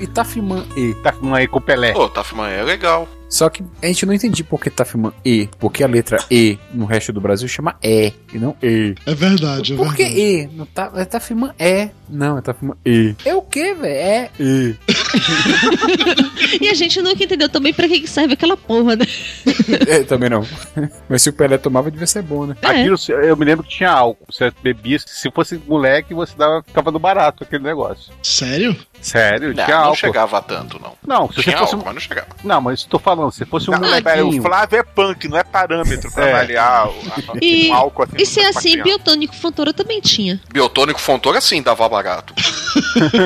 Itafimã 0.00 0.64
E. 0.76 0.90
Itafimã 0.90 1.40
E 1.42 1.46
com 1.46 1.60
Pelé. 1.60 1.92
Pô, 1.92 2.08
Tafman 2.08 2.48
é 2.48 2.62
legal. 2.62 3.06
Só 3.28 3.48
que 3.50 3.62
a 3.82 3.86
gente 3.86 4.06
não 4.06 4.14
entendi 4.14 4.42
por 4.42 4.60
que 4.60 4.68
Itafimã 4.68 5.12
E. 5.24 5.48
Porque 5.58 5.84
a 5.84 5.86
letra 5.86 6.18
E 6.30 6.58
no 6.72 6.86
resto 6.86 7.12
do 7.12 7.20
Brasil 7.20 7.46
chama 7.48 7.76
E 7.82 8.12
e 8.32 8.38
não 8.38 8.56
E. 8.62 8.94
É 9.06 9.14
verdade, 9.14 9.74
é 9.74 9.76
Por 9.76 9.94
que. 9.94 10.02
E? 10.02 10.46
Não 10.48 10.66
tá, 10.66 10.90
é 10.94 11.02
Itafimã 11.02 11.54
E. 11.58 11.90
Não, 12.08 12.36
é 12.36 12.40
Itafimã 12.40 12.74
E. 12.84 13.14
É 13.24 13.34
o 13.34 13.42
que, 13.42 13.74
velho? 13.74 13.86
É 13.94 14.30
E. 14.40 14.76
E 16.60 16.68
a 16.68 16.74
gente 16.74 17.00
nunca 17.02 17.22
entendeu 17.22 17.48
também 17.48 17.72
pra 17.72 17.86
que 17.88 18.06
serve 18.06 18.34
aquela 18.34 18.56
porra, 18.56 18.96
né? 18.96 19.04
É, 19.86 20.02
também 20.02 20.30
não. 20.30 20.44
Mas 21.08 21.22
se 21.22 21.30
o 21.30 21.32
Pelé 21.32 21.58
tomava, 21.58 21.90
devia 21.90 22.06
ser 22.06 22.22
bom, 22.22 22.46
né? 22.46 22.56
Aquilo, 22.62 22.96
eu 23.22 23.36
me 23.36 23.44
lembro 23.44 23.64
que 23.64 23.70
tinha 23.70 23.90
álcool. 23.90 24.24
Você 24.30 24.50
bebia, 24.62 24.98
se 24.98 25.30
fosse 25.30 25.60
moleque, 25.66 26.14
você 26.14 26.34
dava, 26.36 26.62
ficava 26.62 26.90
no 26.90 26.98
barato 26.98 27.44
aquele 27.44 27.62
negócio. 27.64 28.12
Sério? 28.22 28.76
Sério, 29.00 29.54
Não, 29.54 29.64
tinha 29.64 29.76
não 29.76 29.84
álcool. 29.84 29.96
chegava 29.96 30.38
a 30.38 30.42
tanto, 30.42 30.80
não. 30.80 30.92
Não, 31.06 31.28
se 31.30 31.42
Tinha 31.42 31.56
você 31.56 31.60
fosse 31.60 31.74
álcool, 31.74 31.86
mas 31.86 31.94
não 31.94 32.00
chegava. 32.00 32.28
Não, 32.42 32.60
mas 32.60 32.80
isso 32.80 32.88
tô 32.88 32.98
se 33.30 33.44
fosse 33.44 33.70
um 33.70 33.74
Não, 33.74 33.80
pera, 33.80 34.16
molequinho. 34.22 34.40
o 34.40 34.44
Flávio 34.46 34.78
é 34.78 34.82
punk, 34.82 35.28
não 35.28 35.38
é 35.38 35.44
parâmetro 35.44 36.10
pra 36.12 36.26
É. 36.26 36.32
avaliar 36.32 36.88
o, 36.88 36.90
a- 36.90 37.38
E, 37.42 37.68
um 37.68 37.74
álcool 37.74 38.02
assim. 38.04 38.16
e 38.18 38.26
se 38.26 38.40
é 38.40 38.48
assim, 38.48 38.70
criança. 38.72 38.84
biotônico 38.84 39.34
Fontoura 39.34 39.72
também 39.72 40.00
tinha. 40.00 40.40
Biotônico 40.52 41.00
Fontoura, 41.00 41.40
sim, 41.40 41.62
dava 41.62 41.88
barato. 41.88 42.34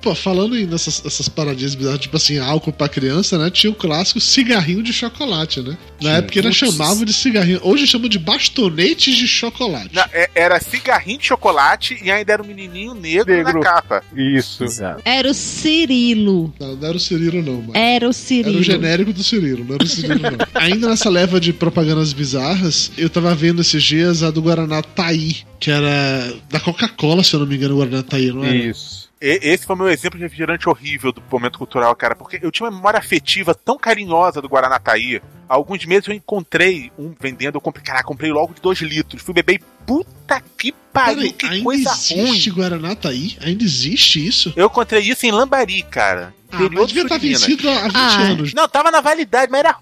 Pô, 0.00 0.14
falando 0.14 0.54
aí 0.54 0.66
nessas, 0.66 1.02
nessas 1.02 1.28
paradinhas 1.28 1.74
bizarras, 1.74 2.00
tipo 2.00 2.16
assim, 2.16 2.38
álcool 2.38 2.72
pra 2.72 2.88
criança, 2.88 3.38
né? 3.38 3.50
Tinha 3.50 3.70
o 3.70 3.74
clássico 3.74 4.20
cigarrinho 4.20 4.82
de 4.82 4.92
chocolate, 4.92 5.60
né? 5.60 5.76
Na 6.00 6.16
época 6.18 6.42
Putz. 6.42 6.56
chamavam 6.56 7.04
de 7.04 7.12
cigarrinho. 7.12 7.60
Hoje 7.62 7.86
chamam 7.86 8.08
de 8.08 8.18
bastonetes 8.18 9.16
de 9.16 9.26
chocolate. 9.26 9.90
Não, 9.94 10.02
é- 10.12 10.30
era 10.34 10.60
cigarrinho 10.60 11.18
de 11.18 11.26
chocolate 11.26 11.98
e 12.02 12.10
ainda 12.10 12.32
era 12.34 12.42
um 12.42 12.46
menininho 12.46 12.94
negro, 12.94 13.34
Negro. 13.34 13.54
na 13.54 13.60
capa. 13.60 14.02
Isso. 14.14 14.64
Era 15.04 15.30
o 15.30 15.34
Cirilo. 15.34 16.52
Não, 16.60 16.76
não 16.76 16.88
era 16.88 16.96
o 16.96 17.00
Cirilo, 17.00 17.42
não, 17.42 17.60
mano. 17.62 17.72
Era 17.74 18.08
o 18.08 18.12
Cirilo. 18.12 18.50
Era 18.50 18.58
o 18.60 18.62
genérico 18.74 19.12
do 19.12 19.22
Cirilo, 19.22 19.64
não 19.64 19.74
era 19.74 19.84
o 19.84 19.86
Cirilo, 19.86 20.20
não. 20.20 20.46
Ainda 20.54 20.88
nessa 20.88 21.08
leva 21.08 21.40
de 21.40 21.52
propagandas 21.52 22.12
bizarras, 22.12 22.90
eu 22.96 23.08
tava 23.10 23.34
vendo 23.34 23.60
esses 23.60 23.82
dias 23.82 24.22
a 24.22 24.30
do 24.30 24.42
Guaraná 24.42 24.82
Taí, 24.82 25.38
que 25.58 25.70
era 25.70 26.32
da 26.50 26.60
Coca-Cola, 26.60 27.22
se 27.22 27.34
eu 27.34 27.40
não 27.40 27.46
me 27.46 27.56
engano, 27.56 27.74
o 27.74 27.78
Guaraná 27.78 28.02
Taí, 28.02 28.32
não 28.32 28.44
era? 28.44 28.54
Isso. 28.54 29.08
esse 29.20 29.64
foi 29.64 29.74
o 29.74 29.78
meu 29.78 29.88
exemplo 29.88 30.18
de 30.18 30.24
refrigerante 30.24 30.68
horrível 30.68 31.10
do 31.10 31.22
momento 31.30 31.58
cultural, 31.58 31.94
cara, 31.96 32.14
porque 32.14 32.38
eu 32.42 32.50
tinha 32.50 32.68
uma 32.68 32.76
memória 32.76 32.98
afetiva 32.98 33.54
tão 33.54 33.78
carinhosa 33.78 34.42
do 34.42 34.48
Guaranataí. 34.48 35.20
Há 35.48 35.54
alguns 35.54 35.84
meses 35.86 36.08
eu 36.08 36.14
encontrei 36.14 36.90
um 36.98 37.14
vendendo, 37.18 37.56
eu 37.56 37.60
comprei, 37.60 37.82
caraca, 37.82 38.04
comprei 38.04 38.30
logo 38.30 38.52
de 38.52 38.60
2 38.60 38.80
litros. 38.80 39.22
Fui 39.22 39.32
beber 39.32 39.54
e 39.54 39.60
puta 39.86 40.42
que 40.58 40.72
pariu, 40.92 41.16
Peraí, 41.16 41.32
que 41.32 41.46
ainda 41.46 41.64
coisa 41.64 41.90
existe 41.90 42.50
ruim. 42.50 42.56
Guaranataí? 42.56 43.36
Ainda 43.40 43.64
existe 43.64 44.26
isso? 44.26 44.52
Eu 44.56 44.66
encontrei 44.66 45.02
isso 45.02 45.24
em 45.24 45.30
Lambari, 45.30 45.82
cara. 45.82 46.34
Ah, 46.56 46.68
mas 46.72 46.86
de 46.86 46.94
devia 46.94 47.02
estar 47.02 47.18
Minas. 47.18 47.40
vencido 47.42 47.68
há 47.70 47.82
20 47.82 47.94
Ah. 47.94 48.18
anos. 48.20 48.54
Não, 48.54 48.68
tava 48.68 48.90
na 48.90 49.00
validade, 49.00 49.50
mas 49.50 49.60
era 49.60 49.76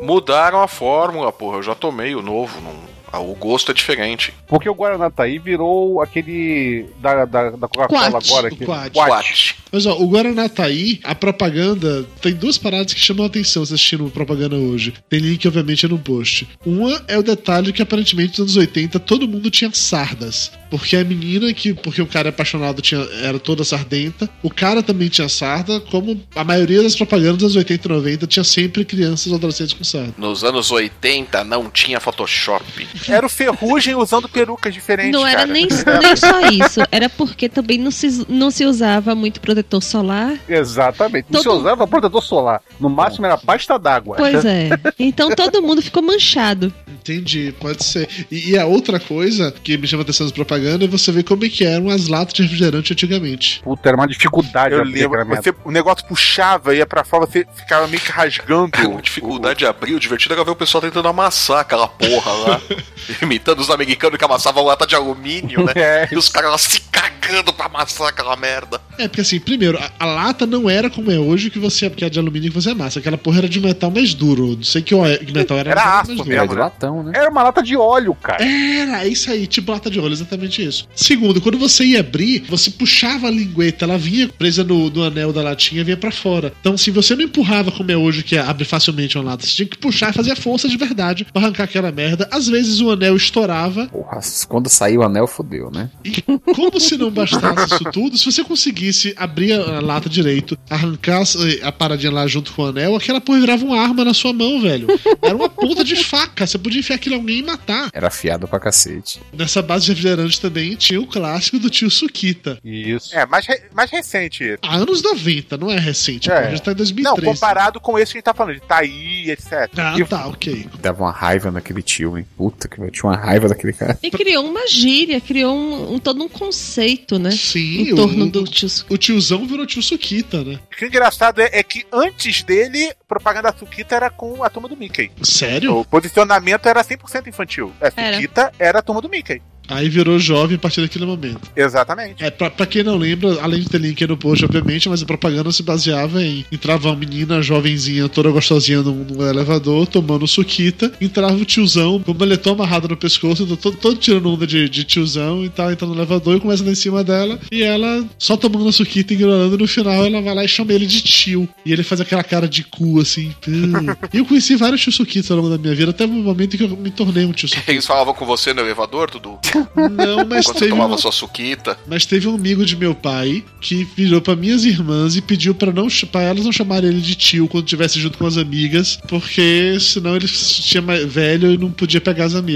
Mudaram 0.00 0.62
a 0.62 0.68
fórmula, 0.68 1.32
porra. 1.32 1.56
Eu 1.58 1.62
já 1.62 1.74
tomei 1.74 2.14
o 2.14 2.22
novo. 2.22 2.60
Não... 2.60 2.87
ah, 3.12 3.20
O 3.20 3.34
gosto 3.34 3.70
é 3.70 3.74
diferente. 3.74 4.32
Porque 4.46 4.68
o 4.68 4.74
Guaranataí 4.74 5.38
virou 5.38 6.00
aquele 6.02 6.86
da, 7.00 7.24
da, 7.24 7.50
da 7.50 7.68
Coca-Cola 7.68 8.06
agora. 8.06 8.52
o 8.52 8.56
Que, 8.56 8.64
Quat. 8.64 8.92
Quat. 8.92 9.56
Mas 9.70 9.86
ó, 9.86 9.98
o 9.98 10.08
Guaranataí, 10.08 11.00
a 11.04 11.14
propaganda, 11.14 12.06
tem 12.20 12.34
duas 12.34 12.56
paradas 12.58 12.94
que 12.94 13.00
chamam 13.00 13.24
a 13.24 13.26
atenção 13.26 13.64
se 13.64 13.74
assistindo 13.74 14.10
propaganda 14.10 14.56
hoje. 14.56 14.94
Tem 15.08 15.20
link, 15.20 15.46
obviamente, 15.46 15.86
no 15.86 15.98
post. 15.98 16.48
Uma 16.64 17.02
é 17.06 17.18
o 17.18 17.22
detalhe 17.22 17.72
que 17.72 17.82
aparentemente 17.82 18.40
nos 18.40 18.56
anos 18.56 18.56
80 18.56 18.98
todo 19.00 19.28
mundo 19.28 19.50
tinha 19.50 19.70
sardas. 19.72 20.50
Porque 20.70 20.96
a 20.96 21.04
menina, 21.04 21.52
que 21.52 21.72
porque 21.72 22.02
o 22.02 22.06
cara 22.06 22.28
é 22.28 22.30
apaixonado 22.30 22.82
tinha, 22.82 23.00
era 23.22 23.38
toda 23.38 23.64
sardenta, 23.64 24.28
o 24.42 24.50
cara 24.50 24.82
também 24.82 25.08
tinha 25.08 25.28
sarda, 25.28 25.80
como 25.80 26.20
a 26.34 26.44
maioria 26.44 26.82
das 26.82 26.94
propagandas 26.94 27.38
dos 27.38 27.44
anos 27.44 27.56
80 27.56 27.86
e 27.86 27.90
90 27.90 28.26
tinha 28.26 28.44
sempre 28.44 28.84
crianças 28.84 29.28
ou 29.28 29.36
adolescentes 29.38 29.72
com 29.72 29.84
sarda. 29.84 30.14
Nos 30.18 30.44
anos 30.44 30.70
80 30.70 31.44
não 31.44 31.70
tinha 31.70 32.00
Photoshop. 32.00 32.64
Era 33.08 33.26
o 33.26 33.28
Ferrugem 33.28 33.94
usando 33.94 34.28
perucas 34.28 34.72
diferentes. 34.74 35.12
Não 35.12 35.26
era 35.26 35.40
cara. 35.40 35.52
nem, 35.52 35.66
nem 36.02 36.16
só 36.16 36.40
isso, 36.48 36.80
era 36.90 37.08
porque 37.08 37.48
também 37.48 37.78
não 37.78 37.90
se, 37.90 38.24
não 38.28 38.50
se 38.50 38.64
usava 38.64 39.14
muito 39.14 39.40
protetor 39.40 39.82
solar. 39.82 40.36
Exatamente. 40.48 41.26
Não 41.30 41.40
se 41.40 41.44
Todo- 41.46 41.60
usava 41.60 41.86
protetor 41.86 42.22
solar. 42.22 42.60
No 42.78 42.88
máximo 42.88 43.26
era 43.26 43.36
pasta 43.38 43.78
d'água. 43.78 44.16
Pois 44.16 44.44
é. 44.46 44.70
Então 44.98 45.30
todo 45.34 45.62
mundo 45.62 45.80
ficou 45.82 46.02
manchado. 46.02 46.72
Entendi, 46.88 47.54
pode 47.58 47.82
ser. 47.84 48.08
E, 48.30 48.50
e 48.50 48.58
a 48.58 48.66
outra 48.66 49.00
coisa 49.00 49.52
que 49.62 49.76
me 49.78 49.86
chama 49.86 50.02
a 50.02 50.04
atenção 50.04 50.26
das 50.26 50.32
propagandas 50.32 50.86
é 50.86 50.90
você 50.90 51.10
ver 51.10 51.22
como 51.22 51.44
é 51.44 51.48
que 51.48 51.64
eram 51.64 51.88
as 51.88 52.08
latas 52.08 52.34
de 52.34 52.42
refrigerante 52.42 52.92
antigamente. 52.92 53.60
Puta, 53.62 53.88
era 53.88 53.96
uma 53.96 54.06
dificuldade 54.06 54.74
Eu 54.74 54.82
lembro, 54.84 55.24
você, 55.26 55.54
o 55.64 55.70
negócio 55.70 56.06
puxava, 56.06 56.74
ia 56.74 56.86
pra 56.86 57.04
fora, 57.04 57.26
você 57.26 57.46
ficava 57.54 57.86
meio 57.88 58.00
que 58.02 58.10
rasgando. 58.10 58.70
A 58.96 59.00
dificuldade 59.00 59.60
de 59.60 59.66
abrir, 59.66 59.94
o 59.94 60.00
divertido 60.00 60.34
era 60.34 60.44
ver 60.44 60.50
o 60.50 60.56
pessoal 60.56 60.82
tentando 60.82 61.08
amassar 61.08 61.60
aquela 61.60 61.88
porra 61.88 62.32
lá. 62.32 62.60
imitando 63.22 63.60
os 63.60 63.70
americanos 63.70 64.18
que 64.18 64.24
amassavam 64.24 64.64
lata 64.64 64.86
de 64.86 64.94
alumínio, 64.94 65.64
né? 65.64 65.72
É. 65.78 66.08
E 66.10 66.16
os 66.16 66.28
caras 66.28 66.50
lá 66.50 66.58
se 66.58 66.80
cagando 66.80 67.52
pra 67.52 67.66
amassar 67.66 68.08
aquela 68.08 68.36
merda. 68.36 68.80
É, 68.98 69.06
porque 69.06 69.20
assim, 69.20 69.38
primeiro, 69.38 69.78
a, 69.78 69.90
a 69.98 70.04
lata 70.04 70.44
não 70.44 70.68
era 70.68 70.90
como 70.90 71.10
é 71.10 71.18
hoje, 71.18 71.50
que 71.50 71.58
você 71.58 71.88
que 71.88 72.04
é 72.04 72.10
de 72.10 72.18
alumínio 72.18 72.50
que 72.50 72.54
você 72.54 72.70
amassa. 72.70 72.98
Aquela 72.98 73.16
porra 73.16 73.38
era 73.38 73.48
de 73.48 73.60
metal 73.60 73.90
mais 73.90 74.12
duro. 74.14 74.56
Não 74.56 74.62
sei 74.64 74.82
que, 74.82 74.94
metal 75.32 75.56
era. 75.56 75.70
Era 75.70 76.00
aço 76.00 76.24
mesmo, 76.24 76.32
É 76.32 76.46
de 76.46 76.54
latão, 76.54 77.02
né? 77.02 77.12
Era 77.14 77.30
uma 77.30 77.42
lata 77.42 77.62
de 77.62 77.76
óleo, 77.76 78.14
cara. 78.14 78.44
Era, 78.44 79.04
é 79.04 79.08
isso 79.08 79.30
aí, 79.30 79.46
tipo 79.46 79.70
lata 79.70 79.88
de 79.88 80.00
óleo, 80.00 80.12
exatamente 80.12 80.64
isso. 80.64 80.88
Segundo, 80.94 81.40
quando 81.40 81.58
você 81.58 81.84
ia 81.84 82.00
abrir, 82.00 82.44
você 82.48 82.70
puxava 82.70 83.28
a 83.28 83.30
lingueta, 83.30 83.84
ela 83.84 83.96
vinha 83.96 84.28
presa 84.28 84.64
no, 84.64 84.90
no 84.90 85.04
anel 85.04 85.32
da 85.32 85.42
latinha, 85.42 85.84
vinha 85.84 85.96
pra 85.96 86.10
fora. 86.10 86.52
Então, 86.60 86.76
se 86.76 86.90
você 86.90 87.14
não 87.14 87.22
empurrava 87.22 87.70
como 87.70 87.90
é 87.90 87.96
hoje, 87.96 88.22
que 88.22 88.36
abre 88.36 88.64
facilmente 88.64 89.16
uma 89.16 89.30
lata, 89.30 89.46
você 89.46 89.52
tinha 89.52 89.68
que 89.68 89.78
puxar 89.78 90.10
e 90.10 90.12
fazer 90.12 90.36
força 90.36 90.68
de 90.68 90.76
verdade 90.76 91.24
pra 91.32 91.42
arrancar 91.42 91.64
aquela 91.64 91.92
merda. 91.92 92.28
Às 92.30 92.48
vezes 92.48 92.77
o 92.80 92.90
anel 92.90 93.16
estourava, 93.16 93.86
Porra, 93.88 94.20
quando 94.48 94.68
saiu 94.68 95.00
o 95.00 95.04
anel, 95.04 95.26
fodeu, 95.26 95.70
né? 95.70 95.90
e 96.04 96.20
como 96.22 96.78
se 96.80 96.96
não 96.96 97.10
bastasse 97.10 97.74
isso 97.74 97.84
tudo, 97.92 98.16
se 98.18 98.24
você 98.24 98.42
conseguisse 98.44 99.14
abrir 99.16 99.52
a, 99.52 99.76
a 99.78 99.80
lata 99.80 100.08
direito, 100.08 100.58
arrancar 100.68 101.20
as- 101.22 101.36
a 101.62 101.72
paradinha 101.72 102.12
lá 102.12 102.26
junto 102.26 102.52
com 102.52 102.62
o 102.62 102.66
anel, 102.66 102.96
aquela 102.96 103.20
porra 103.20 103.40
virava 103.40 103.64
uma 103.64 103.80
arma 103.80 104.04
na 104.04 104.14
sua 104.14 104.32
mão, 104.32 104.60
velho. 104.60 104.86
Era 105.22 105.34
uma 105.36 105.48
ponta 105.48 105.82
de 105.84 105.96
faca, 105.96 106.46
você 106.46 106.58
podia 106.58 106.80
enfiar 106.80 106.96
aquilo 106.96 107.14
em 107.16 107.18
alguém 107.18 107.38
e 107.38 107.42
matar. 107.42 107.88
Era 107.92 108.08
afiado 108.08 108.46
pra 108.48 108.60
cacete. 108.60 109.20
Nessa 109.32 109.62
base 109.62 109.84
de 109.86 109.92
refrigerante 109.92 110.40
também 110.40 110.74
tinha 110.76 111.00
o 111.00 111.06
clássico 111.06 111.58
do 111.58 111.70
tio 111.70 111.90
Sukita. 111.90 112.58
Isso. 112.64 113.14
É, 113.16 113.26
mais, 113.26 113.46
re- 113.46 113.62
mais 113.74 113.90
recente. 113.90 114.56
Há 114.62 114.76
anos 114.76 115.02
90, 115.02 115.56
não 115.56 115.70
é 115.70 115.78
recente, 115.78 116.30
É. 116.30 116.40
pô, 116.40 116.46
a 116.46 116.50
gente 116.50 116.62
tá 116.62 116.70
em 116.72 116.74
Não, 116.74 117.14
2013. 117.14 117.26
comparado 117.26 117.80
com 117.80 117.98
esse 117.98 118.12
que 118.12 118.18
a 118.18 118.20
gente 118.20 118.24
tá 118.24 118.34
falando, 118.34 118.54
de 118.54 118.60
Taí, 118.62 119.30
etc. 119.30 119.52
Ah, 119.78 119.94
tá, 120.08 120.26
ok. 120.28 120.68
Dava 120.80 121.04
uma 121.04 121.10
raiva 121.12 121.50
naquele 121.50 121.82
tio, 121.82 122.16
hein? 122.18 122.26
Puta 122.36 122.67
que 122.68 122.80
eu 122.80 122.90
tinha 122.90 123.10
uma 123.10 123.16
raiva 123.16 123.48
daquele 123.48 123.72
cara. 123.72 123.98
E 124.02 124.10
criou 124.10 124.44
uma 124.44 124.66
gíria, 124.68 125.20
criou 125.20 125.56
um, 125.56 125.94
um- 125.94 125.98
todo 125.98 126.22
um 126.22 126.28
conceito, 126.28 127.18
né? 127.18 127.30
Sim, 127.30 127.82
em 127.82 127.94
torno 127.94 128.24
o, 128.26 128.30
do 128.30 128.44
tio 128.44 128.68
o 128.90 128.96
tiozão 128.96 129.46
virou 129.46 129.66
tio 129.66 129.82
Sukita, 129.82 130.44
né? 130.44 130.58
O 130.72 130.76
que 130.76 130.84
é 130.84 130.88
engraçado 130.88 131.40
é, 131.40 131.48
é 131.52 131.62
que 131.62 131.84
antes 131.92 132.42
dele, 132.42 132.92
propaganda 133.08 133.50
da 133.52 133.58
Sukita 133.58 133.94
era 133.96 134.10
com 134.10 134.42
a 134.44 134.50
turma 134.50 134.68
do 134.68 134.76
Mickey. 134.76 135.10
Sério? 135.22 135.78
O 135.78 135.84
posicionamento 135.84 136.66
era 136.66 136.82
100% 136.84 137.26
infantil. 137.28 137.72
A 137.80 137.90
Era. 137.96 138.16
Sukita 138.16 138.52
era 138.58 138.78
a 138.78 138.82
turma 138.82 139.00
do 139.00 139.08
Mickey. 139.08 139.40
Aí 139.70 139.86
virou 139.90 140.18
jovem 140.18 140.56
a 140.56 140.58
partir 140.58 140.80
daquele 140.80 141.04
momento. 141.04 141.50
Exatamente. 141.54 142.24
É, 142.24 142.30
pra, 142.30 142.48
pra 142.48 142.64
quem 142.64 142.82
não 142.82 142.96
lembra, 142.96 143.38
além 143.42 143.60
de 143.60 143.68
ter 143.68 143.78
link 143.78 144.02
aí 144.02 144.08
no 144.08 144.16
post, 144.16 144.42
obviamente, 144.42 144.88
mas 144.88 145.02
a 145.02 145.04
propaganda 145.04 145.52
se 145.52 145.62
baseava 145.62 146.22
em 146.22 146.46
entrava 146.50 146.88
uma 146.88 146.96
menina 146.96 147.42
jovenzinha, 147.42 148.08
toda 148.08 148.30
gostosinha 148.30 148.80
num, 148.80 149.04
num 149.04 149.22
elevador, 149.28 149.86
tomando 149.86 150.26
suquita, 150.26 150.90
entrava 150.98 151.34
o 151.34 151.44
tiozão 151.44 152.00
com 152.00 152.12
o 152.12 152.14
moletom 152.14 152.57
amarrado 152.58 152.88
no 152.88 152.96
pescoço, 152.96 153.46
todo, 153.56 153.76
todo 153.76 153.96
tirando 153.96 154.28
onda 154.30 154.46
de, 154.46 154.68
de 154.68 154.84
tiozão 154.84 155.44
e 155.44 155.48
tal, 155.48 155.70
entrando 155.72 155.90
no 155.94 156.00
elevador 156.00 156.36
e 156.36 156.40
começa 156.40 156.64
lá 156.64 156.70
em 156.70 156.74
cima 156.74 157.04
dela, 157.04 157.38
e 157.50 157.62
ela 157.62 158.04
só 158.18 158.36
tomando 158.36 158.68
a 158.68 158.72
suquita, 158.72 159.12
ignorando, 159.14 159.54
e 159.54 159.58
no 159.58 159.66
final 159.68 160.04
ela 160.04 160.20
vai 160.20 160.34
lá 160.34 160.44
e 160.44 160.48
chama 160.48 160.72
ele 160.72 160.86
de 160.86 161.02
tio. 161.02 161.48
E 161.64 161.72
ele 161.72 161.82
faz 161.82 162.00
aquela 162.00 162.24
cara 162.24 162.48
de 162.48 162.64
cu, 162.64 163.00
assim. 163.00 163.32
E 164.12 164.18
eu 164.18 164.24
conheci 164.24 164.56
vários 164.56 164.80
tio 164.80 164.92
suquitas 164.92 165.30
ao 165.30 165.36
longo 165.38 165.50
da 165.50 165.58
minha 165.58 165.74
vida, 165.74 165.90
até 165.90 166.04
o 166.04 166.08
momento 166.08 166.54
em 166.54 166.56
que 166.58 166.64
eu 166.64 166.76
me 166.76 166.90
tornei 166.90 167.24
um 167.24 167.32
tio 167.32 167.48
suquita. 167.48 167.70
Eles 167.70 167.86
falavam 167.86 168.14
com 168.14 168.24
você 168.24 168.52
no 168.54 168.60
elevador, 168.60 169.10
Dudu? 169.10 169.38
Não, 169.76 170.24
mas 170.26 170.46
Quando 170.46 170.58
teve 170.58 170.70
tomava 170.70 170.94
um- 170.94 170.98
sua 170.98 171.12
suquita. 171.12 171.78
Mas 171.86 172.06
teve 172.06 172.26
um 172.28 172.34
amigo 172.34 172.64
de 172.64 172.76
meu 172.76 172.94
pai 172.94 173.44
que 173.60 173.86
virou 173.96 174.20
pra 174.20 174.34
minhas 174.36 174.64
irmãs 174.64 175.16
e 175.16 175.20
pediu 175.20 175.54
pra 175.54 175.72
não 175.72 175.88
para 176.10 176.22
elas 176.22 176.44
não 176.44 176.52
chamarem 176.52 176.90
ele 176.90 177.00
de 177.00 177.14
tio 177.14 177.48
quando 177.48 177.64
estivesse 177.64 178.00
junto 178.00 178.18
com 178.18 178.26
as 178.26 178.36
amigas, 178.36 178.98
porque 179.08 179.76
senão 179.80 180.16
ele 180.16 180.28
se 180.28 180.62
tinha 180.62 180.82
mais 180.82 181.04
velho 181.04 181.52
e 181.52 181.58
não 181.58 181.70
podia 181.70 182.00
pegar 182.00 182.24
as 182.24 182.34
amigas. 182.34 182.47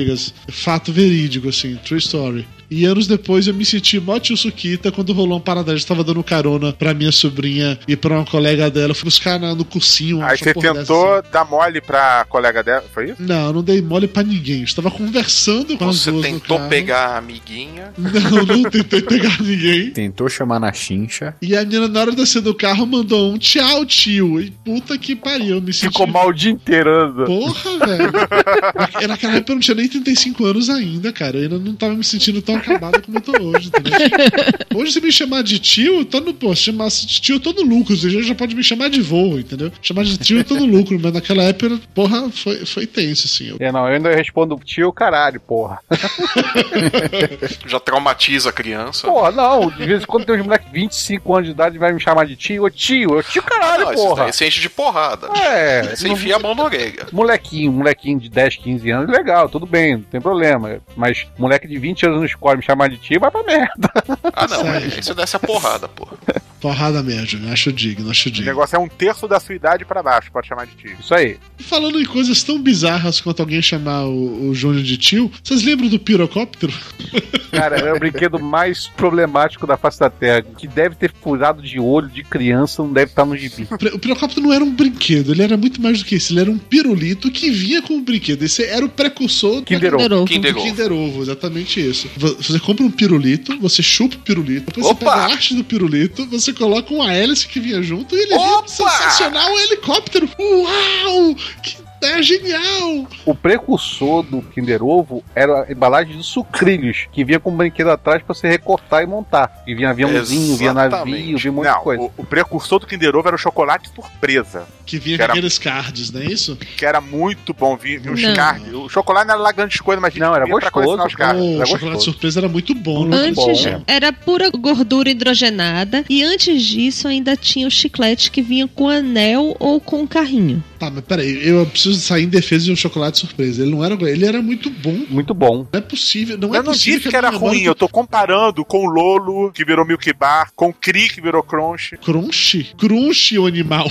Fato 0.48 0.92
verídico, 0.92 1.48
assim, 1.48 1.76
true 1.76 1.98
story. 1.98 2.46
E 2.72 2.84
anos 2.84 3.06
depois 3.06 3.46
eu 3.46 3.54
me 3.54 3.64
senti 3.64 4.00
mó 4.00 4.18
tio 4.18 4.36
Suquita 4.36 4.90
quando 4.90 5.12
rolou 5.12 5.38
um 5.38 5.40
parada. 5.40 5.72
Eu 5.72 5.76
estava 5.76 6.02
dando 6.02 6.22
carona 6.22 6.72
pra 6.72 6.94
minha 6.94 7.12
sobrinha 7.12 7.78
e 7.86 7.94
pra 7.96 8.14
uma 8.16 8.24
colega 8.24 8.70
dela. 8.70 8.94
Fui 8.94 9.04
buscar 9.04 9.38
na- 9.38 9.54
no 9.54 9.64
cursinho. 9.64 10.22
Aí 10.22 10.38
você 10.38 10.54
tentou 10.54 10.74
dessa, 10.74 11.22
dar 11.30 11.44
mole 11.44 11.80
pra 11.80 12.24
colega 12.28 12.62
dela, 12.62 12.84
foi 12.92 13.04
isso? 13.10 13.14
assim. 13.14 13.24
Não, 13.26 13.46
eu 13.48 13.52
não 13.52 13.62
dei 13.62 13.82
mole 13.82 14.08
pra 14.08 14.22
ninguém. 14.22 14.58
Eu 14.60 14.64
estava 14.64 14.90
conversando 14.90 15.76
com 15.76 15.88
as 15.88 15.96
Você 15.98 16.10
duas 16.10 16.24
no 16.26 16.32
tentou 16.40 16.56
carro. 16.58 16.70
pegar 16.70 17.06
a 17.08 17.18
amiguinha. 17.18 17.92
Não, 18.22 18.44
não 18.46 18.62
tentei 18.70 19.02
pegar 19.02 19.40
ninguém. 19.40 19.90
Tentou 19.90 20.28
chamar 20.28 20.58
na 20.60 20.72
chincha. 20.72 21.34
E 21.42 21.56
a 21.56 21.60
menina, 21.64 21.88
na 21.88 22.00
hora 22.00 22.10
de 22.10 22.16
descer 22.16 22.40
do 22.40 22.54
carro, 22.54 22.86
mandou 22.86 23.32
um 23.32 23.38
tchau, 23.38 23.84
tio. 23.84 24.40
E 24.40 24.50
puta 24.50 24.96
que 24.96 25.14
pariu, 25.16 25.56
eu 25.56 25.60
me 25.62 25.72
senti. 25.72 25.88
Ficou 25.88 26.06
mal 26.06 26.28
o 26.28 26.32
dia 26.32 26.50
inteiro. 26.50 26.90
Anda. 26.90 27.24
Porra, 27.24 27.86
velho. 27.86 28.12
Na- 28.12 29.08
Naquela 29.08 29.34
época 29.36 29.52
eu 29.52 29.56
não 29.56 29.60
tinha 29.60 29.74
nem 29.74 29.88
35 29.88 30.44
anos 30.44 30.70
ainda, 30.70 31.12
cara. 31.12 31.36
Eu 31.36 31.42
ainda 31.44 31.58
não 31.58 31.74
tava 31.74 31.94
me 31.94 32.04
sentindo 32.04 32.40
tão 32.40 32.58
acabado 32.62 33.02
como 33.02 33.18
eu 33.18 33.20
tô 33.22 33.32
hoje, 33.42 33.68
entendeu? 33.68 33.92
Hoje, 34.74 34.92
se 34.92 35.00
me 35.00 35.12
chamar 35.12 35.42
de 35.42 35.58
tio, 35.58 35.98
eu 35.98 36.04
tô 36.04 36.20
no. 36.20 36.32
Pô, 36.32 36.54
se 36.54 36.62
chamasse 36.62 37.06
de 37.06 37.20
tio, 37.20 37.36
eu 37.36 37.40
tô 37.40 37.52
no 37.52 37.62
lucro. 37.62 37.94
Você 37.96 38.22
já 38.22 38.34
pode 38.34 38.54
me 38.56 38.64
chamar 38.64 38.88
de 38.88 39.00
vô, 39.02 39.38
entendeu? 39.38 39.70
Chamar 39.82 40.04
de 40.04 40.16
tio, 40.18 40.38
eu 40.38 40.44
tô 40.44 40.54
no 40.54 40.64
lucro. 40.64 40.98
Mas 41.00 41.12
naquela 41.12 41.42
época, 41.42 41.78
porra, 41.94 42.30
foi, 42.30 42.64
foi 42.64 42.86
tenso, 42.86 43.26
assim. 43.26 43.48
Eu- 43.50 43.56
É, 43.60 43.70
não, 43.70 43.86
eu 43.86 43.94
ainda 43.94 44.14
respondo 44.14 44.58
tio, 44.64 44.92
caralho, 44.92 45.38
porra. 45.40 45.78
Já 47.66 47.78
traumatiza 47.80 48.50
a 48.50 48.52
criança. 48.52 49.06
Porra, 49.06 49.30
não, 49.30 49.70
de 49.70 49.84
vez 49.84 50.02
em 50.02 50.06
quando 50.06 50.24
tem 50.24 50.36
uns 50.36 50.44
moleques 50.44 50.66
de 50.70 50.72
25 50.80 51.34
anos 51.34 51.46
de 51.46 51.52
idade 51.52 51.78
vai 51.78 51.92
me 51.92 52.00
chamar 52.00 52.26
de 52.26 52.36
tio. 52.36 52.64
Ô 52.64 52.70
tio, 52.70 53.12
ô 53.18 53.22
tio 53.22 53.42
caralho, 53.42 53.84
não, 53.84 53.92
esse 53.92 54.02
porra. 54.02 54.32
você 54.32 54.46
enche 54.46 54.60
de 54.60 54.70
porrada. 54.70 55.28
É, 55.38 55.94
Você 55.96 56.08
enfia 56.08 56.36
a 56.36 56.38
mão 56.38 56.54
na 56.54 56.64
orelha. 56.64 57.06
Molequinho, 57.12 57.72
molequinho 57.72 58.18
de 58.18 58.28
10, 58.28 58.56
15 58.56 58.90
anos, 58.90 59.10
legal, 59.10 59.48
tudo 59.48 59.66
bem, 59.66 59.96
não 59.96 60.02
tem 60.02 60.20
problema. 60.20 60.80
Mas 60.96 61.26
moleque 61.38 61.66
de 61.68 61.78
20 61.78 62.06
anos 62.06 62.20
na 62.20 62.26
escola 62.26 62.51
me 62.56 62.62
chamar 62.62 62.88
de 62.88 62.98
tio, 62.98 63.20
vai 63.20 63.30
pra 63.30 63.42
merda. 63.42 63.90
Ah, 64.34 64.46
não, 64.48 64.62
aí 64.72 65.02
você 65.02 65.14
desce 65.14 65.36
a 65.36 65.38
porrada, 65.38 65.88
porra. 65.88 66.16
Porrada 66.62 67.02
mesmo, 67.02 67.50
acho 67.52 67.72
digno, 67.72 68.08
acho 68.10 68.28
O 68.28 68.32
digno. 68.32 68.46
negócio 68.46 68.76
é 68.76 68.78
um 68.78 68.86
terço 68.88 69.26
da 69.26 69.40
sua 69.40 69.54
idade 69.54 69.84
pra 69.84 70.02
baixo, 70.02 70.30
pode 70.32 70.46
chamar 70.46 70.64
de 70.66 70.72
tio. 70.76 70.96
Isso 71.00 71.12
aí. 71.14 71.36
E 71.58 71.62
Falando 71.62 72.00
em 72.00 72.04
coisas 72.04 72.42
tão 72.44 72.60
bizarras 72.62 73.20
quanto 73.20 73.40
alguém 73.40 73.60
chamar 73.60 74.04
o, 74.04 74.48
o 74.48 74.54
Júnior 74.54 74.82
de 74.84 74.96
tio, 74.96 75.30
vocês 75.42 75.62
lembram 75.64 75.88
do 75.88 75.98
pirocóptero? 75.98 76.72
Cara, 77.50 77.76
é 77.78 77.92
o 77.92 77.98
brinquedo 77.98 78.38
mais 78.38 78.86
problemático 78.86 79.66
da 79.66 79.76
face 79.76 79.98
da 80.00 80.08
Terra. 80.08 80.42
Que 80.56 80.66
deve 80.68 80.94
ter 80.94 81.12
furado 81.20 81.60
de 81.62 81.78
olho 81.78 82.08
de 82.08 82.22
criança, 82.22 82.82
não 82.82 82.92
deve 82.92 83.10
estar 83.10 83.24
no 83.26 83.36
gibi. 83.36 83.66
O 83.70 83.96
O 83.96 83.98
pirocóptero 83.98 84.40
não 84.46 84.52
era 84.52 84.64
um 84.64 84.70
brinquedo, 84.72 85.32
ele 85.32 85.42
era 85.42 85.56
muito 85.56 85.80
mais 85.82 85.98
do 85.98 86.04
que 86.04 86.14
isso. 86.16 86.32
Ele 86.32 86.40
era 86.40 86.50
um 86.50 86.58
pirulito 86.58 87.30
que 87.30 87.50
vinha 87.50 87.82
com 87.82 87.98
o 87.98 88.00
brinquedo. 88.02 88.42
Esse 88.42 88.62
era 88.64 88.84
o 88.84 88.88
precursor 88.88 89.56
do 89.56 89.62
Kinder 89.64 89.94
Ovo. 89.94 90.08
do 90.08 90.24
Kinder 90.24 90.56
Ovo. 90.56 90.64
Kinder 90.66 90.92
Ovo, 90.92 91.22
exatamente 91.22 91.80
isso. 91.80 92.08
Vo- 92.16 92.36
Você 92.36 92.58
compra 92.60 92.84
um 92.84 92.90
pirulito, 92.90 93.58
você 93.58 93.82
chupa 93.82 94.14
o 94.14 94.18
pirulito, 94.20 94.66
depois 94.66 94.86
Opa! 94.86 94.94
você 95.04 95.04
pega 95.10 95.16
a 95.16 95.24
arte 95.34 95.54
do 95.54 95.64
pirulito, 95.64 96.26
você 96.26 96.51
coloca 96.52 96.92
uma 96.94 97.12
hélice 97.12 97.46
que 97.48 97.60
vinha 97.60 97.82
junto 97.82 98.16
e 98.16 98.20
ele 98.20 98.34
Opa! 98.34 98.44
vira 98.44 98.62
um 98.64 98.68
sensacional 98.68 99.58
helicóptero. 99.60 100.28
Uau! 100.38 101.34
Que 101.62 101.81
ideia 102.06 102.22
genial! 102.22 103.06
O 103.24 103.34
precursor 103.34 104.22
do 104.22 104.42
Kinder 104.42 104.82
Ovo 104.82 105.22
era 105.34 105.64
a 105.68 105.72
embalagem 105.72 106.16
de 106.16 106.24
sucrilhos, 106.24 107.06
que 107.12 107.24
vinha 107.24 107.38
com 107.38 107.50
um 107.50 107.56
brinquedo 107.56 107.90
atrás 107.90 108.22
pra 108.22 108.34
você 108.34 108.48
recortar 108.48 109.02
e 109.02 109.06
montar. 109.06 109.62
E 109.66 109.74
vinha 109.74 109.90
aviãozinho, 109.90 110.56
vinha 110.56 110.74
navio, 110.74 111.38
vinha 111.38 111.52
um 111.52 111.54
monte 111.54 111.66
Não, 111.66 111.78
de 111.78 111.80
coisa. 111.84 112.02
O, 112.02 112.12
o 112.18 112.24
precursor 112.26 112.78
do 112.80 112.86
Kinder 112.86 113.14
Ovo 113.16 113.28
era 113.28 113.36
o 113.36 113.38
chocolate 113.38 113.88
surpresa. 113.94 114.66
Que 114.84 114.98
vinha 114.98 115.16
Que 115.16 115.22
era- 115.22 115.32
aqueles 115.32 115.58
cards, 115.58 116.10
não 116.10 116.20
é 116.20 116.24
isso? 116.24 116.56
Que 116.56 116.84
era 116.84 117.00
muito 117.00 117.54
bom. 117.54 117.76
Vinha, 117.76 118.00
vinha 118.00 118.12
os 118.12 118.36
cards. 118.36 118.72
O 118.74 118.88
chocolate 118.88 119.26
não 119.28 119.34
era 119.34 119.42
lá 119.42 119.52
grandes 119.52 119.80
coisas, 119.80 120.02
mas 120.02 120.14
Não, 120.16 120.34
era 120.34 120.44
gostoso, 120.46 121.02
os 121.06 121.14
cards. 121.14 121.40
o 121.42 121.56
era 121.56 121.66
chocolate 121.66 121.80
gostoso. 121.94 122.04
surpresa 122.04 122.40
era 122.40 122.48
muito 122.48 122.74
bom, 122.74 123.04
né? 123.06 123.16
Muito 123.22 123.40
Antes 123.40 123.64
bom, 123.64 123.68
é. 123.70 123.82
era 123.86 124.12
pura 124.12 124.50
gordura 124.50 125.08
hidrogenada 125.10 126.04
e 126.08 126.22
antes 126.22 126.62
disso 126.62 127.06
ainda 127.08 127.36
tinha 127.36 127.66
o 127.66 127.70
chiclete 127.70 128.30
que 128.30 128.42
vinha 128.42 128.66
com 128.68 128.88
anel 128.88 129.56
ou 129.58 129.80
com 129.80 130.06
carrinho. 130.06 130.62
Tá, 130.82 130.90
mas 130.90 131.04
peraí, 131.04 131.48
eu 131.48 131.64
preciso 131.64 132.00
sair 132.00 132.24
em 132.24 132.28
defesa 132.28 132.64
de 132.64 132.72
um 132.72 132.74
chocolate 132.74 133.16
surpresa. 133.16 133.62
Ele 133.62 133.70
não 133.70 133.84
era. 133.84 133.94
Ele 134.10 134.26
era 134.26 134.42
muito 134.42 134.68
bom. 134.68 134.98
Muito 135.08 135.32
bom. 135.32 135.58
Não 135.72 135.78
é 135.78 135.80
possível. 135.80 136.36
Não 136.36 136.52
é 136.52 136.58
Eu 136.58 136.62
não 136.64 136.72
possível 136.72 136.98
disse 136.98 137.06
a 137.06 137.10
que 137.12 137.16
era 137.16 137.30
ruim, 137.30 137.62
eu 137.62 137.72
tô 137.72 137.88
comparando 137.88 138.64
com 138.64 138.84
o 138.84 138.90
Lolo, 138.90 139.52
que 139.52 139.64
virou 139.64 139.86
Milk 139.86 140.12
Bar, 140.12 140.50
com 140.56 140.70
o 140.70 140.72
Cri, 140.72 141.08
que 141.08 141.20
virou 141.20 141.40
Crunch. 141.40 141.96
Crunch? 141.98 142.74
Crunch, 142.76 143.38
o 143.38 143.46
animal. 143.46 143.86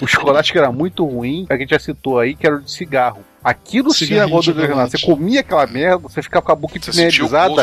O 0.00 0.06
chocolate 0.06 0.52
que 0.52 0.58
era 0.58 0.70
muito 0.70 1.04
ruim, 1.04 1.42
é 1.42 1.46
que 1.48 1.54
a 1.54 1.58
gente 1.58 1.70
já 1.70 1.78
citou 1.80 2.20
aí, 2.20 2.36
que 2.36 2.46
era 2.46 2.54
o 2.54 2.62
de 2.62 2.70
cigarro. 2.70 3.24
Aquilo 3.48 3.90
sim 3.92 4.04
Cigarrinho 4.06 4.26
de 4.26 4.32
gordura 4.46 4.66
hidrogenada. 4.66 4.90
Você 4.90 5.06
comia 5.06 5.40
aquela 5.40 5.66
merda, 5.66 5.96
você 5.98 6.22
ficava 6.22 6.44
com 6.44 6.52
a 6.52 6.54
boca 6.54 6.76
impermeabilizada 6.76 7.54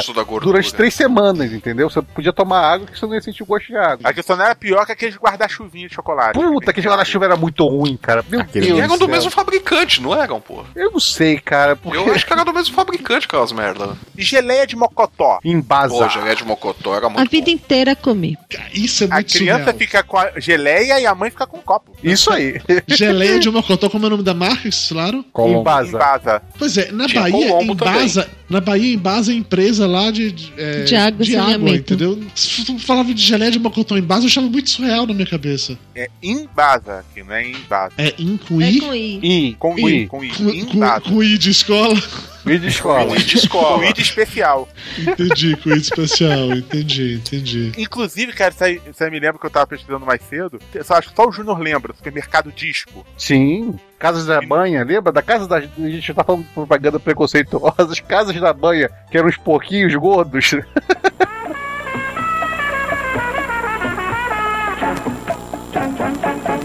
durante 0.41 0.73
três 0.73 0.93
semanas, 0.95 1.53
entendeu? 1.53 1.89
Você 1.89 2.01
podia 2.01 2.33
tomar 2.33 2.61
água 2.61 2.87
que 2.87 2.97
você 2.97 3.05
não 3.05 3.13
ia 3.13 3.21
sentir 3.21 3.43
o 3.43 3.45
gosto 3.45 3.67
de 3.67 3.77
água. 3.77 3.99
A 4.09 4.11
questão 4.13 4.35
não 4.35 4.45
era 4.45 4.55
pior 4.55 4.83
que 4.85 4.91
aqueles 4.91 5.15
guarda-chuvinhos 5.15 5.89
de 5.89 5.95
chocolate. 5.95 6.39
Puta, 6.39 6.73
que 6.73 6.81
guarda-chuva 6.81 7.25
era 7.25 7.35
muito 7.35 7.63
ruim, 7.67 7.97
cara. 7.97 8.25
Meu 8.27 8.39
Aquele 8.41 8.67
Deus. 8.67 8.79
E 8.79 8.81
eram 8.81 8.97
do 8.97 9.07
mesmo 9.07 9.29
fabricante, 9.29 10.01
não 10.01 10.19
eram, 10.19 10.41
pô? 10.41 10.63
Eu 10.75 10.91
não 10.91 10.99
sei, 10.99 11.39
cara. 11.39 11.75
Porque 11.75 11.97
Eu 11.97 12.11
acho 12.11 12.25
que 12.25 12.33
era 12.33 12.43
do 12.43 12.53
mesmo 12.53 12.73
fabricante 12.73 13.27
aquelas 13.27 13.51
merda. 13.51 13.95
E 14.17 14.23
geleia 14.23 14.65
de 14.65 14.75
mocotó. 14.75 15.39
embasa. 15.43 15.93
Pô, 15.93 16.09
gelé 16.09 16.33
de 16.33 16.43
mocotó 16.43 16.95
era 16.95 17.07
A 17.07 17.09
muito 17.09 17.29
vida 17.29 17.49
inteira 17.51 17.95
comer. 17.95 18.35
Isso 18.73 19.03
é 19.03 19.07
A 19.07 19.15
muito 19.15 19.33
criança 19.33 19.59
surreal. 19.59 19.77
fica 19.77 20.03
com 20.03 20.17
a 20.17 20.39
geleia 20.39 20.99
e 20.99 21.05
a 21.05 21.13
mãe 21.13 21.29
fica 21.29 21.45
com 21.45 21.57
o 21.57 21.61
copo. 21.61 21.91
Isso 22.03 22.31
aí. 22.31 22.59
Geleia 22.87 23.39
de 23.39 23.49
mocotó, 23.49 23.89
como 23.89 24.05
é 24.05 24.07
o 24.07 24.09
nome 24.11 24.23
da 24.23 24.33
marca, 24.33 24.69
claro? 24.89 25.23
Colombo. 25.31 25.63
Embasa. 25.83 25.89
Embasa. 25.97 26.41
Pois 26.57 26.77
é, 26.77 26.91
na 26.91 27.07
Tinha 27.07 27.21
Bahia, 27.21 27.47
Colombo 27.47 27.73
Embasa, 27.73 28.29
na 28.49 28.61
Bahia, 28.61 28.93
Embasa 28.93 29.31
é 29.31 29.35
empresa 29.35 29.87
lá 29.87 30.11
de, 30.11 30.31
de, 30.31 30.53
é, 30.57 30.83
De 30.83 30.95
água 30.95 31.25
de 31.25 31.35
água, 31.35 31.69
entendeu? 31.71 32.19
Se 32.35 32.63
tu 32.65 32.77
falava 32.79 33.13
de 33.13 33.21
geleia 33.21 33.51
de 33.51 33.59
mocotó 33.59 33.97
Embasa, 33.97 34.23
eu 34.23 34.27
achava 34.27 34.47
muito 34.47 34.69
surreal 34.69 35.05
na 35.07 35.13
minha 35.13 35.27
cabeça. 35.27 35.77
É 35.95 36.09
Embasa, 36.21 37.03
que 37.13 37.23
não 37.23 37.33
é 37.33 37.49
Embasa. 37.49 37.93
É 37.97 38.07
É 38.07 38.13
i? 38.17 38.39
com 38.47 38.61
I. 38.61 38.77
I. 39.23 39.55
Com 39.59 39.77
I. 39.79 40.03
I, 40.03 40.07
com 40.07 40.23
I. 40.23 40.29
Com, 40.29 40.49
Embasa. 40.49 41.01
com 41.01 41.23
i 41.23 41.37
de 41.37 41.49
escola? 41.49 41.95
I 42.45 42.59
de 42.59 42.67
escola. 42.67 43.03
ruim 43.03 43.17
de 43.17 43.37
escola. 43.37 43.93
De 43.93 44.01
especial. 44.01 44.69
Entendi, 44.99 45.55
de 45.55 45.73
especial, 45.73 46.51
entendi, 46.55 47.15
entendi. 47.15 47.71
Inclusive, 47.77 48.33
cara, 48.33 48.53
aí 48.61 48.79
me 49.09 49.19
lembra 49.19 49.39
que 49.39 49.45
eu 49.45 49.49
tava 49.49 49.67
pesquisando 49.67 50.05
mais 50.05 50.21
cedo. 50.21 50.59
Só, 50.83 50.95
acho 50.95 51.09
que 51.09 51.15
só 51.15 51.27
o 51.27 51.31
Júnior 51.31 51.59
lembra, 51.59 51.93
supermercado 51.93 52.51
disco. 52.51 53.05
Sim. 53.17 53.79
Casas 53.97 54.25
da 54.25 54.41
Banha, 54.41 54.83
lembra? 54.83 55.11
Da 55.11 55.21
casa 55.21 55.47
da. 55.47 55.57
A 55.57 55.61
gente 55.61 56.13
tá 56.13 56.23
falando 56.23 56.43
de 56.43 56.49
propaganda 56.49 56.99
preconceituosa. 56.99 57.91
As 57.91 57.99
casas 57.99 58.39
da 58.39 58.53
banha, 58.53 58.89
que 59.09 59.17
eram 59.17 59.27
uns 59.27 59.37
porquinhos 59.37 59.95
gordos. 59.95 60.51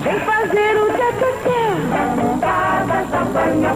Vem 0.03 0.21
fazer 0.21 0.77
o 0.77 0.87
tchá-tchá-tchá. 0.93 1.61
Casas 2.41 3.11
da 3.11 3.25
banha, 3.25 3.75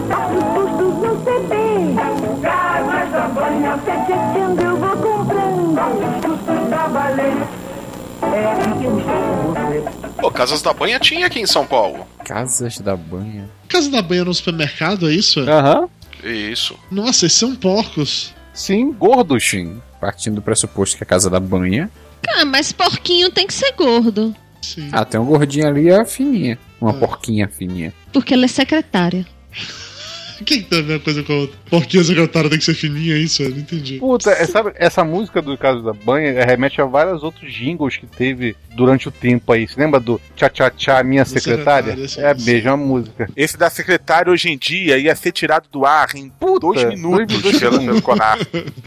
Casas 10.35 10.61
da 10.61 10.73
Banha 10.73 10.99
tinha 10.99 11.25
aqui 11.27 11.39
em 11.39 11.45
São 11.45 11.65
Paulo. 11.65 12.05
Casas 12.25 12.77
da 12.79 12.95
banha. 12.95 13.49
Casa 13.69 13.89
da 13.89 14.01
banha 14.01 14.25
no 14.25 14.33
supermercado, 14.33 15.09
é 15.09 15.13
isso? 15.13 15.39
Aham. 15.39 15.87
Isso. 16.23 16.77
Nossa, 16.91 17.25
esses 17.25 17.37
são 17.37 17.55
porcos. 17.55 18.33
Sim, 18.53 18.91
gordos. 18.91 19.49
Sim. 19.49 19.81
Partindo 19.99 20.35
do 20.35 20.41
pressuposto 20.41 20.97
que 20.97 21.03
é 21.03 21.05
a 21.05 21.07
casa 21.07 21.29
da 21.29 21.39
banha. 21.39 21.89
Ah, 22.27 22.43
mas 22.43 22.73
porquinho 22.73 23.31
tem 23.31 23.47
que 23.47 23.53
ser 23.53 23.71
gordo. 23.73 24.35
Sim. 24.61 24.89
Ah, 24.91 25.05
tem 25.05 25.19
um 25.19 25.25
gordinho 25.25 25.67
ali, 25.67 25.89
é 25.89 26.03
fininha. 26.03 26.59
Uma 26.81 26.93
porquinha 26.93 27.47
fininha. 27.47 27.93
Porque 28.11 28.33
ela 28.33 28.43
é 28.45 28.47
secretária. 28.49 29.25
Quem 30.45 30.63
tem 30.63 30.79
a 30.79 30.81
ver 30.81 30.93
uma 30.93 30.99
coisa 30.99 31.23
com 31.23 31.33
a 31.33 31.35
outra? 31.37 31.57
Porquinha 31.69 32.03
secretária 32.03 32.49
tem 32.49 32.59
que 32.59 32.65
ser 32.65 32.73
fininha, 32.73 33.15
é 33.15 33.19
isso? 33.19 33.43
Eu 33.43 33.49
não 33.51 33.57
entendi. 33.57 33.97
Puta, 33.99 34.31
é, 34.31 34.45
sabe, 34.45 34.71
essa 34.75 35.03
música 35.03 35.41
do 35.41 35.57
Caso 35.57 35.81
da 35.83 35.93
Banha 35.93 36.29
é, 36.31 36.43
remete 36.45 36.81
a 36.81 36.85
vários 36.85 37.23
outros 37.23 37.53
jingles 37.53 37.97
que 37.97 38.05
teve 38.05 38.55
durante 38.75 39.07
o 39.07 39.11
tempo 39.11 39.51
aí. 39.53 39.67
Você 39.67 39.79
lembra 39.79 39.99
do 39.99 40.19
Tchá 40.35 40.49
Tchá 40.49 40.69
Tchá, 40.69 41.03
minha 41.03 41.23
secretária? 41.23 41.95
secretária, 42.07 42.27
É 42.27 42.31
a 42.31 42.35
mesma 42.45 42.75
música. 42.77 43.29
Esse 43.35 43.57
da 43.57 43.69
secretária 43.69 44.31
hoje 44.31 44.49
em 44.49 44.57
dia 44.57 44.97
ia 44.97 45.15
ser 45.15 45.31
tirado 45.31 45.67
do 45.71 45.85
ar 45.85 46.09
em 46.15 46.31
dois 46.59 46.83
minutos 46.85 47.41
dois 47.41 47.59
pelo, 47.59 47.79
pelo 47.79 48.01
Conar. 48.01 48.37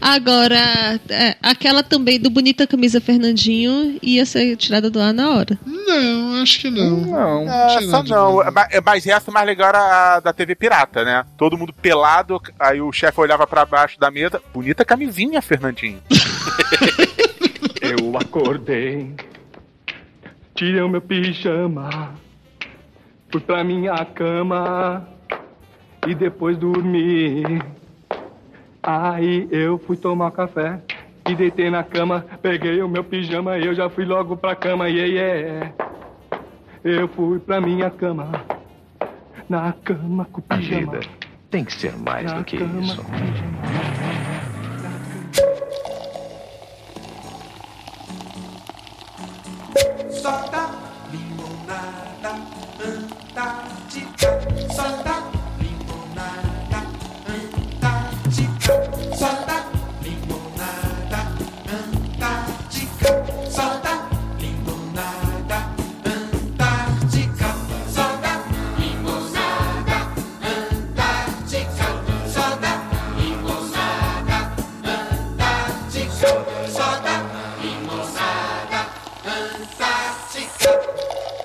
Agora, 0.01 0.99
é, 1.09 1.35
aquela 1.41 1.83
também 1.83 2.19
do 2.19 2.29
Bonita 2.29 2.65
Camisa 2.67 3.01
Fernandinho 3.01 3.97
ia 4.01 4.25
ser 4.25 4.55
tirada 4.55 4.89
do 4.89 4.99
ar 4.99 5.13
na 5.13 5.29
hora. 5.31 5.57
Não, 5.65 6.41
acho 6.41 6.59
que 6.59 6.69
não. 6.69 6.89
Não. 7.01 7.49
Essa 7.49 8.03
não, 8.03 8.41
é 8.43 8.51
ma- 8.51 8.67
é- 8.71 8.81
mas 8.81 9.05
essa 9.07 9.31
mais 9.31 9.45
legal 9.45 9.69
era 9.69 10.15
a 10.15 10.19
da 10.19 10.33
TV 10.33 10.55
Pirata, 10.55 11.03
né? 11.03 11.23
Todo 11.39 11.57
mundo 11.57 11.71
pelado, 11.71 12.41
aí 12.59 12.81
o 12.81 12.91
chefe 12.91 13.17
olhava 13.21 13.47
pra 13.47 13.65
baixo 13.65 13.97
da 13.97 14.11
mesa. 14.11 14.41
Bonita 14.53 14.83
camisinha, 14.83 15.41
Fernandinho. 15.41 16.01
Eu 17.81 18.17
acordei, 18.17 19.15
tirei 20.53 20.81
o 20.81 20.89
meu 20.89 20.99
pijama, 20.99 22.13
fui 23.31 23.39
pra 23.39 23.63
minha 23.63 24.03
cama 24.03 25.07
e 26.05 26.13
depois 26.13 26.57
dormi. 26.57 27.41
Aí 28.83 29.47
eu 29.49 29.79
fui 29.79 29.95
tomar 29.95 30.31
café 30.31 30.81
e 31.27 31.35
deitei 31.35 31.69
na 31.69 31.83
cama, 31.83 32.25
peguei 32.41 32.81
o 32.81 32.89
meu 32.89 33.03
pijama 33.03 33.57
e 33.57 33.65
eu 33.65 33.73
já 33.73 33.89
fui 33.89 34.03
logo 34.03 34.35
pra 34.35 34.55
cama, 34.55 34.89
yeah, 34.89 35.13
yeah. 35.13 35.73
Eu 36.83 37.07
fui 37.07 37.39
pra 37.39 37.61
minha 37.61 37.89
cama, 37.89 38.29
na 39.47 39.71
cama 39.71 40.25
com 40.25 40.41
o 40.41 40.43
pijama. 40.43 40.97
vida 40.99 41.18
tem 41.49 41.65
que 41.65 41.73
ser 41.73 41.97
mais 41.97 42.31
do 42.31 42.43
que 42.43 42.57
isso. 42.57 43.03
pijama. 43.03 43.59
Solta 50.11 50.69
limonada 51.11 52.35
antártica. 52.79 54.08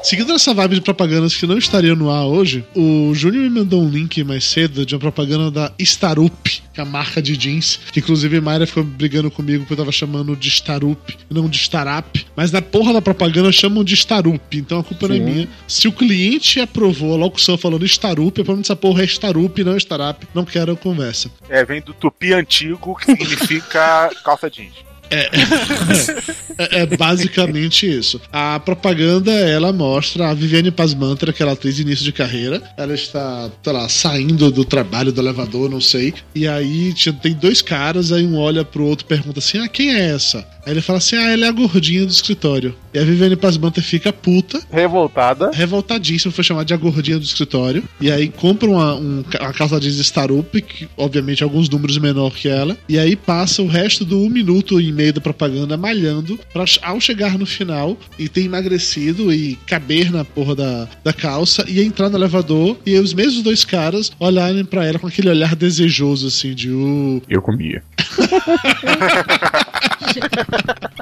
Seguindo 0.04 0.34
essa 0.34 0.52
vibe 0.52 0.74
de 0.74 0.80
propagandas 0.82 1.34
que 1.34 1.46
não 1.46 1.56
estariam 1.56 1.96
no 1.96 2.10
ar 2.10 2.26
hoje, 2.26 2.62
o 2.76 3.14
Júnior 3.14 3.42
me 3.44 3.48
mandou 3.48 3.82
um 3.82 3.88
link 3.88 4.22
mais 4.22 4.44
cedo 4.44 4.84
de 4.84 4.94
uma 4.94 5.00
propaganda 5.00 5.50
da 5.50 5.72
Starup, 5.78 6.60
que 6.74 6.78
é 6.78 6.82
a 6.82 6.84
marca 6.84 7.22
de 7.22 7.34
jeans, 7.34 7.80
que 7.90 8.00
inclusive 8.00 8.38
Mayra 8.38 8.66
ficou 8.66 8.84
brigando 8.84 9.30
comigo 9.30 9.60
porque 9.60 9.72
eu 9.72 9.78
tava 9.78 9.90
chamando 9.90 10.36
de 10.36 10.50
Starup, 10.50 11.16
e 11.30 11.32
não 11.32 11.48
de 11.48 11.56
Starap. 11.56 12.22
Mas 12.36 12.52
na 12.52 12.60
porra 12.60 12.92
da 12.92 13.00
propaganda 13.00 13.50
chamam 13.50 13.82
de 13.82 13.94
Starup, 13.94 14.58
então 14.58 14.78
a 14.78 14.84
culpa 14.84 15.08
não 15.08 15.14
é 15.14 15.18
Sim. 15.18 15.24
minha. 15.24 15.48
Se 15.66 15.88
o 15.88 15.92
cliente 15.92 16.60
aprovou 16.60 17.14
a 17.14 17.16
locução 17.16 17.56
falando 17.56 17.86
Starup, 17.86 18.38
é 18.38 18.44
pra 18.44 18.54
mim 18.54 18.60
essa 18.60 18.76
porra 18.76 19.04
é 19.04 19.06
Starup, 19.06 19.64
não 19.64 19.74
Starap. 19.74 20.24
Não 20.34 20.44
quero 20.44 20.76
conversa. 20.76 21.30
É, 21.48 21.64
vem 21.64 21.80
do 21.80 21.94
tupi 21.94 22.34
antigo, 22.34 22.94
que 22.94 23.06
significa 23.06 24.10
calça 24.22 24.50
jeans. 24.50 24.84
É, 26.56 26.78
é, 26.78 26.82
é 26.82 26.86
basicamente 26.86 27.86
isso. 27.86 28.20
A 28.32 28.58
propaganda, 28.60 29.32
ela 29.32 29.72
mostra 29.72 30.28
a 30.28 30.34
Viviane 30.34 30.70
Pasmantra, 30.70 31.32
que 31.32 31.42
ela 31.42 31.52
é 31.52 31.54
atriz 31.54 31.76
de 31.76 31.82
início 31.82 32.04
de 32.04 32.12
carreira. 32.12 32.62
Ela 32.76 32.94
está, 32.94 33.50
sei 33.62 33.72
lá, 33.72 33.88
saindo 33.88 34.50
do 34.50 34.64
trabalho 34.64 35.12
do 35.12 35.20
elevador, 35.20 35.68
não 35.68 35.80
sei. 35.80 36.14
E 36.34 36.46
aí 36.46 36.94
tem 37.22 37.34
dois 37.34 37.60
caras, 37.60 38.12
aí 38.12 38.24
um 38.24 38.38
olha 38.38 38.64
pro 38.64 38.84
outro 38.84 39.04
e 39.04 39.08
pergunta 39.08 39.38
assim: 39.38 39.58
Ah, 39.58 39.68
quem 39.68 39.94
é 39.94 40.10
essa? 40.10 40.46
Aí 40.64 40.72
ele 40.72 40.80
fala 40.80 40.98
assim: 40.98 41.16
Ah, 41.16 41.30
ela 41.30 41.46
é 41.46 41.48
a 41.48 41.52
gordinha 41.52 42.04
do 42.04 42.12
escritório. 42.12 42.74
E 42.92 42.98
a 42.98 43.04
Viviane 43.04 43.36
Pasmantra 43.36 43.82
fica 43.82 44.12
puta. 44.12 44.60
Revoltada. 44.70 45.50
Revoltadíssima, 45.52 46.32
foi 46.32 46.44
chamada 46.44 46.64
de 46.64 46.74
a 46.74 46.76
gordinha 46.76 47.18
do 47.18 47.24
escritório. 47.24 47.82
E 48.00 48.10
aí 48.10 48.28
compra 48.28 48.68
uma, 48.68 48.94
um, 48.94 49.24
uma 49.40 49.52
calça 49.52 49.80
jeans 49.80 49.98
Starup, 49.98 50.62
que 50.62 50.88
obviamente 50.96 51.42
é 51.42 51.44
alguns 51.44 51.68
números 51.68 51.98
menor 51.98 52.30
que 52.30 52.48
ela. 52.48 52.76
E 52.88 52.98
aí 52.98 53.16
passa 53.16 53.62
o 53.62 53.66
resto 53.66 54.04
do 54.04 54.20
um 54.20 54.28
minuto 54.28 54.80
e 54.80 54.92
meio 54.94 55.12
da 55.12 55.20
propaganda 55.20 55.76
malhando. 55.76 56.38
Pra, 56.52 56.64
ao 56.82 57.00
chegar 57.00 57.36
no 57.38 57.44
final 57.46 57.96
e 58.18 58.28
ter 58.28 58.42
emagrecido 58.44 59.32
e 59.32 59.56
caber 59.66 60.10
na 60.12 60.24
porra 60.24 60.54
da, 60.54 60.88
da 61.02 61.12
calça 61.12 61.64
e 61.68 61.80
entrar 61.82 62.08
no 62.08 62.16
elevador. 62.16 62.76
E 62.86 62.96
os 62.98 63.12
mesmos 63.12 63.42
dois 63.42 63.64
caras 63.64 64.10
olharem 64.18 64.64
pra 64.64 64.84
ela 64.86 64.98
com 64.98 65.06
aquele 65.06 65.28
olhar 65.28 65.54
desejoso 65.56 66.28
assim 66.28 66.54
de. 66.54 66.70
Uh, 66.70 67.20
Eu 67.28 67.42
comia. 67.42 67.82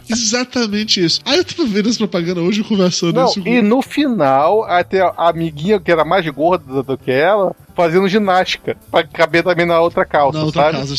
Exatamente 0.09 1.05
isso. 1.05 1.21
Aí 1.25 1.39
eu 1.39 1.45
tava 1.45 1.69
vendo 1.69 1.89
essa 1.89 1.99
propaganda 1.99 2.41
hoje 2.41 2.63
conversando 2.63 3.15
Não, 3.15 3.27
isso 3.27 3.43
com- 3.43 3.49
e 3.49 3.63
no 3.63 3.83
final, 3.83 4.65
até 4.65 5.01
a 5.01 5.29
amiguinha 5.29 5.81
que 5.81 5.91
era 5.91 6.05
mais 6.05 6.27
gorda 6.29 6.83
do 6.83 6.99
que 6.99 7.11
ela, 7.11 7.55
fazendo 7.75 8.09
ginástica, 8.09 8.77
pra 8.91 9.05
caber 9.07 9.43
também 9.43 9.67
na 9.67 9.81
outra 9.81 10.05
calça, 10.05 10.39
Na 10.39 10.45
outra 10.45 10.63
sabe? 10.63 10.79
casa. 10.79 10.95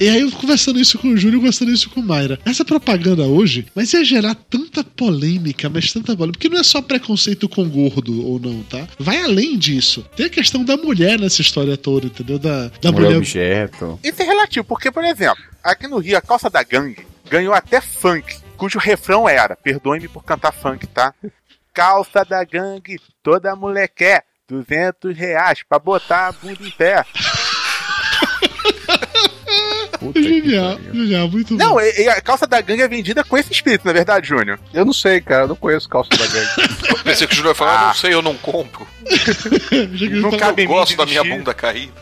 E 0.00 0.08
aí 0.08 0.20
eu 0.20 0.30
conversando 0.32 0.78
isso 0.80 0.98
com 0.98 1.08
o 1.08 1.16
Júlio, 1.16 1.38
conversando 1.38 1.70
isso 1.70 1.90
com 1.90 2.00
o 2.00 2.02
Mayra. 2.02 2.38
Essa 2.44 2.64
propaganda 2.64 3.22
hoje, 3.24 3.66
mas 3.74 3.92
ia 3.92 4.04
gerar 4.04 4.34
tanta 4.34 4.82
polêmica, 4.82 5.68
mas 5.68 5.92
tanta 5.92 6.16
polêmica, 6.16 6.38
porque 6.38 6.48
não 6.48 6.60
é 6.60 6.64
só 6.64 6.80
preconceito 6.82 7.48
com 7.48 7.68
gordo 7.68 8.26
ou 8.26 8.38
não, 8.40 8.62
tá? 8.64 8.86
Vai 8.98 9.20
além 9.22 9.58
disso. 9.58 10.04
Tem 10.16 10.26
a 10.26 10.30
questão 10.30 10.64
da 10.64 10.76
mulher 10.76 11.18
nessa 11.18 11.40
história 11.40 11.76
toda, 11.76 12.06
entendeu? 12.06 12.38
Da, 12.38 12.68
da 12.80 12.90
Mulher 12.92 13.06
mulher. 13.06 13.16
objeto. 13.18 13.98
Isso 14.02 14.22
é 14.22 14.24
relativo, 14.24 14.64
porque, 14.64 14.90
por 14.90 15.04
exemplo, 15.04 15.42
aqui 15.62 15.86
no 15.86 15.98
Rio, 15.98 16.16
a 16.16 16.20
calça 16.22 16.48
da 16.50 16.62
gangue 16.62 17.06
ganhou 17.30 17.54
até 17.54 17.80
funk, 17.80 18.36
cujo 18.56 18.78
refrão 18.78 19.28
era, 19.28 19.56
perdoe-me 19.56 20.08
por 20.08 20.24
cantar 20.24 20.52
funk, 20.52 20.86
tá? 20.86 21.12
Calça 21.72 22.24
da 22.24 22.44
gangue, 22.44 23.00
toda 23.22 23.56
mulher 23.56 23.88
quer, 23.88 24.24
200 24.48 25.16
reais 25.16 25.62
pra 25.68 25.78
botar 25.78 26.28
a 26.28 26.32
bunda 26.32 26.58
em 26.62 26.70
pé. 26.70 27.04
Genial, 30.14 30.78
genial, 30.92 31.28
muito 31.28 31.54
Não, 31.54 31.80
e, 31.80 32.02
e 32.02 32.08
a 32.08 32.20
calça 32.20 32.46
da 32.46 32.60
gangue 32.60 32.82
é 32.82 32.88
vendida 32.88 33.24
com 33.24 33.38
esse 33.38 33.52
espírito, 33.52 33.84
na 33.84 33.90
é 33.90 33.94
verdade, 33.94 34.28
Júnior? 34.28 34.58
Eu 34.72 34.84
não 34.84 34.92
sei, 34.92 35.20
cara, 35.20 35.44
eu 35.44 35.48
não 35.48 35.56
conheço 35.56 35.88
calça 35.88 36.10
da 36.10 36.26
gangue. 36.26 37.02
Pensei 37.02 37.26
que 37.26 37.32
o 37.32 37.36
Júnior 37.36 37.52
ia 37.52 37.56
falar, 37.56 37.80
"Ah, 37.80 37.86
não 37.88 37.94
sei, 37.94 38.12
eu 38.12 38.22
não 38.22 38.36
compro. 38.36 38.86
Não 40.20 40.30
cabe 40.38 40.62
em 40.62 40.64
eu 40.64 40.70
gosto 40.70 40.96
da 40.96 41.04
minha 41.04 41.22
bunda 41.22 41.52
caída. 41.52 41.92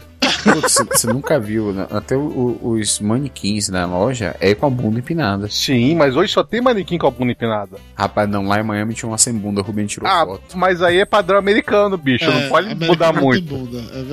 Você 0.61 0.85
você 0.85 1.07
nunca 1.07 1.39
viu, 1.39 1.73
né? 1.73 1.87
até 1.91 2.17
o- 2.17 2.21
o- 2.63 2.71
os 2.73 3.01
manequins 3.01 3.69
na 3.69 3.87
loja 3.87 4.35
é 4.41 4.55
com 4.55 4.67
a 4.67 4.71
bunda 4.71 4.99
empinada. 4.99 5.49
Sim, 5.51 5.95
mas 5.97 6.17
hoje 6.17 6.33
só 6.33 6.43
tem 6.45 6.61
manequim 6.61 6.99
com 6.99 7.07
a 7.07 7.11
bunda 7.11 7.33
empinada. 7.33 7.77
Rapaz, 7.95 8.29
não, 8.29 8.47
lá 8.47 8.61
em 8.61 8.63
Miami 8.63 8.95
tinha 8.95 9.09
uma 9.09 9.19
sem 9.19 9.33
bunda, 9.35 9.61
o 9.61 9.65
Rubem 9.65 9.87
tirou 9.87 10.09
Ah, 10.09 10.25
foto. 10.27 10.57
mas 10.57 10.83
aí 10.83 10.99
é 10.99 11.05
padrão 11.05 11.39
americano, 11.39 11.97
bicho. 11.97 12.25
não 12.31 12.49
pode 12.49 12.75
mudar 12.75 13.13
muito. 13.13 13.55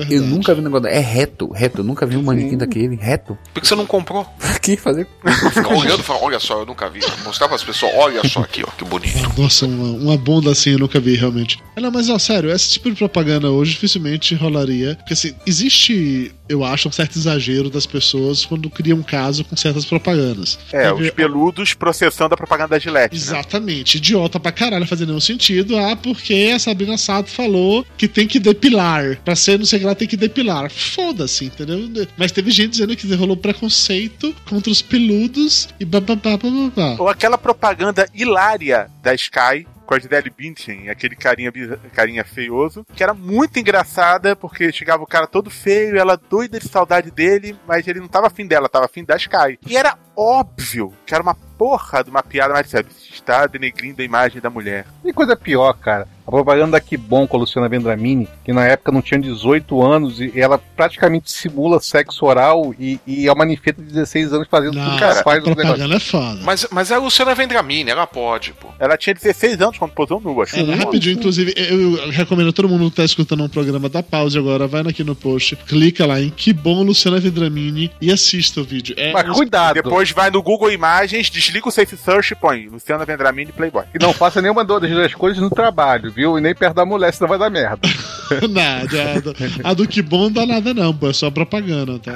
é 0.00 0.14
Eu 0.14 0.22
nunca 0.22 0.54
vi 0.54 0.60
um 0.60 0.64
negócio. 0.64 0.86
É 0.88 0.98
reto, 0.98 1.50
reto. 1.52 1.80
Eu 1.80 1.84
nunca 1.84 2.06
vi 2.06 2.16
um 2.16 2.22
manequim 2.22 2.56
daquele, 2.56 2.96
reto. 2.96 3.36
Por 3.52 3.60
que 3.60 3.66
você 3.66 3.74
não 3.74 3.86
comprou? 3.86 4.24
Pra 4.38 4.58
que 4.58 4.76
fazer? 4.76 5.06
Ficar 5.52 5.68
olhando 5.74 6.00
e 6.00 6.02
falar, 6.02 6.22
olha 6.22 6.38
só, 6.38 6.60
eu 6.60 6.66
nunca 6.66 6.88
vi. 6.88 7.00
Mostrar 7.24 7.46
para 7.48 7.56
as 7.56 7.62
pessoas, 7.64 7.92
olha 7.96 8.26
só 8.28 8.40
aqui, 8.40 8.62
ó, 8.66 8.70
que 8.70 8.84
bonito. 8.84 9.32
Nossa, 9.40 9.66
uma, 9.66 9.90
uma 10.12 10.16
bunda 10.16 10.50
assim 10.52 10.70
eu 10.72 10.78
nunca 10.78 11.00
vi 11.00 11.14
realmente. 11.16 11.58
Ah, 11.76 11.80
Não, 11.80 11.90
mas 11.90 12.08
ó, 12.10 12.18
sério, 12.18 12.50
esse 12.50 12.70
tipo 12.72 12.90
de 12.90 12.96
propaganda 12.96 13.50
hoje 13.50 13.72
dificilmente 13.72 14.34
rolaria. 14.34 14.94
Porque 14.96 15.14
assim, 15.14 15.34
existe, 15.46 15.92
eu 16.48 16.64
acho, 16.64 16.88
um 16.88 16.92
certo 16.92 17.16
exagero 17.16 17.70
das 17.70 17.86
pessoas 17.86 18.44
quando 18.44 18.68
criam 18.70 18.98
um 18.98 19.02
caso 19.02 19.44
com 19.44 19.56
certas 19.56 19.84
propagandas. 19.84 20.58
É, 20.72 20.92
os 20.92 21.10
peludos 21.10 21.74
processando 21.74 22.34
a 22.34 22.36
propaganda 22.36 22.70
da 22.70 22.78
Gillette. 22.78 23.14
né? 23.14 23.20
Exatamente, 23.20 23.96
idiota 23.96 24.38
pra 24.40 24.52
caralho, 24.52 24.86
fazendo 24.86 25.08
nenhum 25.08 25.20
sentido. 25.20 25.76
Ah, 25.76 25.96
porque 25.96 26.52
a 26.54 26.58
Sabrina 26.58 26.96
Sato 26.96 27.30
falou 27.30 27.84
que 27.96 28.08
tem 28.08 28.26
que 28.26 28.38
depilar. 28.38 29.18
Pra 29.24 29.36
ser 29.36 29.58
não 29.58 29.66
sei 29.66 29.78
o 29.78 29.80
que 29.80 29.86
lá, 29.86 29.94
tem 29.94 30.08
que 30.08 30.16
depilar. 30.16 30.70
Foda-se, 30.70 31.46
entendeu? 31.46 32.06
Mas 32.16 32.32
teve 32.32 32.50
gente 32.50 32.72
dizendo 32.72 32.96
que 32.96 33.14
rolou 33.14 33.36
preconceito 33.36 34.34
contra 34.48 34.70
os 34.70 34.82
peludos 34.82 35.68
e 35.78 35.84
bababá. 35.84 36.30
Ou 36.98 37.08
aquela 37.08 37.36
propaganda 37.36 38.06
hilária 38.14 38.90
da 39.02 39.14
Sky 39.14 39.66
com 39.90 39.94
a 39.94 40.30
Bündchen, 40.30 40.88
aquele 40.88 41.16
carinha, 41.16 41.52
carinha 41.92 42.24
feioso, 42.24 42.86
que 42.94 43.02
era 43.02 43.12
muito 43.12 43.58
engraçada, 43.58 44.36
porque 44.36 44.70
chegava 44.70 45.02
o 45.02 45.06
cara 45.06 45.26
todo 45.26 45.50
feio, 45.50 45.98
ela 45.98 46.16
doida 46.16 46.60
de 46.60 46.68
saudade 46.68 47.10
dele, 47.10 47.58
mas 47.66 47.88
ele 47.88 47.98
não 47.98 48.06
tava 48.06 48.28
afim 48.28 48.46
dela, 48.46 48.68
tava 48.68 48.84
afim 48.84 49.04
da 49.04 49.16
Sky. 49.16 49.58
E 49.66 49.76
era 49.76 49.98
óbvio 50.16 50.94
que 51.04 51.12
era 51.12 51.22
uma 51.22 51.34
porra 51.34 52.04
de 52.04 52.10
uma 52.10 52.22
piada, 52.22 52.54
mas 52.54 52.70
sabe, 52.70 52.88
está 53.20 53.46
denegrindo 53.46 54.02
a 54.02 54.04
imagem 54.04 54.40
da 54.40 54.50
mulher. 54.50 54.86
Tem 55.02 55.12
coisa 55.12 55.36
pior, 55.36 55.72
cara. 55.74 56.06
A 56.26 56.30
propaganda 56.30 56.72
da 56.72 56.80
Que 56.80 56.96
Bom 56.96 57.26
com 57.26 57.36
a 57.36 57.40
Luciana 57.40 57.68
Vendramini, 57.68 58.28
que 58.44 58.52
na 58.52 58.64
época 58.64 58.92
não 58.92 59.02
tinha 59.02 59.18
18 59.18 59.82
anos 59.82 60.20
e 60.20 60.32
ela 60.36 60.58
praticamente 60.76 61.30
simula 61.30 61.80
sexo 61.80 62.24
oral 62.24 62.72
e, 62.78 63.00
e 63.04 63.26
é 63.26 63.32
uma 63.32 63.44
ninfeta 63.44 63.82
de 63.82 63.88
16 63.88 64.32
anos 64.34 64.46
fazendo 64.48 64.74
tudo 64.74 64.96
que 64.96 65.02
ela 65.02 65.22
faz 65.24 65.42
no 65.42 65.54
negócio. 65.54 65.92
é 65.92 65.98
foda. 65.98 66.40
Mas, 66.44 66.66
mas 66.70 66.90
é 66.92 66.94
a 66.94 66.98
Luciana 66.98 67.34
Vendramini, 67.34 67.90
ela 67.90 68.06
pode, 68.06 68.52
pô. 68.52 68.68
Ela 68.78 68.96
tinha 68.96 69.12
16 69.12 69.60
anos 69.60 69.78
quando 69.78 69.90
posou 69.90 70.20
nua. 70.20 70.44
Ela 70.52 70.76
rapidinho, 70.76 71.16
inclusive, 71.18 71.52
eu, 71.56 71.96
eu 71.96 72.10
recomendo 72.10 72.50
a 72.50 72.52
todo 72.52 72.68
mundo 72.68 72.90
que 72.90 72.96
tá 72.96 73.04
escutando 73.04 73.42
um 73.42 73.48
programa 73.48 73.88
da 73.88 74.02
pause 74.02 74.38
agora, 74.38 74.68
vai 74.68 74.82
aqui 74.82 75.02
no 75.02 75.16
post, 75.16 75.56
clica 75.56 76.06
lá 76.06 76.20
em 76.20 76.30
Que 76.30 76.52
Bom 76.52 76.82
Luciana 76.82 77.18
Vendramini 77.18 77.90
e 78.00 78.12
assista 78.12 78.60
o 78.60 78.64
vídeo. 78.64 78.94
É 78.96 79.12
Mas 79.12 79.28
um- 79.28 79.32
cuidado. 79.32 79.74
Depois 79.74 80.10
vai 80.12 80.30
no 80.30 80.42
Google 80.42 80.70
Imagens, 80.70 81.28
desliga 81.28 81.68
o 81.68 81.72
Safe 81.72 81.96
Search 81.96 82.32
e 82.32 82.36
põe 82.36 82.68
Luciana 82.68 83.04
Vendramini 83.10 83.52
Playboy. 83.52 83.84
E 83.94 83.98
não 84.02 84.12
faça 84.12 84.40
nenhuma 84.40 84.64
das 84.64 84.80
duas 84.90 85.14
coisas 85.14 85.42
no 85.42 85.50
trabalho, 85.50 86.12
viu? 86.12 86.38
E 86.38 86.40
nem 86.40 86.54
perto 86.54 86.76
da 86.76 86.86
mulher, 86.86 87.12
senão 87.12 87.28
vai 87.28 87.38
dar 87.38 87.50
merda. 87.50 87.80
Nada, 88.48 89.34
a 89.64 89.74
do, 89.74 89.88
que 89.88 90.00
bom 90.00 90.24
não 90.24 90.32
dá 90.32 90.46
nada 90.46 90.72
não, 90.72 90.94
pô, 90.94 91.10
é 91.10 91.12
só 91.12 91.30
propaganda, 91.30 91.98
tá? 91.98 92.12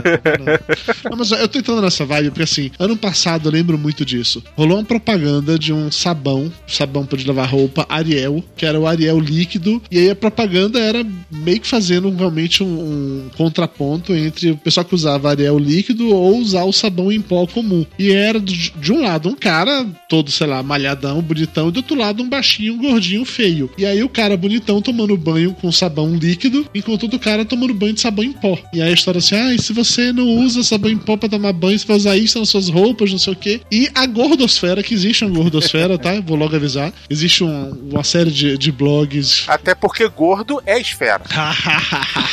Não, 1.11 1.17
mas 1.17 1.33
eu 1.33 1.49
tô 1.49 1.59
entrando 1.59 1.83
nessa 1.83 2.05
vibe 2.05 2.31
porque 2.31 2.43
assim, 2.43 2.71
ano 2.79 2.97
passado 2.97 3.49
eu 3.49 3.53
lembro 3.53 3.77
muito 3.77 4.05
disso. 4.05 4.43
Rolou 4.57 4.79
uma 4.79 4.85
propaganda 4.85 5.59
de 5.59 5.73
um 5.73 5.91
sabão, 5.91 6.53
sabão 6.69 7.05
pra 7.05 7.19
de 7.19 7.27
lavar 7.27 7.49
roupa, 7.49 7.85
Ariel, 7.89 8.45
que 8.57 8.65
era 8.65 8.79
o 8.79 8.87
Ariel 8.87 9.19
líquido, 9.19 9.83
e 9.91 9.99
aí 9.99 10.11
a 10.11 10.15
propaganda 10.15 10.79
era 10.79 11.05
meio 11.31 11.61
que 11.61 11.67
fazendo 11.67 12.15
realmente 12.15 12.63
um, 12.63 12.67
um 12.67 13.31
contraponto 13.37 14.15
entre 14.15 14.53
o 14.53 14.57
pessoal 14.57 14.85
que 14.85 14.95
usava 14.95 15.31
Ariel 15.31 15.59
líquido 15.59 16.15
ou 16.15 16.39
usar 16.39 16.65
o 16.65 16.73
sabão 16.73 17.11
em 17.11 17.21
pó 17.21 17.45
comum. 17.47 17.85
E 17.99 18.13
era 18.13 18.39
de 18.39 18.93
um 18.93 19.03
lado 19.03 19.29
um 19.29 19.35
cara 19.35 19.85
todo, 20.09 20.31
sei 20.31 20.47
lá, 20.47 20.63
malhadão, 20.75 21.23
bonitão, 21.23 21.69
e 21.69 21.73
do 21.73 21.77
outro 21.79 21.97
lado 21.97 22.21
um 22.23 22.29
baixinho, 22.29 22.75
um 22.75 22.79
gordinho, 22.79 23.25
feio. 23.25 23.71
E 23.79 23.87
aí 23.87 24.03
o 24.03 24.09
cara 24.09 24.37
bonitão 24.37 24.83
tomando 24.83 25.17
banho 25.17 25.53
com 25.55 25.71
sabão 25.71 26.17
líquido, 26.17 26.67
enquanto 26.75 27.05
outro 27.05 27.19
cara 27.21 27.45
tomando 27.45 27.73
banho 27.73 27.93
de 27.95 28.01
sabão 28.01 28.25
em 28.25 28.33
pó. 28.33 28.59
E 28.73 28.83
aí 28.83 28.91
a 28.91 28.93
história 28.93 29.19
assim, 29.19 29.37
ah, 29.37 29.55
e 29.55 29.59
se 29.63 29.73
você 29.73 30.13
não 30.13 30.27
usa 30.27 30.65
sabão 30.65 30.91
em 30.91 30.99
pó 30.99 31.17
pra 31.17 31.29
tomar 31.29 31.53
banho, 31.53 31.79
você 31.79 31.87
vai 31.87 31.97
usar 31.97 32.17
isso 32.17 32.41
nas 32.41 32.49
suas 32.49 32.69
roupas, 32.69 33.13
não 33.13 33.19
sei 33.21 33.33
o 33.33 33.37
quê. 33.37 33.61
E 33.71 33.89
a 33.95 34.05
gordosfera, 34.07 34.83
que 34.83 34.93
existe 34.93 35.25
uma 35.25 35.35
gordosfera, 35.39 35.97
tá? 35.97 36.21
Vou 36.21 36.37
logo 36.37 36.57
avisar. 36.57 36.93
Existe 37.09 37.45
um- 37.45 37.71
uma 37.93 38.03
série 38.03 38.31
de, 38.33 38.59
de 38.59 38.73
blogs 38.73 39.45
Até 39.47 39.75
porque 39.77 40.09
gordo 40.09 40.61
é 40.67 40.81
esfera. 40.81 41.23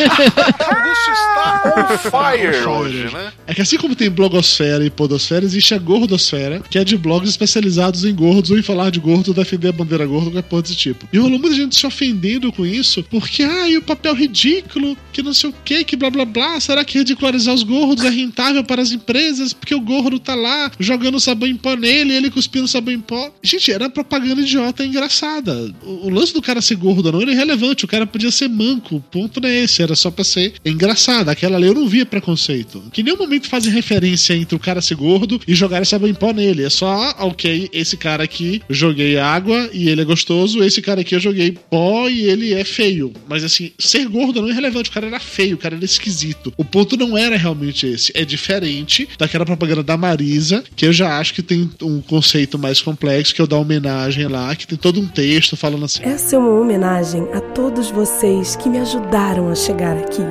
Lúcio 0.01 1.13
está 1.13 1.97
fire 2.09 2.65
hoje, 2.65 3.13
né? 3.13 3.31
É 3.45 3.53
que 3.53 3.61
assim 3.61 3.77
como 3.77 3.95
tem 3.95 4.09
blogosfera 4.09 4.83
e 4.83 4.89
podosfera, 4.89 5.45
existe 5.45 5.73
a 5.73 5.77
gordosfera, 5.77 6.61
que 6.69 6.77
é 6.79 6.83
de 6.83 6.97
blogs 6.97 7.29
especializados 7.29 8.03
em 8.05 8.13
gordos 8.31 8.51
ou 8.51 8.57
em 8.57 8.63
falar 8.63 8.89
de 8.89 8.99
gordo, 8.99 9.33
defender 9.33 9.69
a 9.69 9.71
bandeira 9.73 10.05
gorda, 10.05 10.31
qualquer 10.31 10.47
porra 10.47 10.61
desse 10.61 10.75
tipo. 10.75 11.07
E 11.11 11.17
rolou 11.17 11.37
muita 11.37 11.55
gente 11.55 11.75
se 11.75 11.85
ofendendo 11.85 12.51
com 12.51 12.65
isso, 12.65 13.03
porque, 13.09 13.43
ah, 13.43 13.67
e 13.67 13.77
o 13.77 13.81
papel 13.81 14.15
ridículo, 14.15 14.97
que 15.11 15.21
não 15.21 15.33
sei 15.33 15.49
o 15.49 15.55
que, 15.65 15.83
que 15.83 15.95
blá 15.95 16.09
blá 16.09 16.23
blá, 16.23 16.59
será 16.59 16.85
que 16.85 16.97
ridicularizar 16.97 17.53
os 17.53 17.63
gordos 17.63 18.05
é 18.05 18.09
rentável 18.09 18.63
para 18.63 18.81
as 18.81 18.91
empresas? 18.91 19.51
Porque 19.51 19.75
o 19.75 19.81
gordo 19.81 20.19
tá 20.19 20.33
lá 20.33 20.71
jogando 20.79 21.19
sabão 21.19 21.47
em 21.47 21.55
pó 21.55 21.75
nele, 21.75 22.13
ele 22.13 22.31
cuspindo 22.31 22.67
sabão 22.67 22.93
em 22.93 22.99
pó. 22.99 23.31
Gente, 23.43 23.71
era 23.71 23.89
propaganda 23.89 24.41
idiota 24.41 24.85
engraçada. 24.85 25.73
O, 25.83 26.07
o 26.07 26.09
lance 26.09 26.33
do 26.33 26.41
cara 26.41 26.61
ser 26.61 26.75
gordo 26.75 27.07
ou 27.07 27.11
não 27.11 27.21
era 27.21 27.31
irrelevante, 27.31 27.83
o 27.85 27.87
cara 27.87 28.07
podia 28.07 28.31
ser 28.31 28.47
manco, 28.47 28.95
o 28.95 29.01
ponto 29.01 29.41
não 29.41 29.49
é 29.49 29.63
esse, 29.63 29.81
era 29.81 29.95
só 29.95 30.09
pra 30.09 30.23
ser 30.23 30.53
engraçado. 30.63 31.29
Aquela 31.29 31.57
ali 31.57 31.67
eu 31.67 31.73
não 31.73 31.87
via 31.87 32.05
preconceito. 32.05 32.81
Que 32.93 33.03
nenhum 33.03 33.17
momento 33.17 33.47
fazem 33.47 33.73
referência 33.73 34.33
entre 34.35 34.55
o 34.55 34.59
cara 34.59 34.81
ser 34.81 34.95
gordo 34.95 35.39
e 35.47 35.53
jogar 35.53 35.85
sabão 35.85 36.09
em 36.09 36.13
pó 36.13 36.31
nele. 36.31 36.63
É 36.63 36.69
só, 36.69 36.87
ah, 36.87 37.25
ok, 37.25 37.69
esse 37.73 37.97
cara 37.97 38.20
aqui 38.21 38.61
eu 38.67 38.75
joguei 38.75 39.17
água 39.17 39.69
e 39.73 39.89
ele 39.89 40.01
é 40.01 40.05
gostoso, 40.05 40.63
esse 40.63 40.81
cara 40.81 41.01
aqui 41.01 41.15
eu 41.15 41.19
joguei 41.19 41.57
pó 41.69 42.07
e 42.09 42.21
ele 42.21 42.53
é 42.53 42.63
feio. 42.63 43.13
Mas 43.27 43.43
assim, 43.43 43.71
ser 43.77 44.07
gordo 44.07 44.41
não 44.41 44.49
é 44.49 44.51
irrelevante, 44.51 44.89
o 44.89 44.93
cara 44.93 45.07
era 45.07 45.19
feio, 45.19 45.55
o 45.55 45.59
cara 45.59 45.75
era 45.75 45.85
esquisito. 45.85 46.53
O 46.57 46.63
ponto 46.63 46.97
não 46.97 47.17
era 47.17 47.37
realmente 47.37 47.85
esse. 47.87 48.11
É 48.15 48.23
diferente 48.23 49.07
daquela 49.17 49.45
propaganda 49.45 49.83
da 49.83 49.97
Marisa, 49.97 50.63
que 50.75 50.85
eu 50.85 50.93
já 50.93 51.17
acho 51.19 51.33
que 51.33 51.41
tem 51.41 51.69
um 51.81 52.01
conceito 52.01 52.57
mais 52.57 52.81
complexo, 52.81 53.33
que 53.33 53.41
é 53.41 53.47
da 53.47 53.57
homenagem 53.57 54.27
lá, 54.27 54.55
que 54.55 54.67
tem 54.67 54.77
todo 54.77 54.99
um 54.99 55.07
texto 55.07 55.57
falando 55.57 55.85
assim. 55.85 56.03
Essa 56.03 56.35
é 56.35 56.39
uma 56.39 56.59
homenagem 56.59 57.27
a 57.33 57.41
todos 57.41 57.91
vocês 57.91 58.55
que 58.55 58.69
me 58.69 58.79
ajudaram 58.79 59.49
a 59.49 59.55
chegar 59.55 59.97
aqui. 59.97 60.23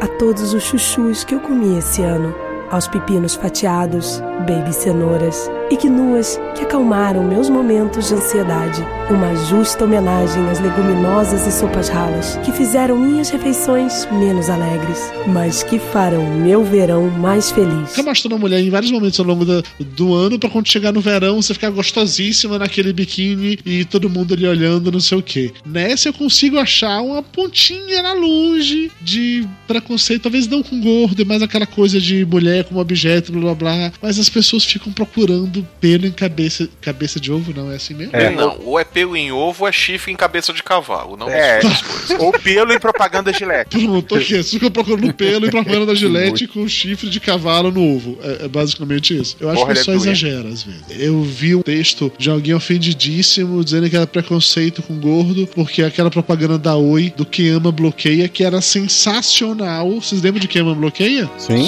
A 0.00 0.08
todos 0.08 0.52
os 0.52 0.64
chuchus 0.64 1.24
que 1.24 1.34
eu 1.34 1.40
comi 1.40 1.78
esse 1.78 2.02
ano. 2.02 2.34
Aos 2.70 2.88
pepinos 2.88 3.34
fatiados, 3.34 4.20
baby 4.46 4.72
cenouras 4.72 5.48
e 5.72 5.76
quinoas 5.76 6.38
que 6.54 6.62
acalmaram 6.62 7.24
meus 7.24 7.48
momentos 7.48 8.08
de 8.08 8.14
ansiedade. 8.14 8.84
Uma 9.10 9.34
justa 9.46 9.84
homenagem 9.84 10.42
às 10.50 10.60
leguminosas 10.60 11.46
e 11.46 11.52
sopas 11.58 11.88
ralas 11.88 12.36
que 12.44 12.52
fizeram 12.52 12.98
minhas 12.98 13.30
refeições 13.30 14.06
menos 14.12 14.50
alegres, 14.50 14.98
mas 15.28 15.62
que 15.62 15.78
farão 15.78 16.24
meu 16.36 16.62
verão 16.62 17.08
mais 17.10 17.50
feliz. 17.50 17.90
Fica 17.90 18.02
mostrando 18.02 18.34
a 18.34 18.38
mulher 18.38 18.60
em 18.60 18.68
vários 18.70 18.90
momentos 18.90 19.18
ao 19.18 19.24
longo 19.26 19.44
da- 19.46 19.62
do 19.80 20.14
ano 20.14 20.38
pra 20.38 20.50
quando 20.50 20.68
chegar 20.68 20.92
no 20.92 21.00
verão 21.00 21.40
você 21.40 21.54
ficar 21.54 21.70
gostosíssima 21.70 22.58
naquele 22.58 22.92
biquíni 22.92 23.58
e 23.64 23.84
todo 23.86 24.10
mundo 24.10 24.34
ali 24.34 24.46
olhando, 24.46 24.92
não 24.92 25.00
sei 25.00 25.16
o 25.18 25.22
que. 25.22 25.52
Nessa 25.64 26.10
eu 26.10 26.12
consigo 26.12 26.58
achar 26.58 27.00
uma 27.00 27.22
pontinha 27.22 28.02
lá 28.02 28.12
longe 28.12 28.90
de 29.00 29.46
preconceito, 29.66 30.22
talvez 30.22 30.46
não 30.46 30.62
com 30.62 30.80
gordo, 30.80 31.24
mas 31.24 31.40
aquela 31.42 31.66
coisa 31.66 31.98
de 31.98 32.26
mulher 32.26 32.64
como 32.64 32.78
objeto, 32.80 33.32
blá 33.32 33.40
blá 33.40 33.54
blá. 33.54 33.92
Mas 34.02 34.18
as 34.18 34.28
pessoas 34.28 34.64
ficam 34.64 34.92
procurando 34.92 35.61
pelo 35.80 36.06
em 36.06 36.12
cabeça, 36.12 36.68
cabeça 36.80 37.18
de 37.20 37.30
ovo, 37.32 37.52
não 37.54 37.70
é 37.70 37.76
assim 37.76 37.94
mesmo? 37.94 38.12
Não, 38.36 38.58
ou 38.64 38.78
é 38.78 38.84
pelo 38.84 39.16
em 39.16 39.30
ovo 39.32 39.62
ou 39.64 39.68
é 39.68 39.72
chifre 39.72 40.12
em 40.12 40.16
cabeça 40.16 40.52
de 40.52 40.62
cavalo. 40.62 41.16
Não 41.16 41.28
É, 41.28 41.54
mistura 41.62 41.72
as 41.74 41.82
coisas. 41.82 42.20
ou 42.20 42.32
pelo 42.32 42.72
em 42.72 42.78
propaganda 42.78 43.32
Gillette. 43.32 43.78
Pronto, 43.78 44.14
ok. 44.14 44.42
Você 44.42 44.50
fica 44.50 44.70
procurando 44.70 45.12
pelo 45.14 45.46
e 45.46 45.50
propaganda 45.50 45.86
da 45.86 45.94
Gillette 45.94 46.46
com 46.46 46.66
chifre 46.68 47.08
de 47.08 47.20
cavalo 47.20 47.70
no 47.70 47.96
ovo. 47.96 48.18
É, 48.22 48.44
é 48.44 48.48
basicamente 48.48 49.16
isso. 49.18 49.36
Eu 49.40 49.48
acho 49.50 49.60
Porra, 49.60 49.72
que 49.72 49.78
ele 49.78 49.84
só 49.84 49.92
é 49.92 49.94
doente. 49.96 50.06
exagera 50.08 50.48
às 50.48 50.62
vezes. 50.62 50.82
Eu 50.98 51.22
vi 51.22 51.54
um 51.54 51.62
texto 51.62 52.12
de 52.18 52.30
alguém 52.30 52.54
ofendidíssimo 52.54 53.64
dizendo 53.64 53.88
que 53.88 53.96
era 53.96 54.06
preconceito 54.06 54.82
com 54.82 54.98
gordo, 54.98 55.46
porque 55.54 55.82
aquela 55.82 56.10
propaganda 56.10 56.58
da 56.58 56.76
Oi 56.76 57.12
do 57.16 57.24
que 57.24 57.48
ama 57.48 57.70
bloqueia, 57.72 58.28
que 58.28 58.42
era 58.44 58.60
sensacional. 58.60 59.90
Vocês 60.00 60.20
lembram 60.22 60.40
de 60.40 60.48
que 60.48 60.58
ama 60.58 60.74
bloqueia? 60.74 61.30
Sim. 61.38 61.66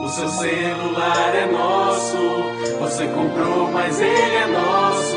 O 0.00 0.08
seu 0.08 0.28
celular 0.28 1.34
é 1.34 1.50
nosso, 1.50 1.83
você 2.84 3.06
comprou, 3.06 3.70
mas 3.72 3.98
ele 3.98 4.36
é 4.36 4.46
nosso. 4.46 5.16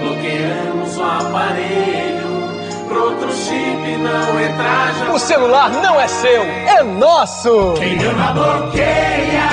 Bloqueamos 0.00 0.96
o 0.96 1.02
aparelho, 1.02 2.86
pro 2.86 3.04
outro 3.10 3.32
chip 3.32 3.96
não 3.98 4.40
entrar 4.40 4.94
já. 4.94 5.12
O 5.12 5.18
celular 5.18 5.70
não 5.70 6.00
é 6.00 6.06
seu, 6.06 6.42
é 6.42 6.84
nosso! 6.84 7.74
Quem 7.76 7.98
ama 8.04 8.32
bloqueia, 8.32 9.48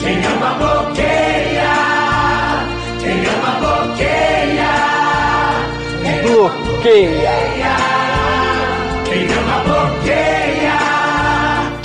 quem 0.00 0.24
ama 0.24 0.54
bloqueia, 0.54 1.74
quem 3.00 3.26
ama 3.26 3.58
bloqueia, 3.60 4.68
Bloqueia! 6.22 7.30
quem 7.62 7.87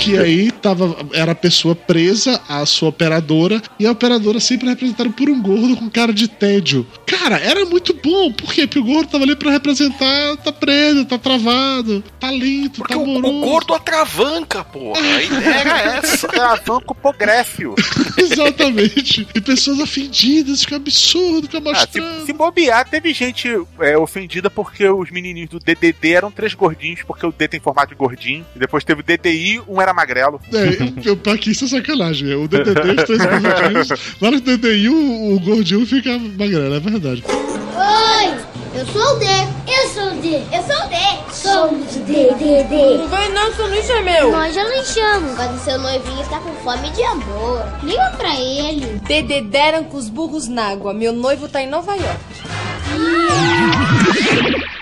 Que 0.04 0.18
aí 0.18 0.50
tava, 0.50 0.94
era 1.14 1.32
a 1.32 1.34
pessoa 1.34 1.74
presa 1.74 2.38
à 2.46 2.66
sua 2.66 2.90
operadora 2.90 3.62
e 3.78 3.86
a 3.86 3.90
operadora 3.92 4.38
sempre 4.38 4.68
representada 4.68 5.08
por 5.08 5.30
um 5.30 5.40
gordo 5.40 5.76
com 5.78 5.88
cara 5.88 6.12
de 6.12 6.28
tédio. 6.28 6.86
Cara, 7.06 7.38
era 7.38 7.64
muito 7.64 7.94
bom. 7.94 8.30
Por 8.30 8.52
quê? 8.52 8.66
Porque 8.66 8.80
o 8.80 8.84
gordo 8.84 9.08
tava 9.08 9.24
ali 9.24 9.34
pra 9.34 9.50
representar, 9.50 10.36
tá 10.36 10.52
preso, 10.52 11.06
tá 11.06 11.16
travado, 11.16 12.04
tá 12.20 12.28
lento, 12.30 12.82
tá 12.82 12.96
moroso. 12.98 13.34
O 13.34 13.40
gordo 13.40 13.72
atravanca, 13.72 14.62
porra. 14.62 15.00
A 15.00 15.22
ideia 15.22 15.54
era 15.54 15.80
essa. 15.96 16.26
Atravanca 16.34 16.92
o 16.92 16.94
pogréfio. 16.94 17.74
Exatamente. 18.18 19.26
E 19.34 19.40
pessoas 19.40 19.78
ofendidas, 19.78 20.66
que 20.66 20.74
absurdo, 20.74 21.48
que 21.48 21.56
Ah, 21.56 21.60
mostrando. 21.60 22.20
se, 22.20 22.26
se 22.26 22.32
bobear, 22.34 22.86
teve 22.90 23.14
gente 23.14 23.48
é, 23.80 23.96
ofendida 23.96 24.50
porque 24.50 24.86
os 24.86 25.10
menininhos 25.10 25.48
do 25.48 25.58
DDD 25.58 26.12
eram 26.12 26.30
três 26.30 26.52
gordinhos, 26.52 27.00
porque 27.06 27.24
o 27.24 27.32
D 27.32 27.48
tem 27.48 27.58
formato 27.60 27.88
de 27.88 27.94
gordinho. 27.94 28.44
E 28.54 28.58
depois 28.58 28.84
teve 28.84 29.00
o 29.00 29.04
DDI, 29.04 29.62
um 29.66 29.80
era 29.80 29.93
magrelo. 29.94 30.40
É, 30.52 31.08
eu, 31.08 31.16
pra 31.16 31.38
que 31.38 31.50
isso 31.50 31.64
é 31.64 31.68
sacanagem. 31.68 32.34
O 32.34 32.48
DDD, 32.48 32.80
os 32.98 33.04
três 33.04 33.22
gordinhos. 33.24 33.88
Na 34.20 34.28
hora 34.28 34.40
que 34.40 34.50
o 34.50 34.58
DDI, 34.58 34.88
o, 34.88 35.34
o 35.36 35.40
gordinho 35.40 35.86
fica 35.86 36.18
magrelo, 36.18 36.74
é 36.74 36.80
verdade. 36.80 37.24
Oi, 37.26 38.34
eu 38.74 38.86
sou 38.86 39.14
o 39.14 39.18
D. 39.18 39.26
Eu 39.66 39.88
sou 39.88 40.12
o 40.12 40.20
D. 40.20 40.42
Eu 40.52 40.62
sou 40.62 40.84
o 40.84 40.88
D. 40.88 40.96
Somos 41.32 41.96
o 41.96 42.00
D, 42.00 42.34
D, 42.34 42.64
D. 42.64 42.98
Não 42.98 43.08
vem 43.08 43.32
não, 43.32 43.52
sanduíche 43.54 43.92
é 43.92 44.02
meu. 44.02 44.32
Nós 44.32 44.54
já 44.54 44.64
lanchamos. 44.64 45.36
Quando 45.36 45.58
seu 45.60 45.78
noivinho 45.78 46.20
está 46.20 46.40
com 46.40 46.52
fome 46.54 46.90
de 46.90 47.02
amor. 47.04 47.64
Liga 47.82 48.12
pra 48.16 48.34
ele. 48.34 49.00
Dederam 49.06 49.84
com 49.84 49.96
os 49.96 50.08
burros 50.08 50.48
na 50.48 50.70
água. 50.70 50.92
Meu 50.92 51.12
noivo 51.12 51.48
tá 51.48 51.62
em 51.62 51.68
Nova 51.68 51.94
York. 51.94 52.20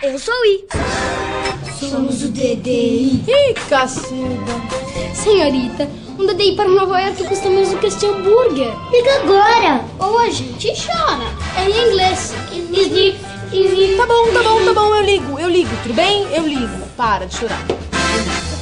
Eu 0.02 0.18
sou 0.18 0.34
o 0.34 0.46
I. 0.46 0.64
Somos 1.78 2.22
o 2.22 2.28
DDI. 2.28 3.24
Ih, 3.26 3.54
cacilda. 3.68 4.52
Senhorita, 5.14 5.88
um 6.18 6.26
DDI 6.26 6.56
para 6.56 6.68
Nova 6.68 7.00
York 7.00 7.24
custa 7.24 7.48
menos 7.50 7.70
do 7.70 7.78
que 7.78 7.86
este 7.86 8.06
hambúrguer. 8.06 8.72
Liga 8.90 9.14
agora. 9.22 9.84
Ou 9.98 10.18
a 10.18 10.30
gente 10.30 10.72
chora. 10.86 11.26
É 11.58 11.68
em 11.68 11.90
inglês. 11.90 12.32
Sniff. 13.52 13.96
Tá 13.96 14.06
bom, 14.06 14.32
tá 14.32 14.42
bom, 14.42 14.64
tá 14.64 14.72
bom, 14.72 14.94
eu 14.96 15.04
ligo, 15.04 15.38
eu 15.38 15.48
ligo, 15.48 15.70
tudo 15.82 15.94
bem? 15.94 16.26
Eu 16.34 16.46
ligo. 16.46 16.86
Para 16.96 17.26
de 17.26 17.36
chorar. 17.36 17.62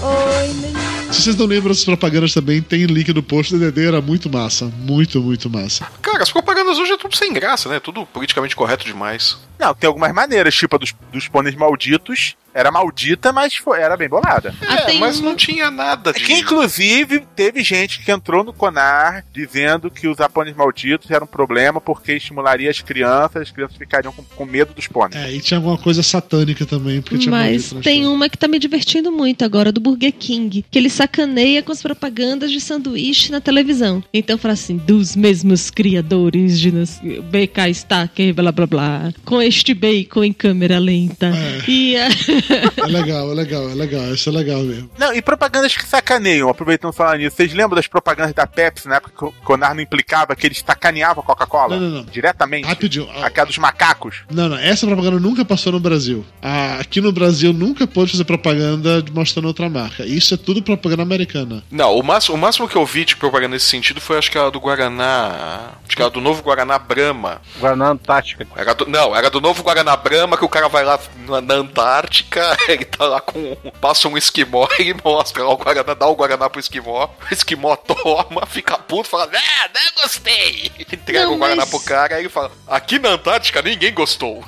Oi, 0.02 0.48
neném. 0.60 0.90
Se 1.12 1.22
vocês 1.22 1.36
não 1.36 1.46
lembram 1.46 1.70
das 1.70 1.84
propagandas 1.84 2.32
também, 2.32 2.62
tem 2.62 2.86
link 2.86 3.12
no 3.12 3.22
post. 3.22 3.54
O 3.54 3.58
DDD 3.58 3.86
era 3.88 4.00
muito 4.00 4.30
massa. 4.30 4.66
Muito, 4.66 5.20
muito 5.20 5.50
massa. 5.50 5.86
Cara, 6.00 6.22
as 6.22 6.30
propagandas 6.30 6.78
hoje 6.78 6.92
é 6.92 6.96
tudo 6.96 7.16
sem 7.16 7.32
graça, 7.32 7.68
né? 7.68 7.80
Tudo 7.80 8.06
politicamente 8.06 8.54
correto 8.54 8.84
demais. 8.84 9.36
Não, 9.58 9.74
tem 9.74 9.88
algumas 9.88 10.14
maneiras, 10.14 10.54
tipo 10.54 10.76
a 10.76 10.78
dos, 10.78 10.94
dos 11.12 11.26
pôneis 11.28 11.56
malditos. 11.56 12.36
Era 12.52 12.70
maldita, 12.70 13.32
mas 13.32 13.54
foi- 13.54 13.80
era 13.80 13.96
bem 13.96 14.08
bolada. 14.08 14.54
É, 14.62 14.92
mas 14.94 15.20
não 15.20 15.36
tinha 15.36 15.70
nada 15.70 16.12
de. 16.12 16.20
Que 16.20 16.34
inclusive 16.34 17.20
teve 17.36 17.62
gente 17.62 18.02
que 18.02 18.10
entrou 18.10 18.42
no 18.44 18.52
Conar 18.52 19.24
dizendo 19.32 19.90
que 19.90 20.08
os 20.08 20.16
pôneis 20.32 20.56
malditos 20.56 21.10
eram 21.10 21.24
um 21.24 21.28
problema 21.28 21.80
porque 21.80 22.12
estimularia 22.12 22.70
as 22.70 22.80
crianças, 22.80 23.42
as 23.42 23.50
crianças 23.50 23.76
ficariam 23.76 24.12
com, 24.12 24.22
com 24.22 24.44
medo 24.44 24.74
dos 24.74 24.86
pôneis. 24.88 25.22
É, 25.22 25.32
e 25.32 25.40
tinha 25.40 25.58
alguma 25.58 25.78
coisa 25.78 26.02
satânica 26.02 26.66
também, 26.66 27.00
porque 27.00 27.18
tinha 27.18 27.30
Mas 27.30 27.72
tem 27.82 28.06
uma 28.06 28.28
que 28.28 28.36
tá 28.36 28.48
me 28.48 28.58
divertindo 28.58 29.12
muito 29.12 29.44
agora, 29.44 29.70
do 29.72 29.80
Burger 29.80 30.12
King, 30.12 30.64
que 30.70 30.78
ele 30.78 30.90
sacaneia 30.90 31.62
com 31.62 31.72
as 31.72 31.82
propagandas 31.82 32.50
de 32.50 32.60
sanduíche 32.60 33.30
na 33.30 33.40
televisão. 33.40 34.02
Então 34.12 34.36
fala 34.36 34.54
assim, 34.54 34.76
dos 34.76 35.14
mesmos 35.14 35.70
criadores 35.70 36.58
de 36.58 36.70
BK 36.70 37.70
Stacker, 37.70 38.34
blá 38.34 38.52
blá 38.52 38.66
blá, 38.66 39.12
com 39.24 39.40
este 39.40 39.72
bacon 39.74 40.24
em 40.24 40.32
câmera 40.32 40.78
lenta. 40.78 41.30
E 41.68 41.96
a... 41.96 42.08
É 42.76 42.86
legal, 42.86 43.30
é 43.30 43.34
legal, 43.34 43.70
é 43.70 43.74
legal. 43.74 44.14
Isso 44.14 44.28
é 44.28 44.32
legal 44.32 44.60
mesmo. 44.60 44.90
Não, 44.98 45.12
e 45.14 45.22
propagandas 45.22 45.76
que 45.76 45.86
sacaneiam, 45.86 46.48
aproveitando 46.48 46.92
falar 46.92 47.18
nisso. 47.18 47.36
Vocês 47.36 47.52
lembram 47.52 47.76
das 47.76 47.86
propagandas 47.86 48.34
da 48.34 48.46
Pepsi 48.46 48.88
na 48.88 48.96
época 48.96 49.12
que 49.16 49.24
o 49.24 49.32
Conar 49.44 49.74
não 49.74 49.82
implicava 49.82 50.34
que 50.34 50.46
eles 50.46 50.62
sacaneavam 50.66 51.22
a 51.22 51.26
Coca-Cola? 51.26 51.76
Não, 51.76 51.88
não, 51.88 51.96
não. 51.98 52.04
Diretamente? 52.04 52.66
Rapidinho. 52.66 53.08
Aquela 53.22 53.46
dos 53.46 53.58
macacos. 53.58 54.22
Não, 54.30 54.48
não, 54.48 54.58
essa 54.58 54.86
propaganda 54.86 55.18
nunca 55.18 55.44
passou 55.44 55.72
no 55.72 55.80
Brasil. 55.80 56.24
Ah, 56.42 56.78
aqui 56.80 57.00
no 57.00 57.12
Brasil 57.12 57.52
nunca 57.52 57.86
pôde 57.86 58.12
fazer 58.12 58.24
propaganda 58.24 59.04
mostrando 59.12 59.46
outra 59.46 59.68
marca. 59.68 60.04
Isso 60.04 60.34
é 60.34 60.36
tudo 60.36 60.62
propaganda 60.62 61.02
americana. 61.02 61.62
Não, 61.70 61.94
o 61.96 62.02
máximo, 62.02 62.36
o 62.36 62.38
máximo 62.38 62.68
que 62.68 62.76
eu 62.76 62.86
vi 62.86 63.04
de 63.04 63.16
propaganda 63.16 63.54
nesse 63.54 63.66
sentido 63.66 64.00
foi 64.00 64.18
acho 64.18 64.30
que 64.30 64.38
a 64.38 64.50
do 64.50 64.60
Guaraná. 64.60 65.70
Acho 65.86 65.96
que 65.96 66.02
era 66.02 66.10
do 66.10 66.20
novo 66.20 66.42
Guaraná 66.42 66.78
Brahma. 66.78 67.40
Guaraná 67.58 67.90
Antártica. 67.90 68.46
Era 68.56 68.74
do, 68.74 68.86
não, 68.86 69.14
era 69.14 69.30
do 69.30 69.40
novo 69.40 69.62
Guaraná 69.62 69.96
Brahma 69.96 70.36
que 70.36 70.44
o 70.44 70.48
cara 70.48 70.68
vai 70.68 70.84
lá 70.84 70.98
na, 71.26 71.40
na 71.40 71.54
Antártica 71.54 72.29
cara, 72.30 72.56
ele 72.68 72.84
tá 72.84 73.04
lá 73.06 73.20
com. 73.20 73.56
Passa 73.80 74.08
um 74.08 74.16
esquimó, 74.16 74.66
ele 74.78 74.94
mostra 75.04 75.42
lá 75.44 75.50
o 75.50 75.56
Guaraná, 75.56 75.94
dá 75.94 76.06
o 76.06 76.14
Guaraná 76.14 76.48
pro 76.48 76.60
esquimó, 76.60 77.06
o 77.06 77.34
esquimó 77.34 77.76
toma, 77.84 78.46
fica 78.46 78.78
puto, 78.78 79.08
fala, 79.08 79.30
ah, 79.34 79.68
não 79.74 80.02
gostei. 80.02 80.70
Entrega 80.92 81.24
Não, 81.26 81.34
o 81.34 81.38
Guaraná 81.38 81.62
mas- 81.62 81.70
pro 81.70 81.80
cara, 81.80 82.14
aí 82.16 82.22
ele 82.22 82.28
fala, 82.28 82.50
aqui 82.66 82.98
na 82.98 83.10
Antártica 83.10 83.60
ninguém 83.62 83.92
gostou. 83.92 84.44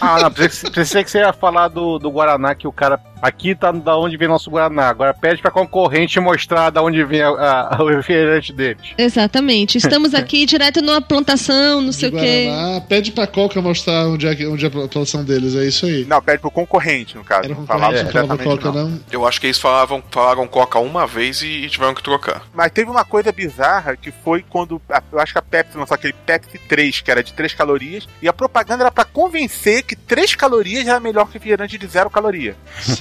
Ah, 0.00 0.18
não, 0.20 0.30
pensei, 0.30 0.70
pensei 0.70 1.04
que 1.04 1.10
você 1.10 1.18
ia 1.18 1.32
falar 1.32 1.68
do, 1.68 1.98
do 1.98 2.10
Guaraná, 2.10 2.54
que 2.54 2.66
o 2.66 2.72
cara. 2.72 3.00
Aqui 3.20 3.54
tá 3.54 3.72
da 3.72 3.96
onde 3.96 4.16
vem 4.16 4.28
nosso 4.28 4.50
Guaraná. 4.50 4.88
Agora 4.88 5.12
pede 5.12 5.42
pra 5.42 5.50
concorrente 5.50 6.18
mostrar 6.20 6.70
da 6.70 6.82
onde 6.82 7.02
vem 7.04 7.20
a- 7.20 7.28
a- 7.28 7.76
o 7.82 7.88
refrigerante 7.88 8.52
deles. 8.52 8.82
Exatamente. 8.96 9.76
Estamos 9.78 10.14
aqui 10.14 10.46
direto 10.46 10.80
numa 10.80 11.00
plantação, 11.00 11.80
não 11.80 11.92
sei 11.92 12.08
o 12.10 12.12
quê. 12.12 12.48
Pede 12.88 13.10
pra 13.12 13.26
Coca 13.26 13.60
mostrar 13.60 14.06
onde 14.06 14.26
é, 14.26 14.46
onde 14.48 14.64
é 14.64 14.68
a 14.68 14.70
plantação 14.70 15.24
deles, 15.24 15.54
é 15.56 15.64
isso 15.66 15.86
aí. 15.86 16.04
Não, 16.04 16.22
pede 16.22 16.38
pro 16.38 16.50
concorrente, 16.50 17.16
no 17.16 17.24
caso. 17.24 17.44
Era 17.46 17.54
não 17.54 17.66
concorrente, 17.66 17.82
falava 17.82 18.02
não 18.04 18.12
falava 18.12 18.42
exatamente 18.42 18.62
Coca, 18.64 18.78
não. 18.78 18.88
não. 18.90 19.00
Eu 19.10 19.26
acho 19.26 19.40
que 19.40 19.46
eles 19.46 19.58
falavam, 19.58 20.02
falaram 20.10 20.46
Coca 20.46 20.78
uma 20.78 21.06
vez 21.06 21.42
e, 21.42 21.46
e 21.64 21.68
tiveram 21.68 21.94
que 21.94 22.02
trocar. 22.02 22.42
Mas 22.54 22.70
teve 22.70 22.90
uma 22.90 23.04
coisa 23.04 23.32
bizarra 23.32 23.96
que 23.96 24.12
foi 24.12 24.44
quando. 24.48 24.80
a- 24.90 25.02
Eu 25.12 25.18
acho 25.20 25.32
que 25.32 25.38
a 25.38 25.42
Pepsi 25.42 25.76
lançou 25.76 25.94
aquele 25.94 26.12
Pepsi 26.24 26.58
3, 26.68 27.00
que 27.00 27.10
era 27.10 27.22
de 27.22 27.32
3 27.32 27.52
calorias, 27.52 28.08
e 28.22 28.28
a 28.28 28.32
propaganda 28.32 28.84
era 28.84 28.90
pra 28.92 29.04
convencer 29.04 29.82
que 29.82 29.96
3 29.96 30.34
calorias 30.34 30.86
era 30.86 31.00
melhor 31.00 31.26
que 31.26 31.34
refrigerante 31.34 31.76
de 31.78 31.86
0 31.86 32.08
caloria. 32.10 32.56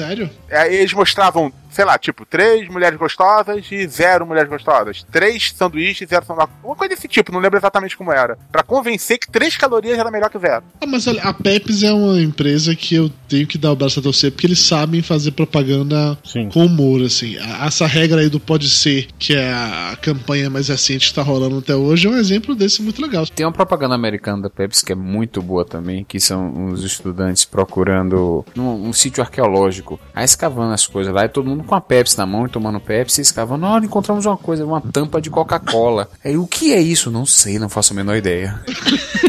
Sério? 0.08 0.30
Aí 0.50 0.76
eles 0.76 0.94
mostravam, 0.94 1.52
sei 1.78 1.86
lá, 1.86 1.96
tipo, 1.96 2.26
3 2.26 2.68
mulheres 2.70 2.98
gostosas 2.98 3.64
e 3.72 3.88
0 3.88 4.26
mulheres 4.26 4.50
gostosas. 4.50 5.06
3 5.12 5.54
sanduíches 5.56 6.02
e 6.02 6.10
0 6.10 6.26
sanduíches. 6.26 6.56
Uma 6.64 6.76
coisa 6.76 6.96
desse 6.96 7.08
tipo, 7.08 7.32
não 7.32 7.40
lembro 7.40 7.60
exatamente 7.60 7.96
como 7.96 8.12
era. 8.12 8.36
Pra 8.52 8.64
convencer 8.64 9.20
que 9.20 9.30
3 9.30 9.56
calorias 9.58 10.00
era 10.00 10.10
melhor 10.10 10.32
que 10.32 10.40
0. 10.40 10.64
Ah, 10.82 10.88
mas 10.88 11.06
olha, 11.06 11.22
a 11.22 11.32
Pepsi 11.32 11.86
é 11.86 11.94
uma 11.94 12.20
empresa 12.20 12.76
que 12.76 12.96
eu 12.96 13.12
tenho 13.30 13.46
que 13.46 13.60
dar 13.60 13.72
o 13.72 13.76
braço 13.76 14.00
a 14.00 14.02
torcer, 14.02 14.32
porque 14.32 14.48
eles 14.48 14.58
sabem 14.58 15.04
fazer 15.04 15.34
propaganda 15.34 16.18
com 16.52 16.66
humor, 16.66 17.04
assim. 17.04 17.38
Essa 17.64 17.86
regra 17.86 18.22
aí 18.22 18.30
do 18.30 18.40
pode 18.40 18.72
ser, 18.72 19.10
que 19.20 19.36
é 19.36 19.54
a 19.54 19.96
campanha 20.02 20.50
mais 20.50 20.70
recente 20.70 21.10
que 21.10 21.14
tá 21.14 21.22
rolando 21.22 21.60
até 21.60 21.76
hoje, 21.76 22.08
é 22.08 22.10
um 22.10 22.18
exemplo 22.18 22.56
desse 22.56 22.82
muito 22.82 23.00
legal. 23.00 23.24
Tem 23.28 23.46
uma 23.46 23.52
propaganda 23.52 23.94
americana 23.94 24.42
da 24.42 24.50
Pepsi 24.50 24.84
que 24.84 24.94
é 24.94 24.96
muito 24.96 25.44
boa 25.44 25.64
também, 25.64 26.04
que 26.04 26.20
são 26.20 26.72
os 26.72 26.84
estudantes 26.84 27.46
procurando 27.46 28.44
num, 28.56 28.88
um 28.88 28.94
sítio 28.94 29.22
arqueológico, 29.22 30.00
aí 30.16 30.26
escavando 30.26 30.74
as 30.74 30.88
coisas 30.88 31.14
lá, 31.14 31.26
e 31.26 31.30
todo 31.30 31.48
mundo 31.48 31.67
com 31.68 31.76
a 31.76 31.82
Pepsi 31.82 32.18
na 32.18 32.26
mão 32.26 32.46
e 32.46 32.50
tomando 32.50 32.80
Pepsi, 32.80 33.22
e 33.22 33.24
escavando, 33.24 33.66
olha, 33.66 33.86
encontramos 33.86 34.26
uma 34.26 34.38
coisa, 34.38 34.66
uma 34.66 34.82
tampa 34.82 35.22
de 35.22 35.30
Coca-Cola. 35.30 36.10
Aí, 36.24 36.38
o 36.38 36.48
que 36.48 36.74
é 36.74 36.80
isso? 36.80 37.12
Não 37.12 37.26
sei, 37.26 37.60
não 37.60 37.70
faço 37.70 37.94
a 37.94 37.96
menor 37.96 38.16
ideia. 38.16 38.60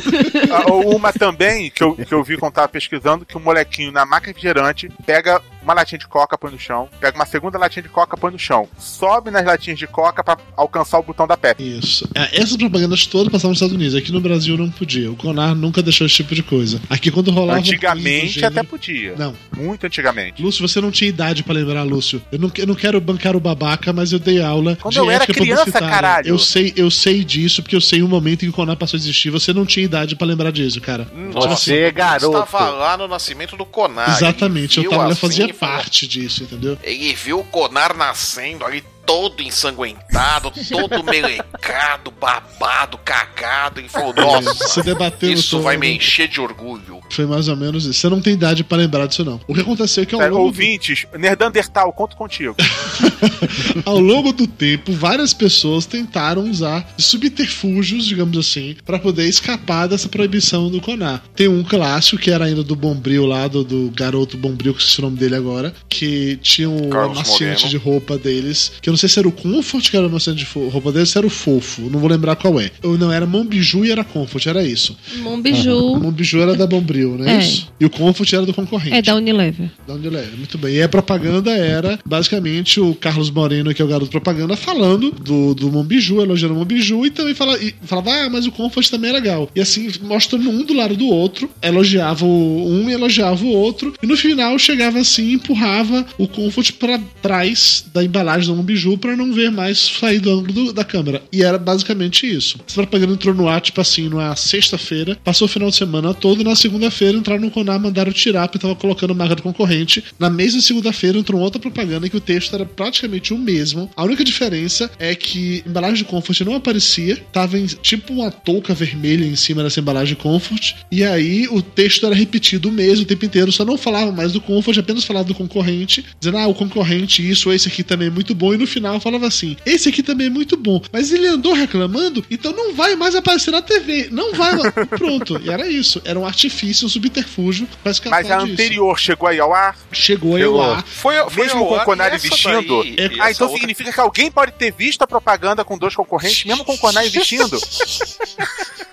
Ah, 0.50 0.72
Uma 0.72 1.12
também, 1.12 1.70
que 1.70 1.82
eu, 1.82 1.94
que 1.94 2.12
eu 2.12 2.24
vi 2.24 2.36
quando 2.38 2.54
tava 2.54 2.68
pesquisando, 2.68 3.24
que 3.24 3.36
o 3.36 3.40
molequinho 3.40 3.92
na 3.92 4.06
máquina 4.06 4.28
refrigerante 4.32 4.90
pega 5.04 5.40
uma 5.62 5.74
latinha 5.74 5.98
de 5.98 6.06
coca, 6.08 6.38
põe 6.38 6.50
no 6.50 6.58
chão, 6.58 6.88
pega 6.98 7.16
uma 7.16 7.26
segunda 7.26 7.58
latinha 7.58 7.82
de 7.82 7.88
coca, 7.90 8.16
põe 8.16 8.32
no 8.32 8.38
chão, 8.38 8.66
sobe 8.78 9.30
nas 9.30 9.44
latinhas 9.44 9.78
de 9.78 9.86
coca 9.86 10.24
pra 10.24 10.38
alcançar 10.56 10.98
o 10.98 11.02
botão 11.02 11.26
da 11.26 11.36
Pepsi. 11.36 11.78
Isso. 11.78 12.08
É, 12.14 12.40
essas 12.40 12.56
propagandas 12.56 13.06
todas 13.06 13.30
passavam 13.30 13.50
nos 13.50 13.58
Estados 13.58 13.74
Unidos. 13.74 13.94
Aqui 13.94 14.10
no 14.10 14.20
Brasil 14.20 14.56
não 14.56 14.70
podia. 14.70 15.10
O 15.10 15.16
Conar 15.16 15.54
nunca 15.54 15.82
deixou 15.82 16.06
esse 16.06 16.16
tipo 16.16 16.34
de 16.34 16.42
coisa. 16.42 16.80
Aqui 16.88 17.10
quando 17.10 17.30
rolava. 17.30 17.58
Antigamente 17.58 18.40
do 18.40 18.46
até 18.46 18.54
gênero- 18.54 18.68
podia. 18.68 19.14
Não. 19.16 19.34
Muito 19.56 19.84
antigamente. 19.86 20.42
Lúcio, 20.42 20.66
você 20.66 20.80
não 20.80 20.90
tinha 20.90 21.08
idade 21.10 21.42
pra 21.42 21.52
lembrar, 21.54 21.82
Lúcio. 21.82 22.17
Eu 22.30 22.38
não, 22.38 22.50
eu 22.56 22.66
não 22.66 22.74
quero 22.74 23.00
bancar 23.00 23.36
o 23.36 23.40
babaca, 23.40 23.92
mas 23.92 24.12
eu 24.12 24.18
dei 24.18 24.42
aula. 24.42 24.76
Quando 24.80 24.92
de 24.92 24.98
eu 24.98 25.10
era 25.10 25.24
ética 25.24 25.40
criança, 25.40 25.72
caralho. 25.72 26.28
Eu 26.28 26.38
sei, 26.38 26.72
eu 26.76 26.90
sei 26.90 27.24
disso, 27.24 27.62
porque 27.62 27.76
eu 27.76 27.80
sei 27.80 28.02
o 28.02 28.08
momento 28.08 28.44
em 28.44 28.46
que 28.46 28.50
o 28.50 28.52
Conar 28.52 28.76
passou 28.76 28.96
a 28.96 29.00
existir. 29.00 29.30
Você 29.30 29.52
não 29.52 29.64
tinha 29.64 29.84
idade 29.84 30.16
pra 30.16 30.26
lembrar 30.26 30.50
disso, 30.50 30.80
cara. 30.80 31.06
Nossa, 31.14 31.28
Tipo 31.30 31.44
eu 31.44 31.52
assim, 31.52 32.44
Estava 32.48 32.70
lá 32.70 32.96
no 32.96 33.08
nascimento 33.08 33.56
do 33.56 33.64
Conar. 33.64 34.10
Exatamente, 34.10 34.82
eu, 34.82 34.90
tava, 34.90 35.02
viu 35.04 35.10
eu 35.10 35.16
fazia 35.16 35.44
assim 35.44 35.54
parte 35.54 36.06
disso, 36.06 36.42
entendeu? 36.44 36.78
Ele 36.82 37.14
viu 37.14 37.40
o 37.40 37.44
Conar 37.44 37.96
nascendo 37.96 38.64
ali 38.64 38.82
todo 39.08 39.42
ensanguentado, 39.42 40.52
todo 40.68 41.02
melecado, 41.02 42.10
babado, 42.10 42.98
cagado, 42.98 43.80
e 43.80 43.88
falou: 43.88 44.12
Nossa, 44.14 44.68
Se 44.68 44.82
debateu 44.82 45.32
isso 45.32 45.52
todo. 45.52 45.62
vai 45.62 45.78
me 45.78 45.96
encher 45.96 46.28
de 46.28 46.38
orgulho. 46.38 47.00
Foi 47.10 47.24
mais 47.24 47.48
ou 47.48 47.56
menos 47.56 47.86
isso. 47.86 48.00
Você 48.00 48.08
não 48.10 48.20
tem 48.20 48.34
idade 48.34 48.62
pra 48.62 48.76
lembrar 48.76 49.06
disso, 49.06 49.24
não. 49.24 49.40
O 49.48 49.54
que 49.54 49.62
aconteceu 49.62 50.02
é 50.02 50.06
que 50.06 50.14
ao 50.14 50.20
É, 50.20 50.28
do, 50.28 50.38
ouvintes, 50.38 51.06
Nerdandertal, 51.16 51.90
conto 51.90 52.16
contigo. 52.16 52.54
ao 53.84 53.98
longo 53.98 54.32
do 54.32 54.46
tempo, 54.46 54.92
várias 54.92 55.32
pessoas 55.32 55.86
tentaram 55.86 56.48
usar 56.50 56.94
subterfúgios, 56.98 58.06
digamos 58.06 58.36
assim, 58.38 58.76
pra 58.84 58.98
poder 58.98 59.28
escapar 59.28 59.86
dessa 59.86 60.08
proibição 60.08 60.70
do 60.70 60.80
Conar. 60.80 61.22
Tem 61.34 61.48
um 61.48 61.62
clássico 61.62 62.20
que 62.20 62.30
era 62.30 62.44
ainda 62.46 62.62
do 62.62 62.76
Bombril 62.76 63.26
lá, 63.26 63.48
do, 63.48 63.64
do 63.64 63.92
garoto 63.94 64.36
Bombril, 64.36 64.74
que 64.74 64.80
esqueci 64.80 65.00
o 65.00 65.02
nome 65.04 65.16
dele 65.18 65.34
agora, 65.36 65.74
que 65.88 66.38
tinha 66.42 66.68
um 66.68 66.88
Carlos 66.88 67.18
amaciante 67.18 67.64
Moreno. 67.64 67.70
de 67.70 67.76
roupa 67.76 68.18
deles, 68.18 68.72
que 68.80 68.88
eu 68.88 68.92
não 68.92 68.98
sei 68.98 69.08
se 69.08 69.18
era 69.18 69.28
o 69.28 69.32
Comfort 69.32 69.90
que 69.90 69.96
era 69.96 70.06
o 70.06 70.08
amaciante 70.08 70.44
de 70.44 70.50
roupa 70.70 70.92
deles, 70.92 71.10
se 71.10 71.18
era 71.18 71.26
o 71.26 71.30
Fofo, 71.30 71.82
não 71.90 72.00
vou 72.00 72.08
lembrar 72.08 72.36
qual 72.36 72.60
é. 72.60 72.70
Ou 72.82 72.98
não, 72.98 73.12
era 73.12 73.26
Mombiju 73.26 73.84
e 73.84 73.90
era 73.90 74.04
Comfort, 74.04 74.46
era 74.46 74.62
isso. 74.64 74.96
Mombiju 75.18 75.96
Mombiju 75.96 76.40
era 76.40 76.54
da 76.54 76.66
Bombril, 76.66 77.16
não 77.18 77.26
é, 77.26 77.36
É. 77.36 77.40
isso? 77.40 77.72
E 77.80 77.84
o 77.84 77.90
Comfort 77.90 78.32
era 78.32 78.44
do 78.46 78.54
concorrente. 78.54 78.96
é 78.96 79.02
da 79.02 79.14
Unilever. 79.14 79.70
Da 79.86 79.94
era. 79.94 80.36
Muito 80.36 80.58
bem. 80.58 80.74
E 80.74 80.82
a 80.82 80.88
propaganda 80.88 81.50
era 81.52 81.98
basicamente 82.04 82.80
o 82.80 82.94
Carlos 83.08 83.30
Moreno, 83.30 83.72
que 83.72 83.80
é 83.80 83.84
o 83.84 83.88
garoto 83.88 84.10
propaganda, 84.10 84.54
falando 84.54 85.10
do, 85.10 85.54
do 85.54 85.72
Mombiju, 85.72 86.20
elogiando 86.20 86.52
o 86.54 86.58
Mombiju 86.58 87.06
e 87.06 87.10
também 87.10 87.32
fala, 87.34 87.56
e 87.62 87.74
falava, 87.84 88.12
ah, 88.12 88.28
mas 88.28 88.46
o 88.46 88.52
Comfort 88.52 88.86
também 88.90 89.08
é 89.08 89.14
legal. 89.14 89.50
E 89.56 89.60
assim, 89.62 89.90
mostrando 90.02 90.50
um 90.50 90.62
do 90.62 90.74
lado 90.74 90.94
do 90.94 91.06
outro, 91.06 91.48
elogiava 91.62 92.26
um 92.26 92.88
e 92.90 92.92
elogiava 92.92 93.42
o 93.42 93.48
outro. 93.48 93.94
E 94.02 94.06
no 94.06 94.14
final 94.14 94.58
chegava 94.58 94.98
assim 94.98 95.32
empurrava 95.32 96.04
o 96.18 96.28
Comfort 96.28 96.72
pra 96.72 97.00
trás 97.22 97.84
da 97.94 98.04
embalagem 98.04 98.48
do 98.50 98.56
Mombiju 98.56 98.98
pra 98.98 99.16
não 99.16 99.32
ver 99.32 99.50
mais 99.50 99.78
sair 99.78 100.20
do 100.20 100.30
ângulo 100.30 100.52
do- 100.52 100.72
da 100.74 100.84
câmera. 100.84 101.22
E 101.32 101.42
era 101.42 101.56
basicamente 101.56 102.26
isso. 102.30 102.58
Essa 102.68 102.82
propaganda 102.82 103.14
entrou 103.14 103.34
no 103.34 103.48
ar, 103.48 103.60
tipo 103.62 103.80
assim, 103.80 104.08
numa 104.08 104.36
sexta-feira, 104.36 105.16
passou 105.24 105.46
o 105.46 105.48
final 105.48 105.70
de 105.70 105.76
semana 105.76 106.12
todo, 106.12 106.42
e 106.42 106.44
na 106.44 106.54
segunda-feira 106.54 107.16
entraram 107.16 107.40
no 107.40 107.50
Conar, 107.50 107.78
mandaram 107.78 108.12
tirar, 108.12 108.48
porque 108.48 108.58
tava 108.58 108.74
colocando 108.74 109.14
marca 109.14 109.34
do 109.36 109.42
concorrente. 109.42 110.04
Na 110.18 110.28
mesma 110.28 110.60
segunda-feira 110.60 111.18
entrou 111.18 111.40
outra 111.40 111.58
propaganda 111.60 112.06
que 112.08 112.16
o 112.16 112.20
texto 112.20 112.54
era 112.54 112.66
praticamente 112.66 112.97
o 113.06 113.38
mesmo. 113.38 113.90
A 113.96 114.04
única 114.04 114.24
diferença 114.24 114.90
é 114.98 115.14
que 115.14 115.62
a 115.64 115.68
embalagem 115.68 115.98
de 115.98 116.04
Comfort 116.04 116.40
não 116.40 116.54
aparecia, 116.54 117.16
tava 117.32 117.58
em 117.58 117.66
tipo 117.66 118.12
uma 118.12 118.30
touca 118.30 118.74
vermelha 118.74 119.24
em 119.24 119.36
cima 119.36 119.62
dessa 119.62 119.80
embalagem 119.80 120.14
de 120.14 120.22
Comfort, 120.22 120.74
e 120.90 121.04
aí 121.04 121.46
o 121.48 121.62
texto 121.62 122.06
era 122.06 122.14
repetido 122.14 122.68
o 122.68 122.72
mesmo 122.72 123.04
o 123.04 123.06
tempo 123.06 123.24
inteiro, 123.24 123.52
só 123.52 123.64
não 123.64 123.78
falava 123.78 124.10
mais 124.10 124.32
do 124.32 124.40
Comfort, 124.40 124.78
apenas 124.78 125.04
falava 125.04 125.26
do 125.26 125.34
concorrente, 125.34 126.04
dizendo, 126.18 126.38
ah, 126.38 126.46
o 126.46 126.54
concorrente, 126.54 127.28
isso, 127.28 127.52
esse 127.52 127.68
aqui 127.68 127.82
também 127.82 128.08
é 128.08 128.10
muito 128.10 128.34
bom, 128.34 128.54
e 128.54 128.56
no 128.56 128.66
final 128.66 128.98
falava 129.00 129.26
assim, 129.26 129.56
esse 129.64 129.88
aqui 129.88 130.02
também 130.02 130.26
é 130.26 130.30
muito 130.30 130.56
bom, 130.56 130.82
mas 130.92 131.12
ele 131.12 131.26
andou 131.26 131.52
reclamando, 131.52 132.24
então 132.30 132.52
não 132.52 132.74
vai 132.74 132.96
mais 132.96 133.14
aparecer 133.14 133.50
na 133.50 133.62
TV, 133.62 134.08
não 134.10 134.32
vai 134.34 134.56
mais. 134.56 134.72
Pronto, 134.88 135.40
e 135.42 135.50
era 135.50 135.68
isso, 135.68 136.00
era 136.04 136.18
um 136.18 136.26
artifício, 136.26 136.86
um 136.86 136.88
subterfúgio 136.88 137.68
pra 137.82 137.92
escapar 137.92 138.22
Mas 138.22 138.30
a 138.30 138.38
disso. 138.38 138.52
anterior 138.52 138.98
chegou 138.98 139.28
aí 139.28 139.38
ao 139.38 139.52
ar? 139.52 139.76
Chegou 139.92 140.36
aí 140.36 140.42
ao 140.42 140.60
ar. 140.60 140.84
Foi, 140.86 141.14
foi 141.30 141.44
Mesmo 141.44 141.60
ao 141.60 141.66
com 141.68 141.74
ar, 141.74 141.82
o 141.82 141.84
Conari 141.84 142.18
vestindo? 142.18 142.84
Daí, 142.96 143.06
É- 143.06 143.12
e 143.16 143.20
ah, 143.20 143.30
então 143.30 143.46
outra- 143.46 143.60
significa 143.60 143.92
que 143.92 144.00
alguém 144.00 144.30
pode 144.30 144.52
ter 144.52 144.72
visto 144.72 145.02
a 145.02 145.06
propaganda 145.06 145.64
com 145.64 145.76
dois 145.78 145.94
concorrentes, 145.94 146.44
mesmo 146.44 146.64
com 146.64 146.74
o 146.74 146.78
Conari 146.78 147.08
vestindo? 147.08 147.58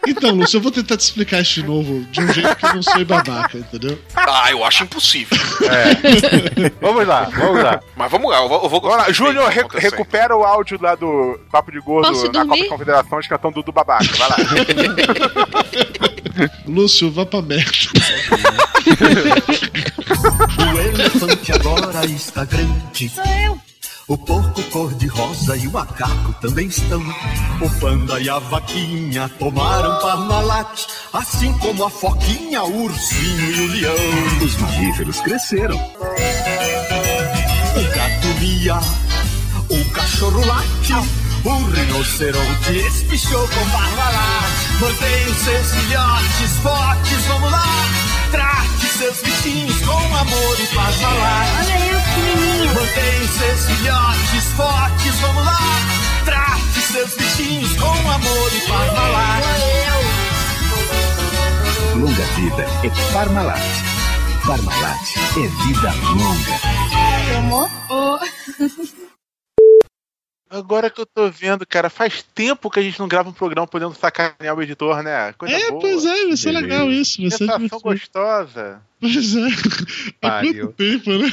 Então, 0.08 0.36
Lúcio, 0.36 0.58
eu 0.58 0.62
vou 0.62 0.72
tentar 0.72 0.98
te 0.98 1.00
explicar 1.00 1.42
isso 1.42 1.56
de 1.56 1.64
novo, 1.64 2.06
de 2.12 2.22
um 2.22 2.32
jeito 2.32 2.56
que 2.58 2.64
eu 2.68 2.76
não 2.76 2.84
sou 2.84 3.04
babaca, 3.06 3.58
entendeu? 3.58 4.00
Ah, 4.16 4.52
eu 4.52 4.64
acho 4.64 4.84
impossível. 4.84 5.36
É. 5.64 6.70
vamos 6.80 7.08
lá, 7.08 7.24
vamos 7.24 7.64
lá. 7.64 7.80
Mas 7.96 8.12
vamos 8.12 8.30
lá, 8.30 8.38
eu 8.44 8.48
vou. 8.48 8.64
Eu 8.66 8.70
vou 8.70 8.82
Vamos 8.82 8.98
lá, 8.98 9.12
Júnior, 9.12 9.46
Bem, 9.48 9.54
re- 9.56 9.62
acontecendo. 9.62 9.92
recupera 9.92 10.38
o 10.38 10.44
áudio 10.44 10.78
lá 10.80 10.94
do 10.94 11.40
Papo 11.52 11.72
de 11.72 11.80
Gordo 11.80 12.08
Posso 12.10 12.26
na 12.26 12.32
Copa 12.34 12.46
dormir? 12.46 12.60
das 12.62 12.70
Confederações 12.70 13.28
cantando 13.28 13.56
Dudu 13.56 13.72
Babaca. 13.72 14.06
Vai 14.16 14.30
lá. 14.30 14.36
Lúcio, 16.68 17.12
vá 17.12 17.26
pra 17.26 17.42
merda. 17.42 17.72
O 20.60 20.80
elefante 20.80 21.52
agora 21.52 22.06
está 22.06 22.46
grande. 22.46 23.10
Sou 23.10 23.24
eu. 23.26 23.60
O 24.08 24.16
porco 24.16 24.62
cor-de-rosa 24.70 25.58
e 25.58 25.66
o 25.66 25.72
macaco 25.72 26.32
também 26.40 26.68
estão. 26.68 27.02
O 27.60 27.80
panda 27.80 28.20
e 28.20 28.30
a 28.30 28.38
vaquinha 28.38 29.28
tomaram 29.40 30.00
Parmalat, 30.00 30.86
assim 31.12 31.52
como 31.58 31.86
a 31.86 31.90
foquinha, 31.90 32.64
o 32.64 32.84
ursinho 32.84 33.52
e 33.52 33.62
o 33.62 33.72
leão. 33.72 33.96
Os 34.44 34.56
mamíferos 34.58 35.20
cresceram. 35.22 35.78
O 37.76 37.96
gato 37.96 38.28
mia, 38.40 38.76
o 39.72 39.92
cachorro 39.92 40.46
late, 40.46 40.94
o 41.44 41.64
rinoceronte 41.72 42.78
espichou 42.88 43.48
com 43.48 43.70
Parmalat. 43.72 44.46
Os 45.32 45.38
seus 45.38 45.72
filhotes 45.72 46.52
fortes, 46.62 47.26
vamos 47.28 47.52
lá. 47.52 48.05
Trate 48.32 48.86
seus 48.98 49.22
bichinhos 49.22 49.82
com 49.82 50.16
amor 50.16 50.60
e 50.60 50.68
Parmalat. 50.76 51.48
Olha 51.60 51.80
eu, 51.88 52.00
pequenininho. 52.02 52.74
Mantém 52.74 53.28
seus 53.28 53.66
filhotes 53.66 54.46
fortes, 54.56 55.20
vamos 55.22 55.46
lá. 55.46 55.80
Trate 56.26 56.82
seus 56.82 57.16
bichinhos 57.16 57.76
com 57.80 58.12
amor 58.12 58.52
e 58.54 58.62
Parmalat. 58.68 59.44
Longa 61.96 62.26
vida 62.36 62.66
é 62.84 63.14
Parmalat. 63.14 63.62
Parmalat 64.46 65.16
é 65.38 65.48
vida 65.66 65.94
longa. 66.14 66.60
Tomou? 67.34 68.20
Agora 70.50 70.90
que 70.90 71.02
eu 71.02 71.06
tô 71.06 71.30
vendo, 71.30 71.66
cara, 71.66 71.90
faz 71.90 72.24
tempo 72.34 72.70
que 72.70 72.80
a 72.80 72.84
gente 72.84 73.00
não 73.00 73.08
grava 73.08 73.30
um 73.30 73.34
programa 73.34 73.66
podendo 73.68 73.96
sacanear 73.96 74.56
o 74.56 74.62
editor, 74.62 75.02
né? 75.02 75.34
Coisa 75.34 75.56
É, 75.56 75.70
boa. 75.70 75.82
pois 75.82 76.06
é, 76.06 76.28
vai 76.28 76.38
ser 76.38 76.52
legal 76.52 76.92
isso. 76.92 77.22
Vai 77.22 77.32
Sensação 77.32 77.80
gostosa. 77.80 78.82
Pois 79.02 79.36
é. 79.36 79.48
Há 80.22 80.30
Pariu. 80.30 80.68
quanto 80.68 80.74
tempo, 80.74 81.10
né? 81.12 81.28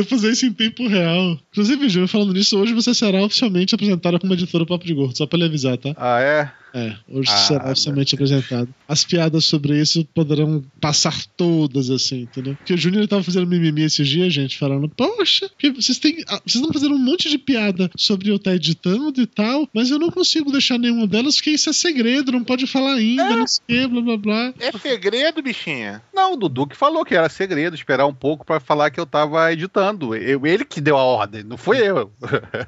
Vou 0.00 0.04
fazer 0.18 0.30
isso 0.32 0.46
em 0.46 0.52
tempo 0.52 0.86
real. 0.88 1.38
Inclusive, 1.52 1.88
Júnior, 1.88 2.08
falando 2.08 2.32
nisso, 2.32 2.58
hoje 2.58 2.72
você 2.72 2.94
será 2.94 3.22
oficialmente 3.24 3.74
apresentada 3.74 4.18
como 4.18 4.32
editora 4.32 4.64
Papo 4.66 4.86
de 4.86 4.94
Gordo, 4.94 5.16
só 5.16 5.26
pra 5.26 5.38
lhe 5.38 5.44
avisar, 5.44 5.76
tá? 5.76 5.94
Ah, 5.96 6.20
é? 6.20 6.50
É, 6.72 6.94
hoje 7.08 7.28
Ah, 7.32 7.36
será 7.36 7.64
oficialmente 7.72 8.14
apresentado. 8.14 8.72
As 8.86 9.04
piadas 9.04 9.44
sobre 9.44 9.76
isso 9.80 10.04
poderão 10.14 10.62
passar 10.80 11.16
todas, 11.36 11.90
assim, 11.90 12.20
entendeu? 12.20 12.54
Porque 12.54 12.72
o 12.72 12.78
Júnior 12.78 13.08
tava 13.08 13.24
fazendo 13.24 13.44
mimimi 13.44 13.82
esses 13.82 14.06
dias, 14.06 14.32
gente, 14.32 14.56
falando, 14.56 14.88
poxa, 14.88 15.50
que 15.58 15.72
vocês 15.72 15.98
têm. 15.98 16.18
ah, 16.28 16.40
Vocês 16.46 16.54
estão 16.62 16.72
fazendo 16.72 16.94
um 16.94 16.98
monte 16.98 17.28
de 17.28 17.38
piada 17.38 17.90
sobre 17.96 18.30
eu 18.30 18.36
estar 18.36 18.54
editando 18.54 19.20
e 19.20 19.26
tal, 19.26 19.68
mas 19.74 19.90
eu 19.90 19.98
não 19.98 20.12
consigo 20.12 20.52
deixar 20.52 20.78
nenhuma 20.78 21.08
delas, 21.08 21.34
porque 21.36 21.50
isso 21.50 21.68
é 21.68 21.72
segredo, 21.72 22.30
não 22.30 22.44
pode 22.44 22.68
falar 22.68 22.94
ainda, 22.94 23.36
não 23.36 23.46
sei 23.48 23.88
blá 23.88 24.00
blá 24.00 24.16
blá. 24.16 24.54
É 24.60 24.70
segredo, 24.78 25.42
bichinha? 25.42 26.00
Não, 26.14 26.34
o 26.34 26.36
Dudu 26.36 26.68
que 26.68 26.76
falou 26.76 27.04
que 27.04 27.16
era 27.16 27.28
segredo, 27.28 27.74
esperar 27.74 28.06
um 28.06 28.14
pouco 28.14 28.46
pra 28.46 28.60
falar 28.60 28.90
que 28.90 29.00
eu 29.00 29.06
tava 29.06 29.52
editando. 29.52 29.89
Eu, 30.14 30.46
ele 30.46 30.64
que 30.64 30.80
deu 30.80 30.96
a 30.96 31.02
ordem, 31.02 31.42
não 31.42 31.56
fui 31.56 31.78
eu. 31.78 32.12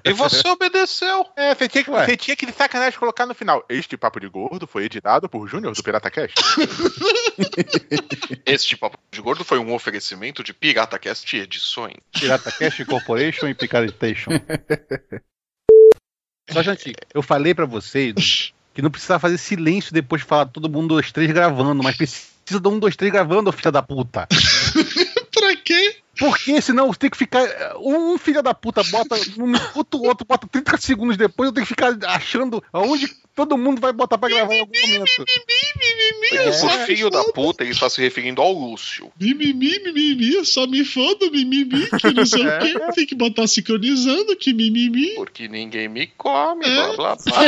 E 0.04 0.12
você 0.12 0.46
obedeceu. 0.48 1.26
É, 1.36 1.54
você 1.54 1.68
tinha, 1.68 1.84
que, 1.84 1.90
você 1.90 2.16
tinha 2.16 2.34
aquele 2.34 2.52
sacanagem 2.52 2.92
de 2.92 2.98
colocar 2.98 3.26
no 3.26 3.34
final. 3.34 3.64
Este 3.68 3.96
Papo 3.96 4.20
de 4.20 4.28
Gordo 4.28 4.66
foi 4.66 4.84
editado 4.84 5.28
por 5.28 5.46
Júnior 5.46 5.74
do 5.74 5.82
Pirata 5.82 6.10
Cast. 6.10 6.34
Este 8.44 8.76
papo 8.76 8.98
de 9.10 9.20
gordo 9.20 9.44
foi 9.44 9.58
um 9.58 9.72
oferecimento 9.72 10.42
de 10.42 10.52
PirataCast 10.52 11.36
Edições. 11.36 11.96
Pirata 12.12 12.50
Cash 12.50 12.84
Corporation 12.84 13.48
e 13.48 13.54
Picaritation. 13.54 14.30
Só, 16.50 16.62
gente, 16.62 16.92
eu 17.14 17.22
falei 17.22 17.54
pra 17.54 17.64
vocês 17.64 18.52
que 18.74 18.82
não 18.82 18.90
precisava 18.90 19.20
fazer 19.20 19.38
silêncio 19.38 19.92
depois 19.92 20.22
de 20.22 20.28
falar 20.28 20.46
todo 20.46 20.68
mundo 20.68 20.88
dois, 20.88 21.12
três 21.12 21.30
gravando, 21.30 21.82
mas 21.82 21.96
precisa 21.96 22.60
do 22.60 22.70
um, 22.70 22.78
dois, 22.78 22.96
três 22.96 23.12
gravando, 23.12 23.48
ô 23.48 23.52
filha 23.52 23.70
da 23.70 23.82
puta. 23.82 24.26
pra 25.32 25.56
quê? 25.56 26.01
Porque 26.18 26.60
senão 26.60 26.88
você 26.88 26.98
tem 26.98 27.10
que 27.10 27.16
ficar. 27.16 27.42
Um, 27.78 28.18
filho 28.18 28.42
da 28.42 28.52
puta 28.52 28.82
bota 28.84 29.16
um 29.38 29.46
minuto, 29.46 30.02
outro 30.02 30.26
bota 30.26 30.46
30 30.46 30.76
segundos 30.76 31.16
depois, 31.16 31.48
eu 31.48 31.52
tenho 31.52 31.66
que 31.66 31.72
ficar 31.72 31.96
achando 32.06 32.62
aonde 32.72 33.08
todo 33.34 33.56
mundo 33.56 33.80
vai 33.80 33.92
botar 33.92 34.18
pra 34.18 34.28
gravar 34.28 34.54
em 34.54 34.60
algum 34.60 34.72
momento. 34.80 35.24
Esse 36.32 36.68
filho 36.86 37.10
da 37.10 37.24
puta, 37.24 37.62
ele 37.62 37.72
está 37.72 37.88
se 37.88 38.00
referindo 38.00 38.40
ao 38.40 38.52
Lúcio. 38.52 39.10
Mimimi, 39.20 39.78
mimimi, 39.82 40.44
só 40.44 40.66
me 40.66 40.84
foda, 40.84 41.30
mimimi, 41.30 41.88
que 42.00 42.12
não 42.12 42.26
sei 42.26 42.46
o 42.46 42.58
quê. 42.58 42.74
Tem 42.94 43.06
que 43.06 43.14
botar 43.14 43.46
sincronizando, 43.46 44.36
que 44.36 44.52
mimimi. 44.52 45.14
Porque 45.14 45.48
ninguém 45.48 45.88
me 45.88 46.06
come, 46.16 46.64
É. 46.66 46.74
blá 46.96 46.96
blá 46.96 47.16
blá. 47.16 47.42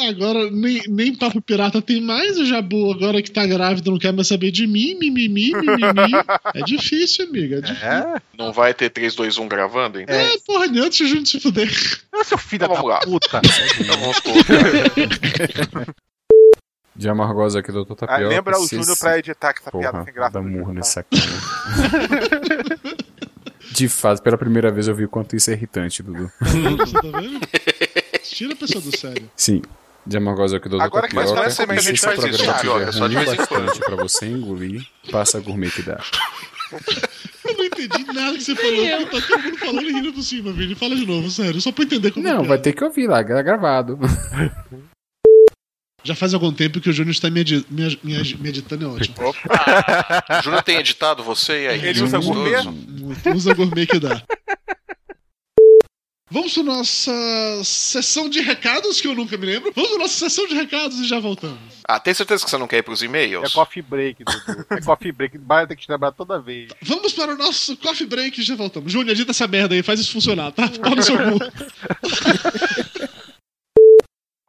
Agora, 0.08 0.50
nem, 0.50 0.82
nem 0.88 1.14
papo 1.14 1.40
pirata 1.40 1.80
tem 1.82 2.00
mais, 2.00 2.38
o 2.38 2.44
Jabu 2.44 2.90
agora 2.92 3.22
que 3.22 3.30
tá 3.30 3.46
grávida 3.46 3.90
não 3.90 3.98
quer 3.98 4.12
mais 4.12 4.28
saber 4.28 4.50
de 4.50 4.66
mim, 4.66 4.94
mimimi, 4.94 5.52
mimimi. 5.52 6.12
É 6.54 6.62
difícil, 6.62 7.26
amiga, 7.26 7.58
é 7.58 7.60
difícil. 7.60 7.88
Não 8.36 8.52
vai 8.52 8.72
ter 8.74 8.90
3, 8.90 9.14
2, 9.14 9.38
1 9.38 9.48
gravando, 9.48 10.00
então? 10.00 10.14
É, 10.14 10.36
porra, 10.46 10.66
antes 10.66 11.08
de 11.08 11.28
se 11.28 11.40
fuder. 11.40 11.70
É 12.14 12.24
seu 12.24 12.38
filho 12.38 12.68
da 12.68 12.68
puta. 13.00 13.40
Então 13.80 13.96
vamos 13.98 14.18
colocar. 14.20 14.89
De 16.94 17.08
amargosa 17.08 17.60
aqui, 17.60 17.72
doutor 17.72 17.96
Tapioca. 17.96 18.24
Ah, 18.24 18.28
lembra 18.28 18.58
o 18.60 18.66
Júnior 18.66 18.96
pra 18.98 19.18
editar 19.18 19.54
que 19.54 19.60
essa 19.60 19.70
Porra, 19.70 19.90
piada 19.90 20.04
sem 20.04 20.12
graça. 20.12 20.32
dá 20.32 20.42
murro 20.42 20.72
nesse 20.74 20.92
saquinho. 20.92 21.22
De 23.72 23.88
fato, 23.88 24.20
pela 24.22 24.36
primeira 24.36 24.70
vez 24.70 24.88
eu 24.88 24.94
vi 24.94 25.04
o 25.04 25.08
quanto 25.08 25.34
isso 25.36 25.50
é 25.50 25.54
irritante, 25.54 26.02
Dudu. 26.02 26.30
Você 26.40 26.92
tá 26.92 27.18
vendo? 27.18 27.40
Tira 28.24 28.52
a 28.52 28.56
pessoa 28.56 28.82
do 28.82 28.96
sério. 28.96 29.30
Sim. 29.34 29.62
De 30.04 30.16
amargosa 30.16 30.56
aqui, 30.56 30.68
doutor 30.68 30.84
Agora 30.84 31.08
que 31.08 31.14
Tapioca. 31.14 31.40
parece 31.40 31.64
que 31.64 31.72
a 31.72 31.74
e 31.74 31.78
se 31.80 31.86
gente 31.86 32.00
faz 32.00 32.24
isso, 32.24 32.44
Tapioca, 32.44 32.92
só 32.92 33.06
de 33.06 33.14
vez 33.14 33.32
em 33.32 33.46
quando. 33.46 33.78
pra 33.78 33.96
você 33.96 34.26
engolir, 34.26 34.84
passa 35.10 35.38
a 35.38 35.40
gourmet 35.40 35.70
que 35.70 35.82
dá. 35.82 36.00
Eu 37.50 37.56
não 37.58 37.64
entendi 37.64 38.04
nada 38.12 38.36
que 38.36 38.44
você 38.44 38.54
falou. 38.54 39.06
Tá 39.06 39.26
todo 39.26 39.42
mundo 39.42 39.56
falando 39.58 39.82
e 39.82 39.92
rindo 39.92 40.12
por 40.12 40.22
cima, 40.22 40.52
Vini. 40.52 40.74
Fala 40.74 40.94
de 40.96 41.06
novo, 41.06 41.30
sério. 41.30 41.60
Só 41.60 41.72
pra 41.72 41.84
entender 41.84 42.10
como 42.10 42.26
Não, 42.26 42.44
é. 42.44 42.46
vai 42.46 42.58
ter 42.58 42.72
que 42.72 42.84
ouvir 42.84 43.06
lá, 43.08 43.22
gra- 43.22 43.42
gravado. 43.42 43.98
Já 46.02 46.14
faz 46.14 46.32
algum 46.32 46.50
tempo 46.50 46.80
que 46.80 46.88
o 46.88 46.92
Júnior 46.92 47.12
está 47.12 47.28
me, 47.28 47.40
edi- 47.40 47.64
me, 47.70 47.98
me 48.02 48.34
me 48.36 48.48
editando, 48.48 48.86
é 48.86 48.88
ótimo. 48.88 49.16
Opa! 49.20 50.40
Júnior 50.42 50.62
tem 50.62 50.78
editado 50.78 51.22
você 51.22 51.64
e 51.64 51.68
aí? 51.68 51.84
Ele 51.88 52.02
usa 52.02 52.18
gourmet? 52.18 52.56
Usa 53.36 53.52
gourmet 53.54 53.86
que 53.86 53.98
dá. 54.00 54.22
Vamos 56.32 56.54
para 56.54 56.62
nossa 56.62 57.12
sessão 57.64 58.28
de 58.28 58.40
recados, 58.40 59.00
que 59.00 59.08
eu 59.08 59.14
nunca 59.16 59.36
me 59.36 59.46
lembro. 59.46 59.72
Vamos 59.74 59.90
para 59.90 59.98
nossa 59.98 60.14
sessão 60.14 60.46
de 60.46 60.54
recados 60.54 60.98
e 61.00 61.08
já 61.08 61.18
voltamos. 61.18 61.58
Ah, 61.88 61.98
tem 61.98 62.14
certeza 62.14 62.44
que 62.44 62.50
você 62.50 62.56
não 62.56 62.68
quer 62.68 62.78
ir 62.78 62.82
pros 62.84 63.02
É 63.02 63.06
e-mails? 63.06 63.52
coffee 63.52 63.82
break, 63.82 64.22
Dudu. 64.22 64.66
É 64.70 64.80
coffee 64.80 65.10
break. 65.10 65.38
Vai 65.38 65.66
ter 65.66 65.74
que 65.74 65.82
te 65.82 65.90
lembrar 65.90 66.12
toda 66.12 66.40
vez. 66.40 66.70
Vamos 66.82 67.12
para 67.12 67.34
o 67.34 67.36
nosso 67.36 67.76
coffee 67.78 68.06
break 68.06 68.40
e 68.40 68.44
já 68.44 68.54
voltamos. 68.54 68.92
Júnior, 68.92 69.10
agita 69.12 69.32
essa 69.32 69.48
merda 69.48 69.74
aí, 69.74 69.82
faz 69.82 69.98
isso 69.98 70.12
funcionar, 70.12 70.52
tá? 70.52 70.68
Pau 70.68 70.94
no 70.94 71.02
seu 71.02 71.16
cu. 71.16 71.38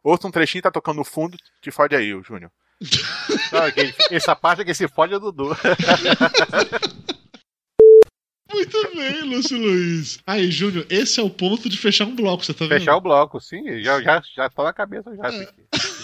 Ouça 0.03 0.27
um 0.27 0.31
trechinho, 0.31 0.61
tá 0.63 0.71
tocando 0.71 0.97
no 0.97 1.03
fundo, 1.03 1.35
te 1.61 1.71
fode 1.71 1.95
aí, 1.95 2.13
o 2.13 2.23
Júnior. 2.23 2.51
Essa 4.09 4.35
parte 4.35 4.61
é 4.61 4.65
que 4.65 4.73
se 4.73 4.87
fode 4.87 5.13
é 5.13 5.17
o 5.17 5.19
Dudu. 5.19 5.49
Muito 8.53 8.95
bem, 8.95 9.21
Lúcio 9.23 9.57
Luiz. 9.57 10.19
Aí, 10.25 10.51
Júnior, 10.51 10.85
esse 10.89 11.19
é 11.19 11.23
o 11.23 11.29
ponto 11.29 11.69
de 11.69 11.77
fechar 11.77 12.05
um 12.05 12.15
bloco, 12.15 12.43
você 12.43 12.53
tá 12.53 12.65
vendo? 12.65 12.79
Fechar 12.79 12.95
o 12.95 13.01
bloco, 13.01 13.39
sim. 13.39 13.81
Já, 13.81 14.01
já, 14.01 14.21
já 14.35 14.49
tá 14.49 14.63
na 14.63 14.73
cabeça 14.73 15.15
já. 15.15 15.27
aqui. 15.27 15.47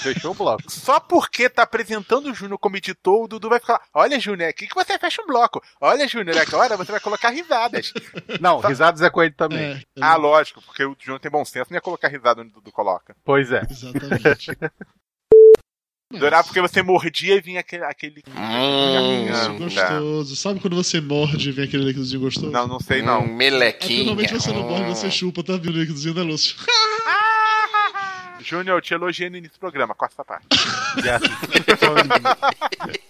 Fechou 0.01 0.31
o 0.31 0.35
bloco. 0.35 0.63
Só 0.71 0.99
porque 0.99 1.49
tá 1.49 1.63
apresentando 1.63 2.29
o 2.29 2.33
Júnior 2.33 2.57
como 2.59 2.77
editor, 2.77 3.23
o 3.23 3.27
Dudu 3.27 3.49
vai 3.49 3.59
falar: 3.59 3.81
Olha, 3.93 4.19
Júnior, 4.19 4.49
aqui 4.49 4.67
que 4.67 4.75
você 4.75 4.97
fecha 4.97 5.21
um 5.21 5.27
bloco. 5.27 5.61
Olha, 5.81 6.07
Júnior, 6.07 6.37
agora 6.37 6.77
você 6.77 6.91
vai 6.91 7.01
colocar 7.01 7.29
risadas. 7.29 7.91
Não, 8.39 8.59
risadas 8.59 9.01
é 9.01 9.09
com 9.09 9.21
ele 9.21 9.33
também. 9.33 9.59
É, 9.59 9.81
Ah, 9.99 10.15
lógico, 10.15 10.61
porque 10.61 10.85
o 10.85 10.95
Júnior 10.99 11.19
tem 11.19 11.31
bom 11.31 11.43
senso, 11.43 11.71
não 11.71 11.77
ia 11.77 11.81
colocar 11.81 12.07
risada 12.07 12.41
onde 12.41 12.51
o 12.51 12.53
Dudu 12.55 12.71
coloca. 12.71 13.15
Pois 13.25 13.51
é. 13.51 13.61
Exatamente. 13.69 14.51
Adorar 16.13 16.41
porque 16.43 16.61
você 16.61 16.81
mordia 16.81 17.35
e 17.35 17.41
vinha 17.41 17.59
aquele. 17.59 17.83
aquele... 17.83 18.21
Isso, 18.21 19.51
Hum, 19.51 19.57
gostoso. 19.57 20.35
Sabe 20.37 20.59
quando 20.61 20.75
você 20.75 21.01
morde 21.01 21.49
e 21.49 21.51
vem 21.51 21.65
aquele 21.65 21.83
líquidozinho 21.83 22.21
gostoso? 22.21 22.49
Não, 22.49 22.65
não 22.65 22.79
sei 22.79 23.01
não. 23.01 23.23
Hum, 23.23 23.35
melequinha. 23.35 24.05
Normalmente 24.05 24.33
você 24.33 24.53
não 24.53 24.69
morde, 24.69 24.85
você 24.89 25.11
chupa, 25.11 25.43
tá 25.43 25.53
vindo 25.57 25.75
o 25.75 25.79
líquidozinho 25.79 26.13
da 26.13 26.23
Lúcio. 26.23 26.55
Júnior, 28.39 28.77
eu 28.77 28.81
te 28.81 28.93
elogiei 28.93 29.29
no 29.29 29.35
início 29.35 29.57
do 29.57 29.59
programa, 29.59 29.93
corta 29.93 30.13
essa 30.15 30.23
parte. 30.23 30.47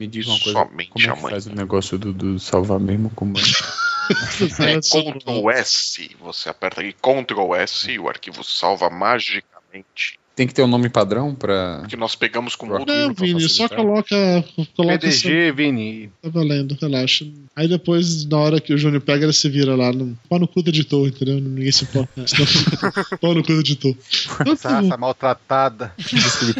Me 0.00 0.06
diz 0.06 0.26
uma 0.26 0.40
coisa, 0.40 0.58
Somente 0.58 0.90
como 0.90 1.06
é 1.06 1.10
a 1.10 1.14
que 1.14 1.22
mãe. 1.22 1.30
faz 1.30 1.46
o 1.46 1.54
negócio 1.54 1.98
do, 1.98 2.12
do 2.12 2.38
salvar 2.40 2.80
mesmo 2.80 3.10
como 3.10 3.34
É 3.38 4.80
Ctrl 4.80 5.50
S. 5.50 6.10
Você 6.18 6.48
aperta 6.48 6.80
aqui 6.80 6.92
Ctrl 6.94 7.54
S 7.54 7.90
e 7.92 7.98
o 7.98 8.08
arquivo 8.08 8.42
salva 8.42 8.88
magicamente. 8.90 10.18
Tem 10.40 10.46
que 10.46 10.54
ter 10.54 10.62
um 10.62 10.66
nome 10.66 10.88
padrão 10.88 11.34
pra... 11.34 11.82
Que 11.86 11.98
nós 11.98 12.16
pegamos 12.16 12.56
com 12.56 12.66
outro. 12.70 12.86
Não, 12.86 13.12
Vini, 13.12 13.46
só 13.46 13.68
coloca. 13.68 14.42
coloca 14.74 14.98
PDG, 14.98 15.52
Vini. 15.52 16.10
Tá 16.22 16.30
valendo, 16.30 16.74
relaxa. 16.80 17.26
Aí 17.54 17.68
depois, 17.68 18.24
na 18.24 18.38
hora 18.38 18.58
que 18.58 18.72
o 18.72 18.78
Júnior 18.78 19.02
pega, 19.02 19.26
ele 19.26 19.34
se 19.34 19.50
vira 19.50 19.76
lá. 19.76 19.92
No... 19.92 20.16
Pau 20.30 20.38
no 20.38 20.48
cu 20.48 20.62
do 20.62 20.70
editor, 20.70 21.08
entendeu? 21.08 21.38
Ninguém 21.38 21.70
se 21.70 21.84
importa. 21.84 22.26
Senão- 22.26 22.46
Pau 23.20 23.34
no 23.34 23.42
cu 23.42 23.52
do 23.52 23.60
editor. 23.60 23.94
Tá. 24.38 24.78
Essa 24.80 24.96
maltratada. 24.96 25.92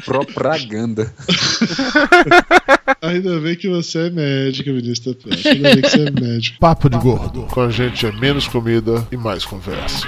propaganda. 0.04 1.14
Ainda 3.00 3.40
bem 3.40 3.56
que 3.56 3.66
você 3.66 4.08
é 4.08 4.10
médico, 4.10 4.74
Vinícius 4.74 5.16
Tapioca. 5.16 5.48
Ainda 5.48 5.74
bem 5.74 5.80
que 5.80 5.88
você 5.88 6.06
é 6.06 6.10
médico. 6.10 6.58
Papo 6.60 6.90
de 6.90 6.98
gordo. 6.98 7.44
Com 7.46 7.62
a 7.62 7.70
gente 7.70 8.04
é 8.04 8.12
menos 8.12 8.46
comida 8.46 9.08
e 9.10 9.16
mais 9.16 9.46
conversa. 9.46 10.06